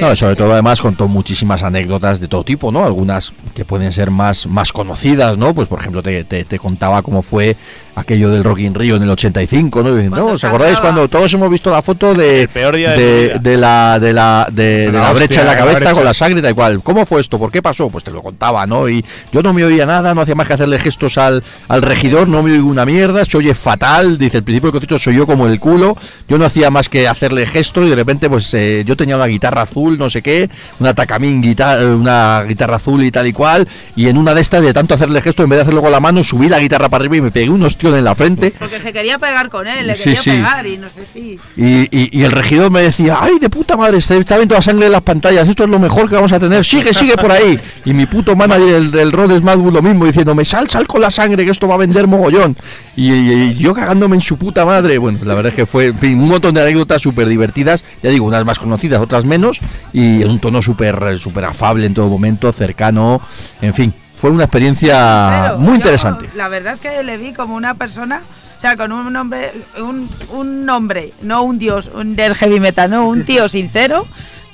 [0.01, 2.85] No, sobre todo además contó muchísimas anécdotas de todo tipo, ¿no?
[2.85, 5.55] Algunas que pueden ser más, más conocidas, ¿no?
[5.55, 7.57] Pues por ejemplo te, te- te contaba cómo fue
[7.95, 9.91] aquello del Rock in Rio en el 85, ¿no?
[9.91, 10.27] Y dicen, ¿no?
[10.27, 14.13] ¿Os acordáis cuando todos hemos visto la foto de, El peor día de la de
[14.13, 16.55] la de, de La la brecha hostia, en la cabeza con la sangre y tal
[16.55, 16.81] cual?
[16.83, 17.39] ¿Cómo fue esto?
[17.39, 17.76] ¿Por qué pasó?
[17.77, 18.89] Pues te lo contaba, ¿no?
[18.89, 22.27] Y yo no me oía nada, no hacía más que hacerle gestos al, al regidor,
[22.27, 25.27] no me oigo una mierda, se oye fatal, dice el principio del concierto soy yo
[25.27, 25.97] como el culo,
[26.28, 29.27] yo no hacía más que hacerle gestos y de repente pues eh, yo tenía una
[29.27, 30.48] guitarra azul, no sé qué,
[30.81, 34.62] una Takamine guitarra, una guitarra azul y tal y cual, y en una de estas
[34.62, 37.03] de tanto hacerle gestos, en vez de hacerlo con la mano, subí la guitarra para
[37.03, 38.53] arriba y me pegué unos tíos en la frente.
[38.59, 40.31] Porque se quería pegar con él, le Sí, quería sí.
[40.31, 41.39] pegar y no sé si.
[41.57, 44.62] Y, y- y el regidor me decía, ay, de puta madre, se está viendo la
[44.62, 47.31] sangre en las pantallas, esto es lo mejor que vamos a tener, sigue, sigue por
[47.32, 47.59] ahí.
[47.84, 51.10] Y mi puto manager, el del Rhodes Madwood, lo mismo, diciéndome, sal, sal con la
[51.10, 52.56] sangre, que esto va a vender mogollón.
[52.97, 54.98] Y, y- y yo cagándome en su puta madre.
[54.98, 58.10] Bueno, la verdad es que fue en fin, un montón de anécdotas súper divertidas, ya
[58.10, 59.60] digo, unas más conocidas, otras menos,
[59.93, 63.20] y en un tono súper súper afable en todo momento, cercano,
[63.62, 63.94] en fin.
[64.16, 66.28] Fue una experiencia Pero muy yo, interesante.
[66.34, 68.22] La verdad es que le vi como una persona,
[68.56, 72.90] o sea, con un nombre, un, un nombre, no un dios un del heavy metal,
[72.90, 74.06] no, un tío sincero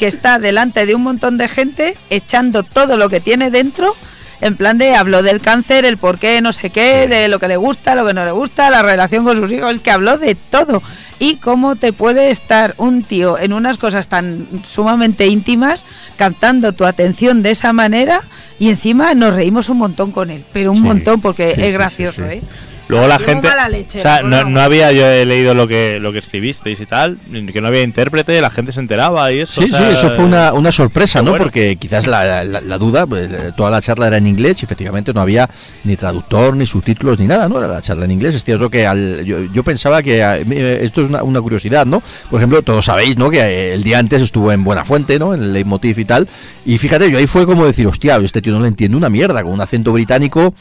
[0.02, 3.94] que está delante de un montón de gente echando todo lo que tiene dentro.
[4.40, 7.46] En plan de habló del cáncer, el por qué, no sé qué, de lo que
[7.46, 10.18] le gusta, lo que no le gusta, la relación con sus hijos, es que habló
[10.18, 10.82] de todo.
[11.20, 15.84] Y cómo te puede estar un tío en unas cosas tan sumamente íntimas,
[16.16, 18.22] captando tu atención de esa manera
[18.58, 21.72] y encima nos reímos un montón con él, pero un Sí, montón porque sí, es
[21.74, 22.38] gracioso, sí.
[22.38, 22.42] ¿eh?
[22.88, 23.48] Luego la gente.
[23.70, 27.16] leche, o sea, no, había yo he leído lo que lo que escribisteis y tal,
[27.52, 29.62] que no había intérprete, la gente se enteraba y eso.
[29.62, 31.30] Sí, o sea, sí, eso fue una, una sorpresa, ¿no?
[31.30, 31.44] bueno.
[31.44, 34.64] Porque quizás la, la- la duda, pues, eh, toda la charla era en inglés y
[34.66, 35.48] efectivamente no había
[35.84, 37.58] ni traductor, ni subtítulos, ni nada, ¿no?
[37.58, 38.34] Era la charla en inglés.
[38.34, 42.02] Es cierto que al- yo, yo pensaba que eh, esto es una, una curiosidad, ¿no?
[42.30, 43.30] Por ejemplo, todos sabéis, ¿no?
[43.30, 45.32] Que eh, el día antes estuvo en Buenafuente, ¿no?
[45.34, 46.28] En el Leitmotiv y tal.
[46.66, 49.42] Y fíjate, yo ahí fue como decir, hostia, este tío no le entiendo una mierda,
[49.42, 50.54] con un acento británico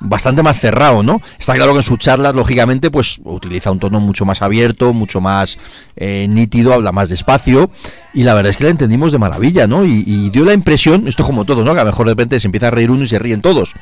[0.00, 1.20] bastante más cerrado, ¿no?
[1.38, 5.20] Está claro que en sus charlas, lógicamente, pues utiliza un tono mucho más abierto, mucho
[5.20, 5.58] más
[5.96, 7.70] eh, nítido, habla más despacio,
[8.12, 9.84] y la verdad es que la entendimos de maravilla, ¿no?
[9.84, 11.74] Y, y dio la impresión, esto es como todo, ¿no?
[11.74, 13.74] Que a lo mejor de repente se empieza a reír uno y se ríen todos,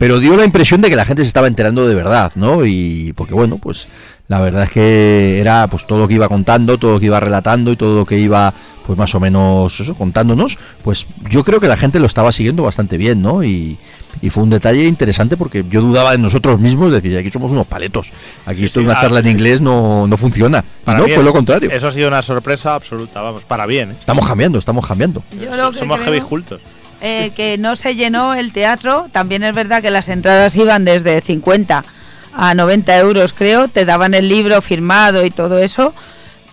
[0.00, 2.64] pero dio la impresión de que la gente se estaba enterando de verdad, ¿no?
[2.64, 3.86] Y porque bueno, pues
[4.30, 7.18] la verdad es que era pues todo lo que iba contando, todo lo que iba
[7.18, 8.54] relatando y todo lo que iba
[8.86, 12.62] pues más o menos eso contándonos, pues yo creo que la gente lo estaba siguiendo
[12.62, 13.42] bastante bien, ¿no?
[13.42, 13.76] Y,
[14.22, 17.66] y fue un detalle interesante porque yo dudaba de nosotros mismos, decir, aquí somos unos
[17.66, 18.12] paletos,
[18.46, 20.64] aquí Sí, esto sí, es una ah, charla en inglés no, no funciona.
[20.84, 21.16] Para no, bien.
[21.16, 21.68] fue lo contrario.
[21.72, 23.90] Eso ha sido una sorpresa absoluta, vamos, para bien.
[23.90, 23.96] ¿eh?
[23.98, 25.24] Estamos cambiando, estamos cambiando.
[25.40, 26.60] Yo Somos creo- heavy cultos.
[27.00, 29.08] eh, que no se llenó el teatro.
[29.10, 31.84] También es verdad que las entradas iban desde 50
[32.32, 33.68] a 90 euros, creo.
[33.68, 35.94] Te daban el libro firmado y todo eso.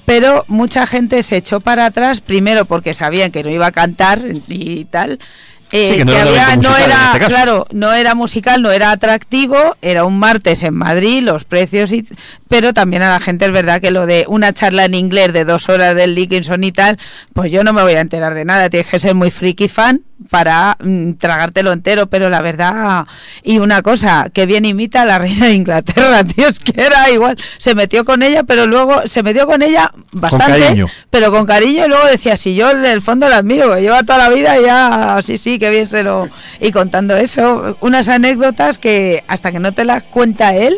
[0.05, 4.21] Pero mucha gente se echó para atrás, primero porque sabían que no iba a cantar
[4.47, 5.19] y tal.
[5.71, 10.05] Eh, Sí, que no era no este claro, no era musical, no era atractivo, era
[10.05, 12.07] un martes en Madrid, los precios y
[12.47, 15.45] pero también a la gente es verdad que lo de una charla en inglés de
[15.45, 16.97] dos horas del Dickinson y tal,
[17.33, 20.01] pues yo no me voy a enterar de nada, tienes que ser muy friki fan
[20.29, 23.05] para mm, tragártelo entero, pero la verdad,
[23.43, 27.37] y una cosa, que bien imita a la reina de Inglaterra, es que era igual,
[27.57, 31.89] se metió con ella, pero luego se metió con ella bastante, pero con cariño y
[31.89, 35.56] luego decía, si yo en el fondo la admiro, lleva toda la vida ya, sí,
[35.57, 36.27] sí, que bien se lo...
[36.61, 40.75] Y contando eso, unas anécdotas que hasta que no te las cuenta él,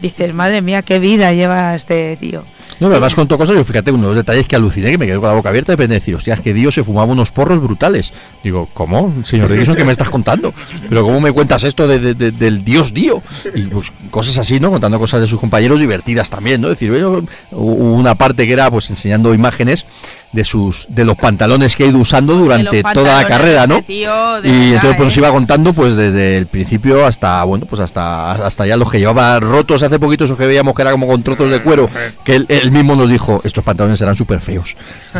[0.00, 2.44] dices, madre mía, qué vida lleva este tío.
[2.78, 5.04] No, pero además contó cosas, yo fíjate, uno de los detalles que aluciné, que me
[5.06, 7.30] quedé con la boca abierta, depende de decir, hostia, es que Dios se fumaba unos
[7.30, 8.12] porros brutales.
[8.42, 9.12] Digo, ¿cómo?
[9.24, 10.54] Señor Dickinson, ¿qué me estás contando?
[10.88, 13.22] Pero ¿cómo me cuentas esto de, de- de- del Dios Dio?
[13.54, 14.70] Y pues cosas así, ¿no?
[14.70, 16.68] Contando cosas de sus compañeros divertidas también, ¿no?
[16.68, 19.84] Es decir, yo, una parte que era pues enseñando imágenes
[20.32, 23.78] de sus de los pantalones que ha ido usando durante toda la carrera, ¿no?
[23.78, 25.04] este tío, y verdad, entonces pues ¿eh?
[25.04, 28.98] nos iba contando pues desde el principio hasta bueno pues hasta hasta ya los que
[29.00, 31.88] llevaba rotos hace poquito esos que veíamos que era como con trozos de cuero
[32.24, 34.76] que él, él mismo nos dijo estos pantalones serán súper feos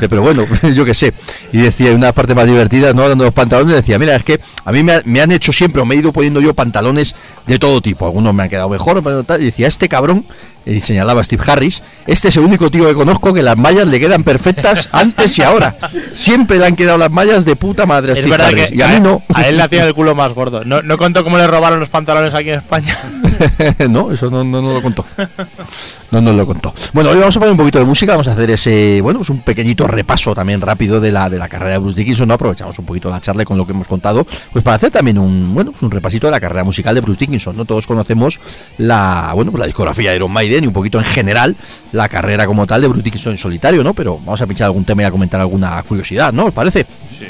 [0.09, 1.13] pero bueno yo qué sé
[1.53, 4.41] y decía una parte más divertida no hablando de los pantalones decía mira es que
[4.65, 7.17] a mí me, ha- me han hecho siempre o me he ido poniendo yo pantalones
[7.47, 8.07] de todo tipo.
[8.07, 10.25] Algunos me han quedado mejor pero tal, y decía este cabrón
[10.67, 13.99] y señalaba Steve Harris, este es el único tío que conozco que las mallas le
[13.99, 15.77] quedan perfectas antes y ahora.
[16.15, 18.69] Siempre le han quedado las mallas de puta madre a Es Steve verdad Harris.
[18.69, 19.23] que y a mí no.
[19.35, 20.65] a él le hacía el culo más gordo.
[20.65, 22.97] No, no contó cómo le robaron los pantalones aquí en España.
[23.89, 25.05] no, eso no, no, no lo contó.
[26.11, 26.75] no nos lo contó.
[26.93, 29.31] Bueno, hoy vamos a poner un poquito de música, vamos a hacer ese, bueno, pues
[29.31, 32.35] un pequeñito repaso también rápido de la, de la carrera de Bruce Dickinson, ¿no?
[32.35, 35.55] Aprovechamos un poquito la charla con lo que hemos contado, pues para hacer también un,
[35.55, 37.65] bueno, pues un repasito de la carrera musical de Bruce Dickinson, ¿no?
[37.65, 38.41] Todos conocemos
[38.79, 41.57] la, bueno, pues la discografía de Iron Maiden y un poquito en general
[41.93, 43.95] la carrera como tal de Bruce Dickinson en solitario, ¿no?
[43.95, 46.47] Pero vamos a pinchar algún tema y a comentar alguna curiosidad, ¿no?
[46.47, 46.87] ¿Os parece?
[47.13, 47.27] Sí.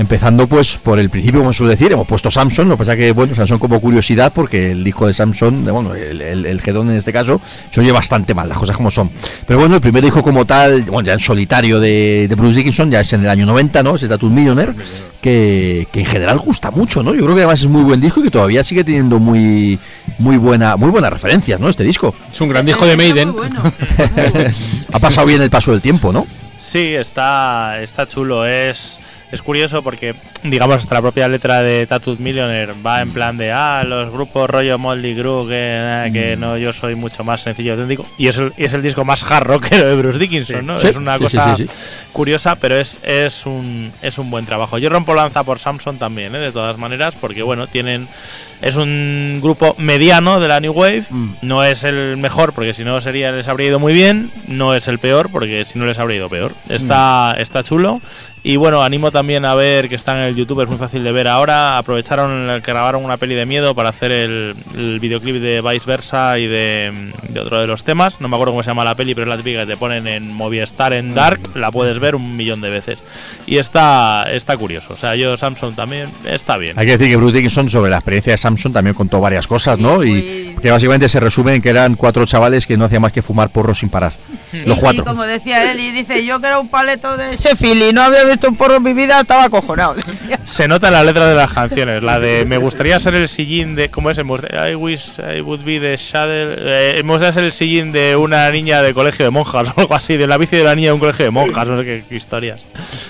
[0.00, 3.12] Empezando pues por el principio, como suele decir, hemos puesto Samson, lo que pasa que,
[3.12, 6.88] bueno, Samson como curiosidad, porque el disco de Samson, de- bueno, el, el, el Gedón
[6.88, 7.38] en este caso,
[7.70, 9.10] se oye bastante mal, las cosas como son.
[9.46, 12.90] Pero bueno, el primer disco como tal, bueno, ya en solitario de, de Bruce Dickinson,
[12.90, 13.94] ya es en el año 90, ¿no?
[13.96, 14.72] Es Status Millionaire,
[15.20, 17.12] que, que en general gusta mucho, ¿no?
[17.14, 19.78] Yo creo que además es muy buen disco y que todavía sigue teniendo muy,
[20.18, 21.68] muy, buena, muy buenas referencias, ¿no?
[21.68, 22.14] Este disco.
[22.32, 23.34] Es un gran disco de Maiden.
[23.34, 23.62] bueno.
[24.92, 26.26] ha pasado bien el paso del tiempo, ¿no?
[26.58, 28.46] Sí, está, está chulo.
[28.46, 28.98] Es,
[29.32, 33.52] es curioso porque, digamos, hasta la propia letra de Tattooed Millionaire va en plan de,
[33.52, 36.40] ah, los grupos rollo Moldy Crew, que, eh, que Mm.
[36.40, 38.06] no, yo soy mucho más sencillo y auténtico.
[38.18, 40.78] Y es el, y es el disco más hard rockero de Bruce Dickinson, ¿no?
[40.78, 41.56] Sí, es una sí, cosa
[42.12, 44.78] curiosa, pero es, es, un, es un buen trabajo.
[44.78, 46.38] Yo rompo lanza por Samson también, ¿eh?
[46.38, 48.08] de todas maneras, porque, bueno, tienen...
[48.62, 51.04] Es un grupo mediano de la New Wave.
[51.08, 51.30] Mm.
[51.40, 54.30] No es el mejor, porque si no sería les habría ido muy bien.
[54.48, 56.52] No es el peor, porque si no les habría ido peor.
[56.68, 57.40] Está, Mm.
[57.40, 58.02] está chulo.
[58.42, 61.12] Y bueno, animo también a ver que está en el YouTube, es muy fácil de
[61.12, 61.76] ver ahora.
[61.76, 66.38] Aprovecharon que grabaron una peli de miedo para hacer el, el videoclip de Vice Versa
[66.38, 68.18] y de, de otro de los temas.
[68.20, 70.06] No me acuerdo cómo se llama la peli, pero es la típica que te ponen
[70.06, 71.40] en Movistar en Dark.
[71.54, 73.02] La puedes ver un millón de veces.
[73.46, 74.94] Y está, está curioso.
[74.94, 76.78] O sea, yo, Samsung también, está bien.
[76.78, 79.78] Hay que decir que Bruce Dickinson sobre la experiencia de Samsung también contó varias cosas,
[79.78, 80.02] ¿no?
[80.02, 83.20] Y que básicamente se resume en que eran cuatro chavales que no hacían más que
[83.20, 84.14] fumar porros sin parar.
[84.64, 85.02] Los Y- cuatro.
[85.02, 88.00] Y como decía él, y dice, yo que era un paleto de Sheffield y no
[88.02, 89.96] había visto un porro en mi vida, estaba acojonado.
[90.44, 93.74] Se nota en la letra de las canciones, la de me gustaría ser el sillín
[93.74, 94.18] de ¿cómo es?
[94.18, 96.30] I wish I would be the shadow.
[96.32, 99.94] Eh, me gustaría ser el sillín de una niña de colegio de monjas o algo
[99.94, 102.04] así, de la bici de la niña de un colegio de monjas, no sé qué,
[102.08, 102.66] qué historias.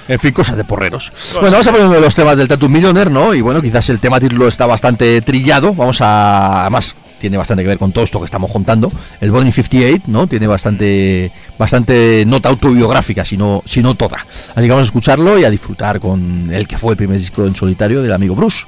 [0.08, 1.12] En fin, cosas de porreros.
[1.34, 3.34] Bueno, vamos a poner uno de los temas del Tattoo Millionaire, ¿no?
[3.34, 5.74] Y bueno, quizás el tema título está bastante trillado.
[5.74, 6.62] Vamos a.
[6.62, 8.90] Además, tiene bastante que ver con todo esto que estamos contando.
[9.20, 10.26] El Bonnie 58, ¿no?
[10.26, 14.16] Tiene bastante bastante nota autobiográfica, si no, si no toda.
[14.16, 17.46] Así que vamos a escucharlo y a disfrutar con el que fue el primer disco
[17.46, 18.64] en solitario del amigo Bruce.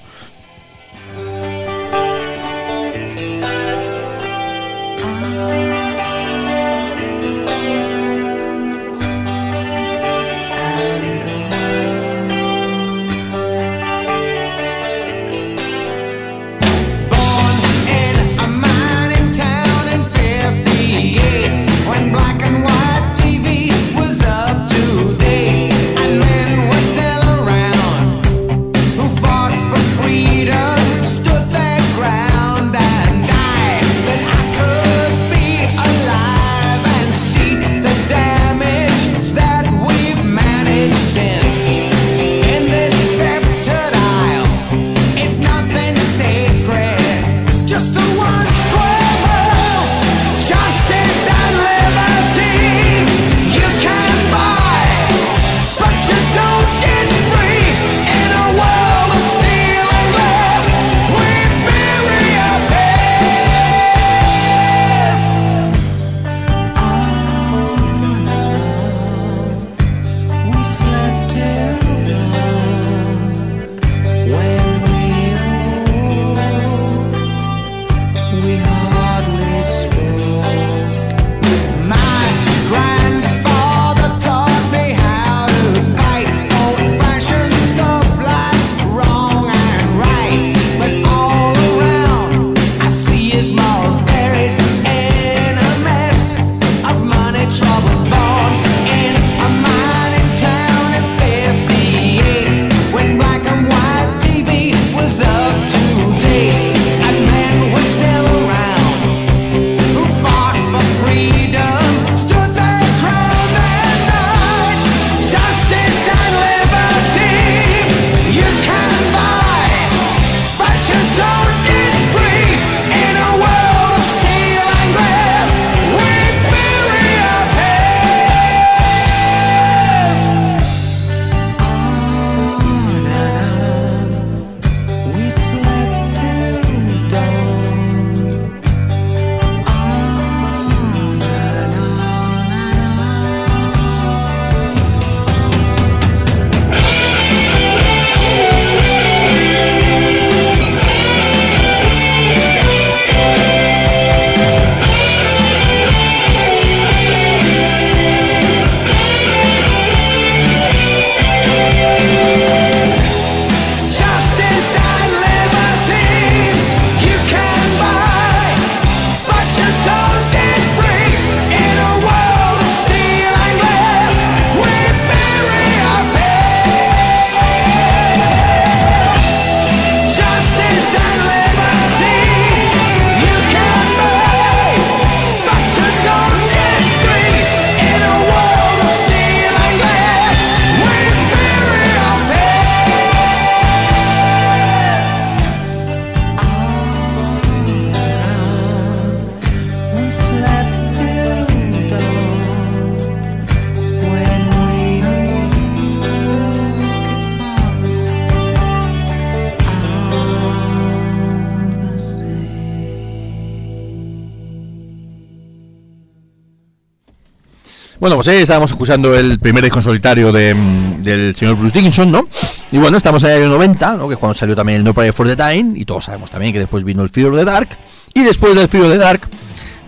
[218.28, 222.28] Ahí estábamos escuchando el primer disco en solitario de, mm, del señor Bruce Dickinson, ¿no?
[222.70, 224.09] Y bueno, estamos en el año 90, ¿no?
[224.09, 226.53] Que es cuando salió también el No Prayer for the Time, y todos sabemos también
[226.53, 227.77] que después vino el Fear of the Dark,
[228.15, 229.28] y después del Fear of the Dark,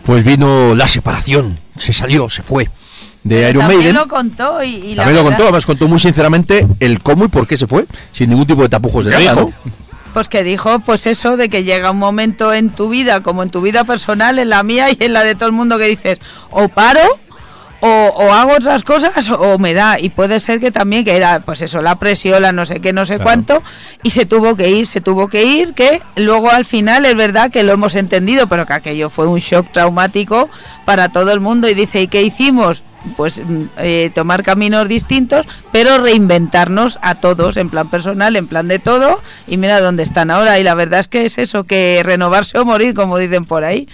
[0.04, 2.68] pues vino la separación, se salió, se fue
[3.22, 3.96] de Pero Iron también Maiden.
[3.96, 7.28] lo contó y, y la También lo contó, además contó muy sinceramente el cómo y
[7.28, 9.46] por qué se fue, sin ningún tipo de tapujos de ¿Qué nada.
[10.12, 13.50] Pues que dijo, pues eso, de que llega un momento en tu vida, como en
[13.50, 16.20] tu vida personal, en la mía y en la de todo el mundo, que dices,
[16.50, 17.00] o paro,
[17.86, 20.00] o, o hago otras cosas, o me da.
[20.00, 22.94] Y puede ser que también, que era, pues eso, la presión, la no sé qué,
[22.94, 23.62] no sé cuánto,
[24.02, 27.50] y se tuvo que ir, se tuvo que ir, que luego al final es verdad
[27.50, 30.48] que lo hemos entendido, pero que aquello fue un shock traumático
[30.86, 31.68] para todo el mundo.
[31.68, 32.82] Y dice, ¿y qué hicimos?
[33.18, 38.66] pues mm, eh, tomar caminos distintos, pero reinventarnos a todos, en plan personal, en plan
[38.66, 40.58] de todo, y mira dónde están ahora.
[40.58, 43.88] Y la verdad es que es eso, que renovarse o morir, como dicen por ahí.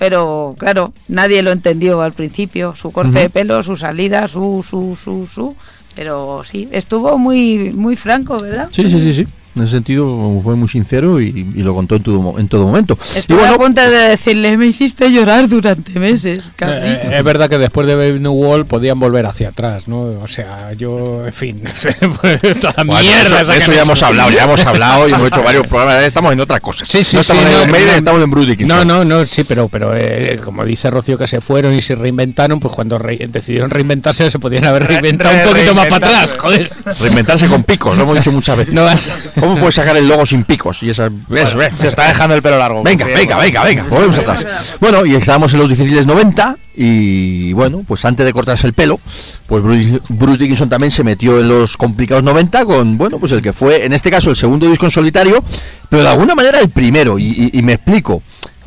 [0.00, 4.96] Pero claro, nadie lo entendió al principio, su corte de pelo, su salida, su, su,
[4.96, 5.54] su, su.
[5.94, 8.68] Pero sí, estuvo muy, muy franco, ¿verdad?
[8.70, 9.26] Sí, sí, sí, sí.
[9.56, 12.66] En ese sentido fue muy sincero y, y lo contó en todo, mo- en todo
[12.66, 12.96] momento.
[13.16, 17.08] Estuve bueno, a punto de decirle, me hiciste llorar durante meses, cabrito".
[17.08, 20.00] Eh, es verdad que después de Baby New Wall podían volver hacia atrás, ¿no?
[20.02, 21.62] O sea, yo, en fin,
[22.20, 25.66] pues, toda Bueno, mierda eso, ya hemos hablado, ya hemos hablado y hemos hecho varios
[25.66, 26.04] programas.
[26.04, 26.84] Estamos en otra cosa.
[26.86, 28.68] Sí, sí, no estamos sí, en no, Maiden, no, estamos en Dickinson.
[28.68, 31.96] No, no, no, sí, pero, pero eh, como dice Rocío que se fueron y se
[31.96, 36.34] reinventaron, pues cuando re- decidieron reinventarse se podían haber reinventado un poquito más para atrás,
[36.38, 36.70] joder.
[37.00, 38.74] Reinventarse con picos, lo hemos dicho muchas veces.
[38.74, 40.82] No vas- ¿Cómo puedes sacar el logo sin picos?
[40.82, 41.70] Y esas, eso, eh.
[41.76, 42.82] Se está dejando el pelo largo.
[42.82, 44.44] Venga, venga, venga, venga, volvemos atrás.
[44.80, 49.00] Bueno, y estábamos en los difíciles 90 y bueno, pues antes de cortarse el pelo,
[49.46, 53.42] pues Bruce, Bruce Dickinson también se metió en los complicados 90 con, bueno, pues el
[53.42, 55.42] que fue, en este caso, el segundo disco en solitario,
[55.88, 58.22] pero de alguna manera el primero, y, y- y me explico.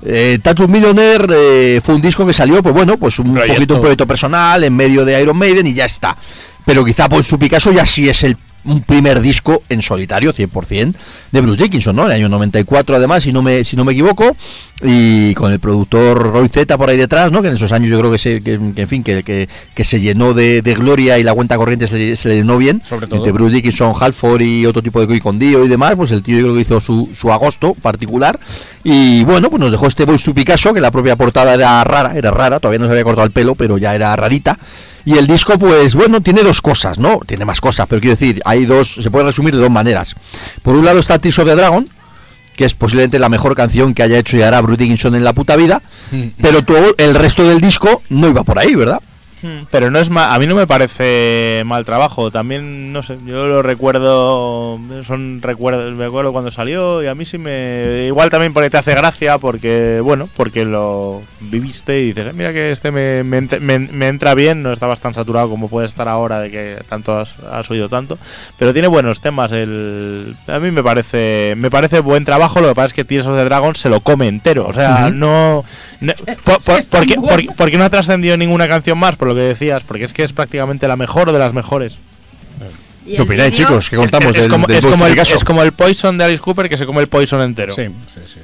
[0.05, 3.53] Eh, Tattoo Millionaire eh, fue un disco que salió, pues bueno, pues un Proyecto.
[3.55, 6.17] poquito un proyecto personal en medio de Iron Maiden y ya está.
[6.65, 8.35] Pero quizá por su Picasso ya sí es el
[8.65, 10.93] un primer disco en solitario 100%
[11.31, 12.03] de Bruce Dickinson, ¿no?
[12.05, 14.35] En el año 94 además, si no me si no me equivoco,
[14.81, 17.41] y con el productor Roy Z por ahí detrás, ¿no?
[17.41, 19.83] Que en esos años yo creo que se que, que, en fin, que, que, que
[19.83, 22.81] se llenó de, de gloria y la cuenta corriente se, le- se le llenó bien.
[22.87, 23.17] Sobre todo.
[23.17, 26.37] Entre Bruce Dickinson, Halford y otro tipo de con Dio y demás, pues el tío
[26.37, 28.39] yo creo que hizo su, su agosto particular
[28.83, 32.13] y bueno, pues nos dejó este Voice to Picasso, que la propia portada era rara,
[32.17, 34.57] era rara, todavía no se había cortado el pelo, pero ya era rarita.
[35.05, 37.19] Y el disco, pues bueno, tiene dos cosas, ¿no?
[37.25, 40.15] Tiene más cosas, pero quiero decir, hay dos, se puede resumir de dos maneras.
[40.61, 41.87] Por un lado está Tears of the Dragon,
[42.55, 45.33] que es posiblemente la mejor canción que haya hecho y hará Bruce Dickinson en la
[45.33, 45.81] puta vida,
[46.41, 49.01] pero todo el resto del disco no iba por ahí, ¿verdad?
[49.71, 52.31] Pero no es ma- a mí no me parece mal trabajo.
[52.31, 54.79] También, no sé, yo lo recuerdo.
[55.03, 58.05] Son recuerdos, me acuerdo cuando salió y a mí sí me.
[58.07, 62.53] Igual también porque te hace gracia, porque, bueno, porque lo viviste y dices, "Eh, mira
[62.53, 66.07] que este me, me me- me entra bien, no estabas tan saturado como puede estar
[66.07, 68.17] ahora de que tanto has, has oído tanto.
[68.57, 69.51] Pero tiene buenos temas.
[69.51, 72.61] El, a mí me parece me parece buen trabajo.
[72.61, 74.65] Lo que pasa es que Tears of the Dragon se lo come entero.
[74.67, 75.63] O sea, no.
[76.01, 76.13] no-
[76.43, 77.27] por, por- es tan ¿por qué- bueno.
[77.47, 79.15] por- por qué no ha trascendido ninguna canción más?
[79.15, 81.97] Por lo que decías, porque es que es prácticamente la mejor de las mejores.
[83.07, 83.89] ¿Qué opináis, chicos?
[83.89, 86.41] ¿Qué contamos es, del, como, del es como el, es como el Poison de Alice
[86.41, 87.75] Cooper que se come el Poison entero.
[87.75, 88.39] Sí, sí, sí,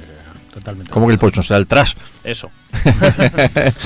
[0.52, 0.90] totalmente.
[0.90, 1.94] ¿Cómo que el Poison será el trash?
[2.24, 2.50] Eso.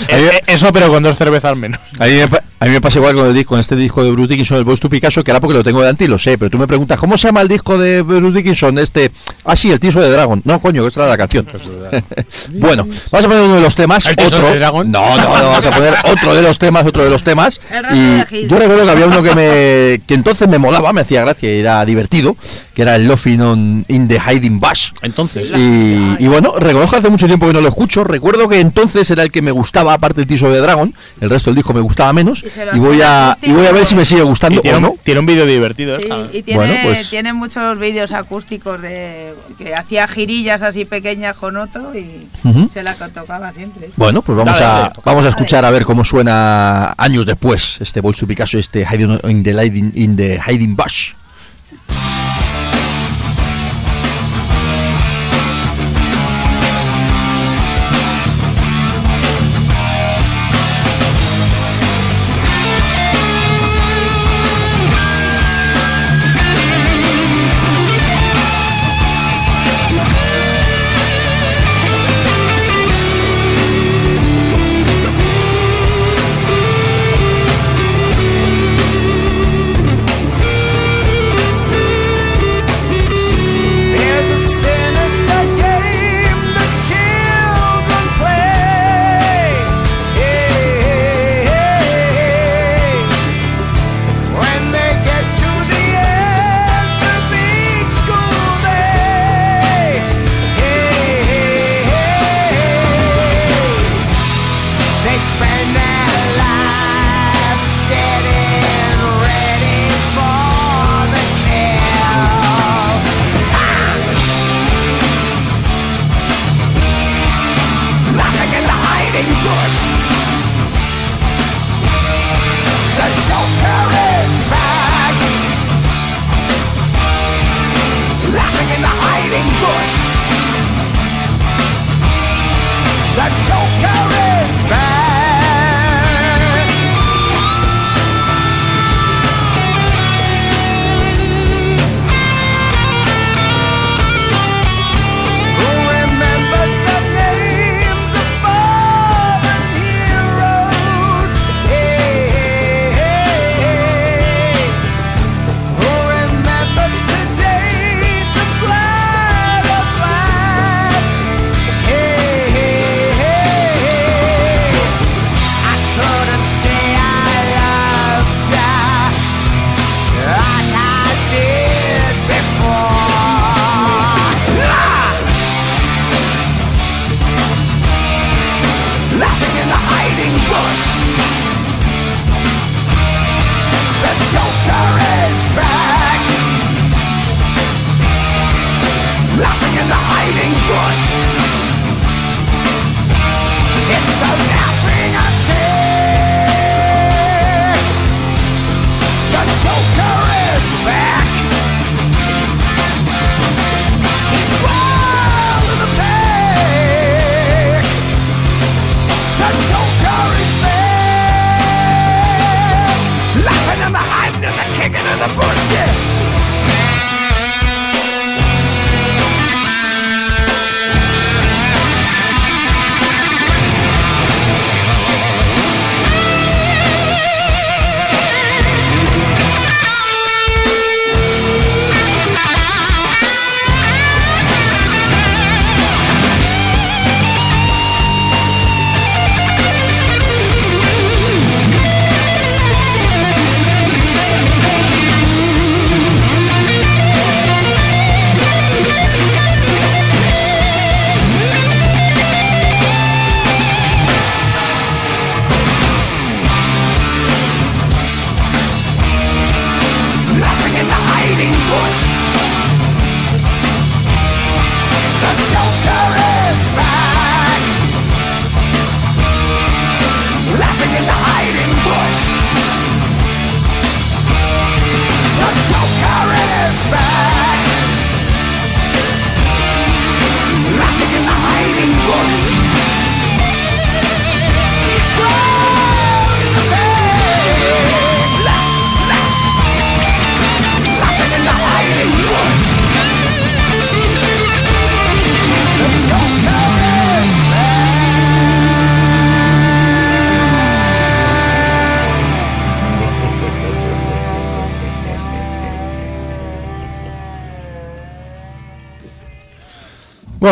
[0.08, 1.80] Eh, eh, eso, pero con dos cervezas menos.
[1.98, 4.02] A mí, me, pa- a mí me pasa igual con, el disco, con este disco
[4.04, 6.18] de Bruce Dickinson, el Voice to Picasso, que ahora porque lo tengo delante y lo
[6.18, 8.78] sé, pero tú me preguntas, ¿cómo se llama el disco de Bruce Dickinson?
[8.78, 9.10] Este,
[9.44, 10.40] ah, sí, el Tiso de Dragon.
[10.44, 11.46] No, coño, que esta era la canción.
[12.54, 14.54] bueno, vamos a poner uno de los temas, ¿El Tears of otro.
[14.54, 14.90] Dragon?
[14.90, 17.60] No, no, no, vamos a poner otro de los temas, otro de los temas.
[17.92, 21.22] Y de yo recuerdo que había uno que me que entonces me molaba, me hacía
[21.22, 22.36] gracia y era divertido,
[22.74, 24.90] que era el Laughing on in the Hiding Bush.
[25.02, 28.04] Entonces, Y, y bueno, reconozco hace mucho tiempo que no lo escucho.
[28.04, 30.92] Recuerdo que entonces era el que me gustaba, aparte del Tiso de Dragon.
[31.20, 32.42] El resto del disco me gustaba menos.
[32.42, 34.90] Y Y voy a, y voy a ver si me sigue gustando tiene, o no.
[34.90, 35.96] un, tiene un vídeo divertido.
[36.00, 36.36] Sí, esta.
[36.36, 41.56] y tiene, Bueno, pues- tiene muchos vídeos acústicos de que hacía girillas así pequeñas con
[41.56, 42.68] otro y Ujú.
[42.68, 43.90] se la tocaba siempre.
[43.96, 48.00] Bueno, pues vamos Dale, a, vamos a escuchar a ver cómo suena años después este
[48.00, 51.12] Voice to Picasso, este Hiding in the, Hiding, in the Hiding Bush.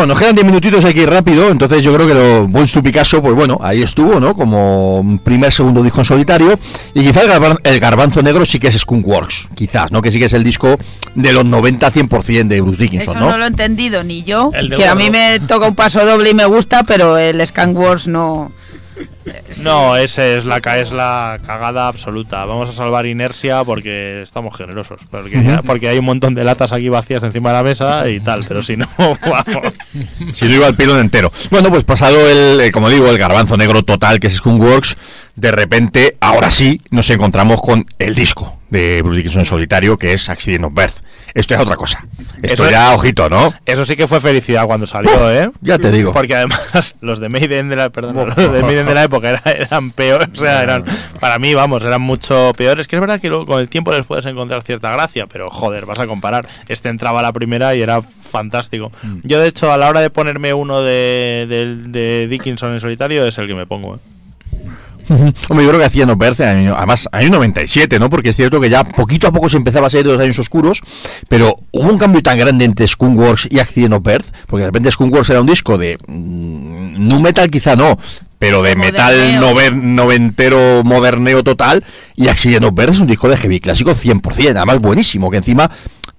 [0.03, 2.73] Bueno, nos quedan 10 minutitos, hay que ir rápido, entonces yo creo que lo Bones
[2.73, 4.35] to Picasso, pues bueno, ahí estuvo, ¿no?
[4.35, 6.59] Como primer, segundo disco en solitario,
[6.93, 10.01] y quizás el, garban- el Garbanzo Negro sí que es Skunkworks, quizás, ¿no?
[10.01, 10.77] Que sí que es el disco
[11.15, 13.31] de los 90-100% de Bruce Dickinson, Eso ¿no?
[13.31, 14.51] no lo he entendido ni yo.
[14.75, 18.09] Que a mí me toca un paso doble y me gusta, pero el Scan Wars
[19.61, 19.73] no.
[19.73, 22.45] No, ese es la, es la cagada absoluta.
[22.45, 25.01] Vamos a salvar inercia porque estamos generosos.
[25.09, 28.45] Porque, porque hay un montón de latas aquí vacías encima de la mesa y tal.
[28.47, 29.73] Pero si no, vamos.
[30.31, 31.31] Si no iba al pilón entero.
[31.49, 34.95] Bueno, pues pasado el, eh, como digo, el garbanzo negro total que es Skunkworks,
[35.35, 40.13] de repente, ahora sí, nos encontramos con el disco de Bruce Dickinson en solitario, que
[40.13, 41.03] es Accident of Birth.
[41.33, 42.05] Esto es otra cosa.
[42.43, 43.51] Esto Eso- ya, ojito, ¿no?
[43.65, 45.49] Eso sí que fue felicidad cuando salió, ¿eh?
[45.61, 46.13] Ya te digo.
[46.13, 49.51] Porque además los de Maiden de la, perdón, los de Maiden de la época era-
[49.51, 50.83] eran peores, o sea, eran
[51.19, 52.87] para mí, vamos, eran mucho peores.
[52.87, 55.85] Que es verdad que luego con el tiempo les puedes encontrar cierta gracia, pero joder,
[55.85, 56.47] vas a comparar.
[56.67, 58.91] Este entraba a la primera y era fantástico.
[59.23, 63.25] Yo de hecho a la hora de ponerme uno de, del- de Dickinson en solitario
[63.25, 63.95] es el que me pongo.
[63.95, 63.99] ¿eh?
[65.09, 68.09] Hombre, yo creo que hacía no año- además, año 97, ¿no?
[68.09, 70.39] Porque es cierto que ya poquito a poco se empezaba a salir de los años
[70.39, 70.81] oscuros,
[71.27, 74.91] pero hubo un cambio tan grande entre Skunkworks y Accident of Birth, porque de repente
[74.91, 77.97] Skunkworks era un disco de mm, nu metal quizá no,
[78.39, 81.83] pero de metal noven- noventero moderneo total,
[82.15, 85.69] y Accident of Birth es un disco de heavy clásico 100%, además buenísimo, que encima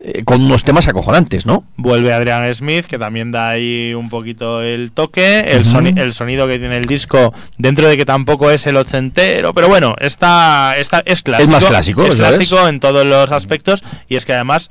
[0.06, 1.64] eh, con unos temas acojonantes, ¿no?
[1.76, 6.46] Vuelve Adrian Smith, que también da ahí un poquito el toque, el, soni- el sonido
[6.46, 11.02] que tiene el disco, dentro de que tampoco es el ochentero, pero bueno, está, está,
[11.06, 11.52] es clásico.
[11.52, 12.16] más clásico, Es es.
[12.16, 14.70] clásico en todos los aspectos, y es que además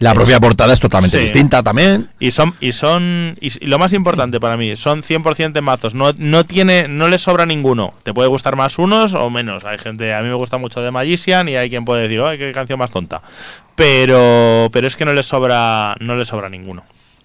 [0.00, 1.22] La Es- propia portada es totalmente Sí.
[1.22, 2.08] distinta también.
[2.18, 5.94] Y son, y son, y, lo más importante para mí, son 100% temazos.
[5.94, 7.94] No, no tiene, no le sobra ninguno.
[8.02, 9.64] Te puede gustar más unos o menos.
[9.64, 12.38] Hay gente, a mí me gusta mucho de Magician y hay quien puede decir, ay,
[12.38, 13.22] qué canción más tonta.
[13.76, 16.82] Pero, pero es que no le sobra, no le sobra ninguno.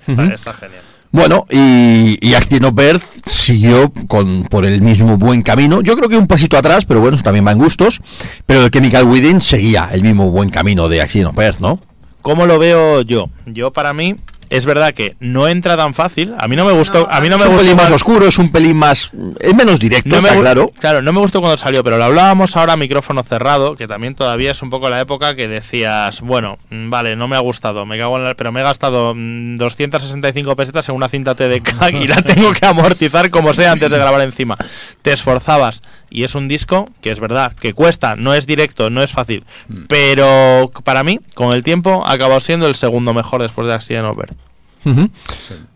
[0.07, 0.81] Está, genial.
[1.11, 5.81] Bueno, y, y of Birth siguió con, por el mismo buen camino.
[5.81, 8.01] Yo creo que un pasito atrás, pero bueno, eso también va en gustos.
[8.45, 11.79] Pero el Chemical Within seguía el mismo buen camino de Accident of Birth, ¿no?
[12.25, 13.29] ¿Cómo lo veo yo?
[13.45, 14.15] Yo para mí
[14.49, 16.33] es verdad que no entra tan fácil.
[16.37, 17.91] A mí no me gustó, No, a mí no es me un gustó pelín más
[17.91, 19.11] oscuro, es un pelín más...
[19.39, 20.71] Es menos directo, No me está claro.
[20.79, 24.15] Claro, no me gustó cuando salió, pero lo hablábamos ahora a micrófono cerrado, que también
[24.15, 27.85] todavía es un poco la época que decías, bueno, mm, vale, no me ha gustado,
[27.85, 31.91] me cago en la- pero me he gastado mm, 265 pesetas en una cinta TDK
[31.93, 34.55] y la tengo que amortizar como sea antes de grabar encima.
[35.01, 39.01] Te esforzabas y es un disco que es verdad, que cuesta, no es directo, no
[39.03, 39.43] es fácil,
[39.87, 44.05] pero para mí, con el tiempo, ha acabado siendo el segundo mejor después de Accident
[44.05, 44.33] Over.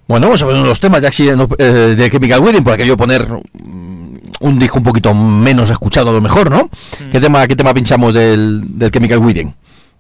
[0.08, 1.64] Bueno, vamos a ver uno de los temas de Accident of- eh,
[1.96, 6.22] de Chemical Within, por aquello poner mm, un disco un poquito menos escuchado a lo
[6.22, 6.70] mejor, ¿no?
[7.12, 9.54] ¿Qué, tema, ¿Qué tema pinchamos del, del Chemical Within?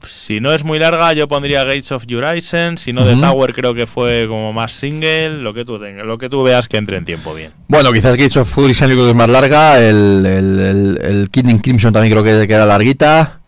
[0.07, 2.77] Si no es muy larga, yo pondría Gates of Horizon.
[2.77, 3.21] Si no, The Ujú.
[3.21, 5.41] Tower creo que fue como más single.
[5.41, 7.51] Lo que tú tengas, lo que tú veas que entre en tiempo bien.
[7.67, 9.77] Bueno, quizás Gates of el único que es más larga.
[9.77, 13.38] El, el, el, el Kingdom Crimson también creo que, que era larguita.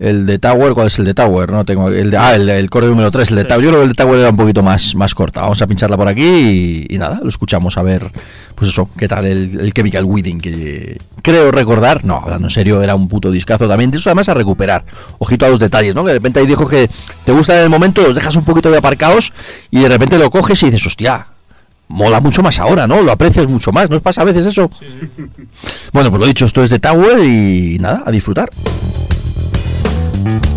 [0.00, 1.52] El de Tower, ¿cuál es el de Tower?
[1.52, 3.48] No tengo el de, ah, el, el core número 3, el de Sí.
[3.48, 3.62] Tower.
[3.62, 5.42] Yo creo que el de Tower era un poquito más, más corta.
[5.42, 6.24] Vamos a pincharla por aquí
[6.88, 8.10] y, y nada, lo escuchamos a ver,
[8.54, 12.80] pues eso, qué tal el, el Chemical Wedding, que creo recordar, no, hablando en serio,
[12.82, 13.92] era un puto discazo también.
[13.94, 14.86] Eso además a recuperar.
[15.18, 16.02] Ojito a los detalles, ¿no?
[16.02, 16.88] Que de repente hay dijo que
[17.26, 19.34] te gusta en el momento, los dejas un poquito de aparcados
[19.70, 21.26] y de repente lo coges y dices, hostia,
[21.88, 23.02] mola mucho más ahora, ¿no?
[23.02, 24.70] Lo aprecias mucho más, ¿no os pasa a veces eso?
[25.92, 28.48] Bueno, pues lo dicho, esto es de Tower y nada, a disfrutar.
[30.22, 30.49] There are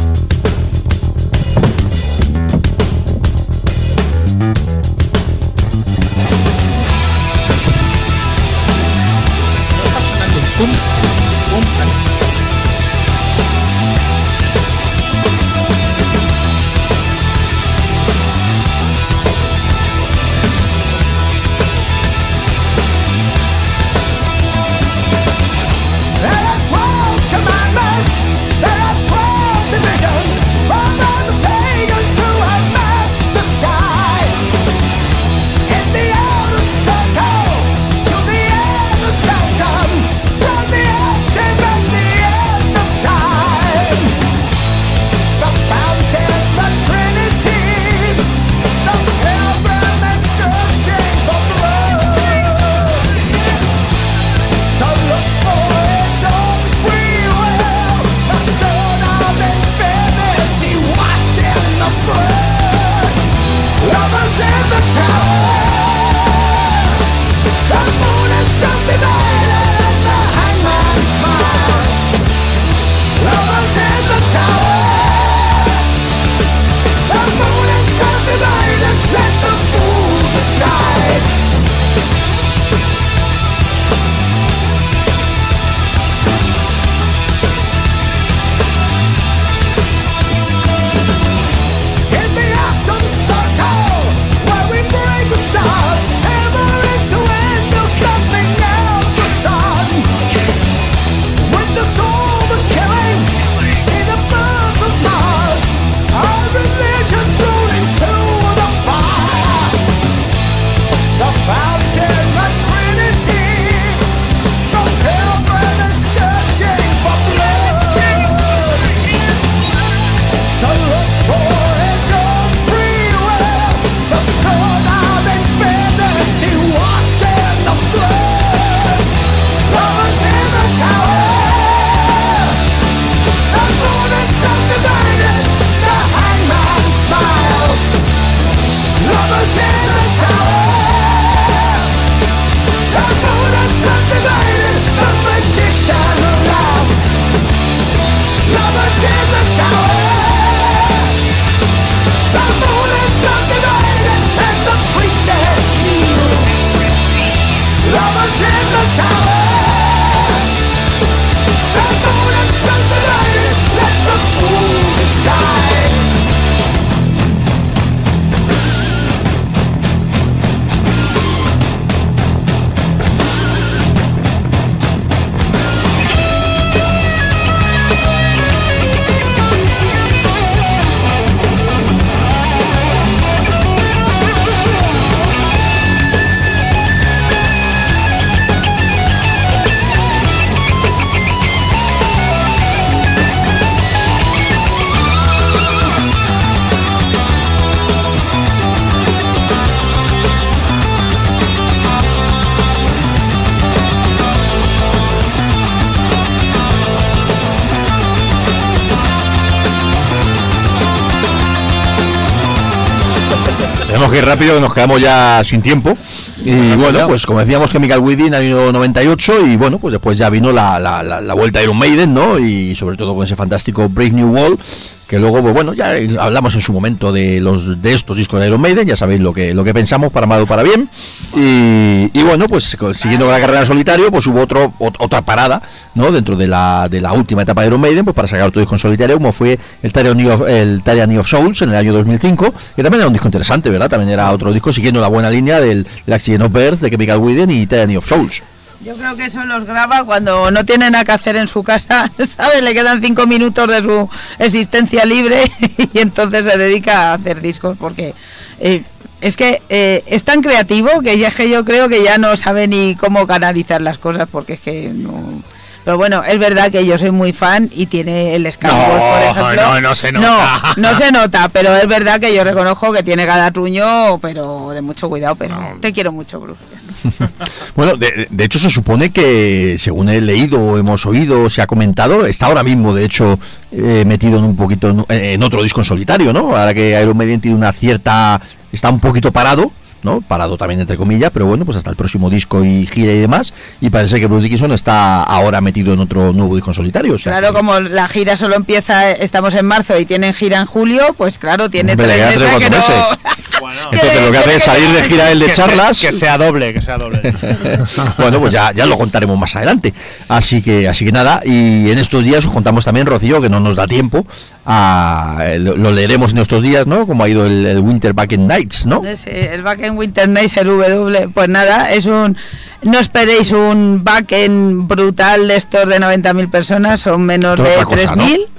[214.53, 215.97] que que nos quedamos ya sin tiempo.
[216.43, 220.51] Y bueno, pues como decíamos, Chemical Wedding año 98 y bueno, pues después ya vino
[220.51, 222.39] la, la, la, la vuelta de Iron Maiden, ¿no?
[222.39, 224.59] Y sobre todo con ese fantástico Brave New World
[225.07, 228.47] que luego pues, bueno ya hablamos en su momento de los de estos discos de
[228.47, 230.89] Iron Maiden ya sabéis lo que lo que pensamos para mal o para bien
[231.35, 235.61] y, bueno pues siguiendo con la carrera en solitario pues hubo otro ot- otra parada
[235.95, 238.59] no dentro de la, de la última etapa de Iron Maiden pues para sacar otro
[238.61, 240.81] disco en solitario como fue el Tyranny of, el
[241.17, 244.31] of Souls en el año 2005 que también era un disco interesante verdad también era
[244.31, 247.67] otro disco siguiendo la buena línea del, del Accident of Birth de Chemical Wedding y
[247.67, 248.43] Tyranny of Souls.
[248.85, 252.11] Yo creo que eso los graba cuando no tiene nada que hacer en su casa,
[252.27, 252.61] ¿sabes?
[252.61, 255.49] Le quedan cinco minutos de su existencia libre
[255.93, 258.13] y entonces se dedica a hacer discos porque
[258.59, 258.83] eh,
[259.23, 262.67] es que eh, es tan creativo que ya que yo creo que ya no sabe
[262.67, 265.41] ni cómo canalizar las cosas porque es que no...
[265.85, 269.21] Pero bueno, es verdad que yo soy muy fan y tiene el Skyward, No, por
[269.21, 269.55] ejemplo.
[269.73, 270.61] no, no se nota.
[270.77, 274.69] No, no se nota, pero es verdad que yo reconozco que tiene cada truño, pero
[274.69, 275.35] de mucho cuidado.
[275.35, 276.63] Pero te quiero mucho, Bruce.
[277.75, 282.25] Bueno, de, de hecho se supone que, según he leído hemos oído, se ha comentado,
[282.27, 283.37] está ahora mismo, de hecho,
[283.71, 286.55] eh, metido en un poquito en, en otro disco en solitario, ¿no?
[286.55, 288.39] Ahora que Iron Maiden tiene una cierta,
[288.73, 289.71] está un poquito parado,
[290.03, 290.19] ¿no?
[290.19, 293.53] Parado también entre comillas, pero bueno, pues hasta el próximo disco y gira y demás.
[293.79, 297.13] Y parece que Bruce Dickinson está ahora metido en otro nuevo disco en solitario.
[297.15, 300.57] o sea Claro, que- como la gira solo empieza, estamos en marzo y tienen gira
[300.59, 302.83] en julio, pues claro, tiene Hombre, tres meses tres, que no...
[303.63, 305.97] Bueno, Entonces lo que hace es salir de gira el de que, charlas.
[305.97, 307.21] Que sea doble, que sea doble.
[308.17, 309.93] bueno, pues ya, ya lo contaremos más adelante.
[310.27, 313.61] Así que, así que nada, y en estos días os contamos también, Rocío, que no
[313.61, 314.25] nos da tiempo.
[314.65, 317.07] A, lo, lo leeremos en estos días, ¿no?
[317.07, 319.01] Como ha ido el, el Winter Back in Nights, ¿no?
[319.15, 322.35] Sí, el Backend Winter Nights, el W, pues nada, es un...
[322.81, 327.85] No esperéis un backend brutal de estos de 90.000 personas, son menos es de otra
[327.85, 328.52] cosa, 3.000.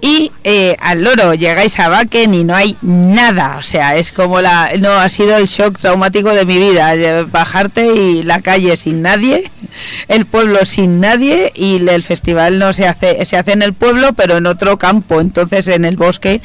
[0.00, 4.40] Y eh, al loro llegáis a Bakken y no hay nada, o sea, es como
[4.40, 4.70] la...
[4.78, 9.02] No, ha sido el shock traumático de mi vida, eh, bajarte y la calle sin
[9.02, 9.50] nadie,
[10.08, 14.12] el pueblo sin nadie y el festival no se hace, se hace en el pueblo
[14.12, 16.42] pero en otro campo, entonces en el bosque.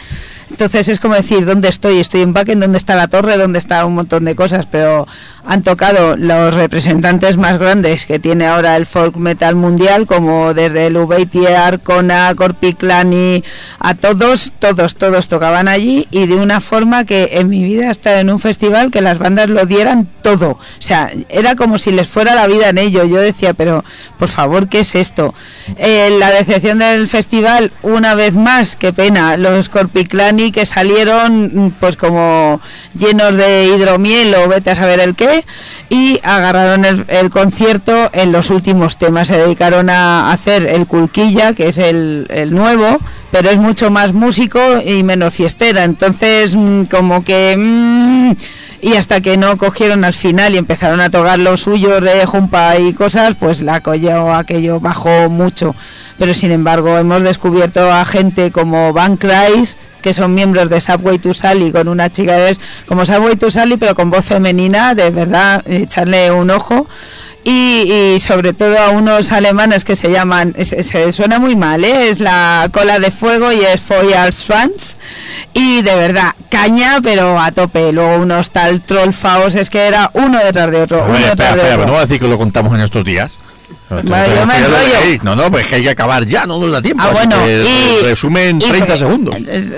[0.51, 1.99] Entonces es como decir, ¿dónde estoy?
[1.99, 3.37] Estoy en Bakken, ¿dónde está la torre?
[3.37, 4.65] ¿Dónde está un montón de cosas?
[4.65, 5.07] Pero
[5.45, 10.87] han tocado los representantes más grandes que tiene ahora el folk metal mundial, como desde
[10.87, 13.43] el Ubeiti, Arcona, Corpiclani,
[13.79, 17.91] a todos, todos, todos tocaban allí y de una forma que en mi vida he
[17.91, 20.51] estado en un festival que las bandas lo dieran todo.
[20.51, 23.05] O sea, era como si les fuera la vida en ello.
[23.05, 23.85] Yo decía, pero
[24.19, 25.33] por favor, ¿qué es esto?
[25.77, 31.71] Eh, la decepción del festival, una vez más, qué pena, los Corpiclani que salieron mm,
[31.79, 32.59] pues como
[32.95, 35.45] llenos de hidromiel o vete a saber el qué
[35.89, 41.67] y agarraron el, concierto en los últimos temas, se dedicaron a hacer el Culquilla, que
[41.67, 42.97] es el, nuevo,
[43.29, 47.55] pero es mucho más músico y menos fiestera, entonces mm, como que...
[47.57, 48.31] mm,
[48.81, 52.79] y hasta que no cogieron al final y empezaron a tocar los suyos de jumpa
[52.79, 55.75] y cosas, pues la colló aquello bajó mucho.
[56.21, 61.17] Pero sin embargo hemos descubierto a gente como Van Kreis, que son miembros de Subway
[61.17, 64.93] to Sally, con una chica que es como Subway to Sally, pero con voz femenina,
[64.93, 66.87] de verdad, echarle un ojo.
[67.43, 72.09] Y, y sobre todo a unos alemanes que se llaman, se suena muy mal, ¿eh?
[72.09, 74.97] es la cola de fuego y es Feuer Schwanz.
[75.55, 77.91] Y de verdad, caña, pero a tope.
[77.91, 81.61] Luego unos tal Trollfaos, es que era uno detrás de otro, uno espera, detrás de
[81.61, 81.85] espera, otro.
[81.87, 83.40] no voy a decir que lo contamos en estos días.
[83.97, 84.77] Yo me enrollo.
[84.77, 85.23] dejéis.
[85.23, 87.03] No, no, pues que hay que acabar ya, no nos da tiempo.
[87.05, 87.63] Ah, bueno, que
[87.99, 89.35] y- resumen y- 30 segundos.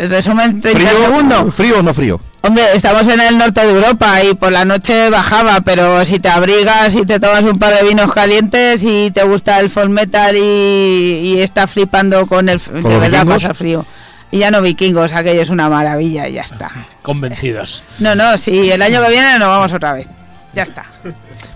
[0.10, 1.54] Resumen 30 ¿Frío, segundos.
[1.56, 2.20] ¿Frío o no frío?
[2.42, 6.28] Hombre, estamos en el norte de Europa y por la noche bajaba, pero si te
[6.30, 10.36] abrigas y te tomas un par de vinos calientes y te gusta el folk metal
[10.36, 12.58] y, y estás flipando con el...
[12.60, 13.44] de los verdad vikingos?
[13.44, 13.86] pasa frío.
[14.30, 16.70] Y ya no vikingos, aquello es una maravilla y ya está.
[17.02, 17.82] Convencidos.
[18.00, 20.08] No, no, si el año que viene nos vamos otra vez.
[20.54, 20.86] Ya está.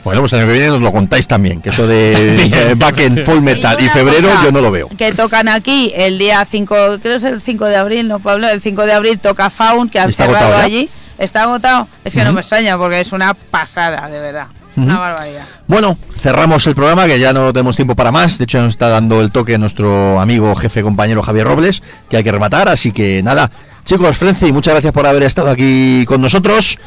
[0.04, 2.14] Bueno, pues el año que viene nos lo contáis también, que eso de
[2.54, 4.90] eh, back en full metal y una febrero cosa, yo no lo veo.
[4.98, 8.48] Que tocan aquí el día 5, creo que es el 5 de abril, ¿no, Pablo?
[8.50, 10.90] El 5 de abril toca Faun, que han ¿Está cerrado allí.
[11.18, 11.88] ¿Está agotado?
[12.04, 12.36] Es que no Ujú.
[12.36, 14.48] me extraña porque es una pasada, de verdad.
[14.76, 15.46] Una barbaridad.
[15.66, 18.38] Bueno, cerramos el programa que ya no tenemos tiempo para más.
[18.38, 22.24] De hecho, nos está dando el toque nuestro amigo, jefe, compañero Javier Robles, que hay
[22.24, 22.70] que rematar.
[22.70, 23.50] Así que nada,
[23.84, 26.78] chicos, Frenzy, muchas gracias por haber estado aquí con nosotros.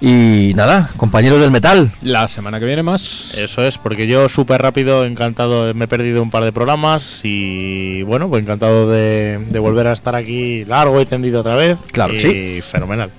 [0.00, 3.34] Y nada, compañeros del metal, La semana que viene más.
[3.36, 8.02] Eso es, porque yo súper rápido, encantado, me he perdido un par de programas y
[8.04, 11.78] bueno, pues encantado de, de volver a estar aquí largo y tendido otra vez.
[11.92, 12.60] Claro, y sí.
[12.62, 13.10] fenomenal.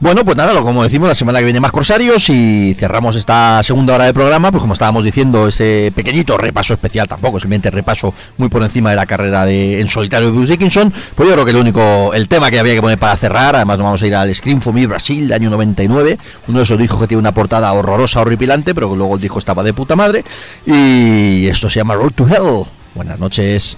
[0.00, 3.94] Bueno, pues nada, como decimos, la semana que viene más Corsarios y cerramos esta segunda
[3.94, 8.48] hora de programa, pues como estábamos diciendo, ese pequeñito repaso especial, tampoco simplemente repaso muy
[8.48, 11.52] por encima de la carrera de en solitario de Bruce Dickinson, pues yo creo que
[11.52, 14.14] el único, el tema que había que poner para cerrar, además nos vamos a ir
[14.14, 16.18] al Scream for Me Brasil, de año 99,
[16.48, 19.38] uno de esos discos que tiene una portada horrorosa, horripilante, pero que luego el disco
[19.38, 20.24] estaba de puta madre,
[20.66, 22.66] y esto se llama Road to Hell.
[22.94, 23.76] Buenas noches.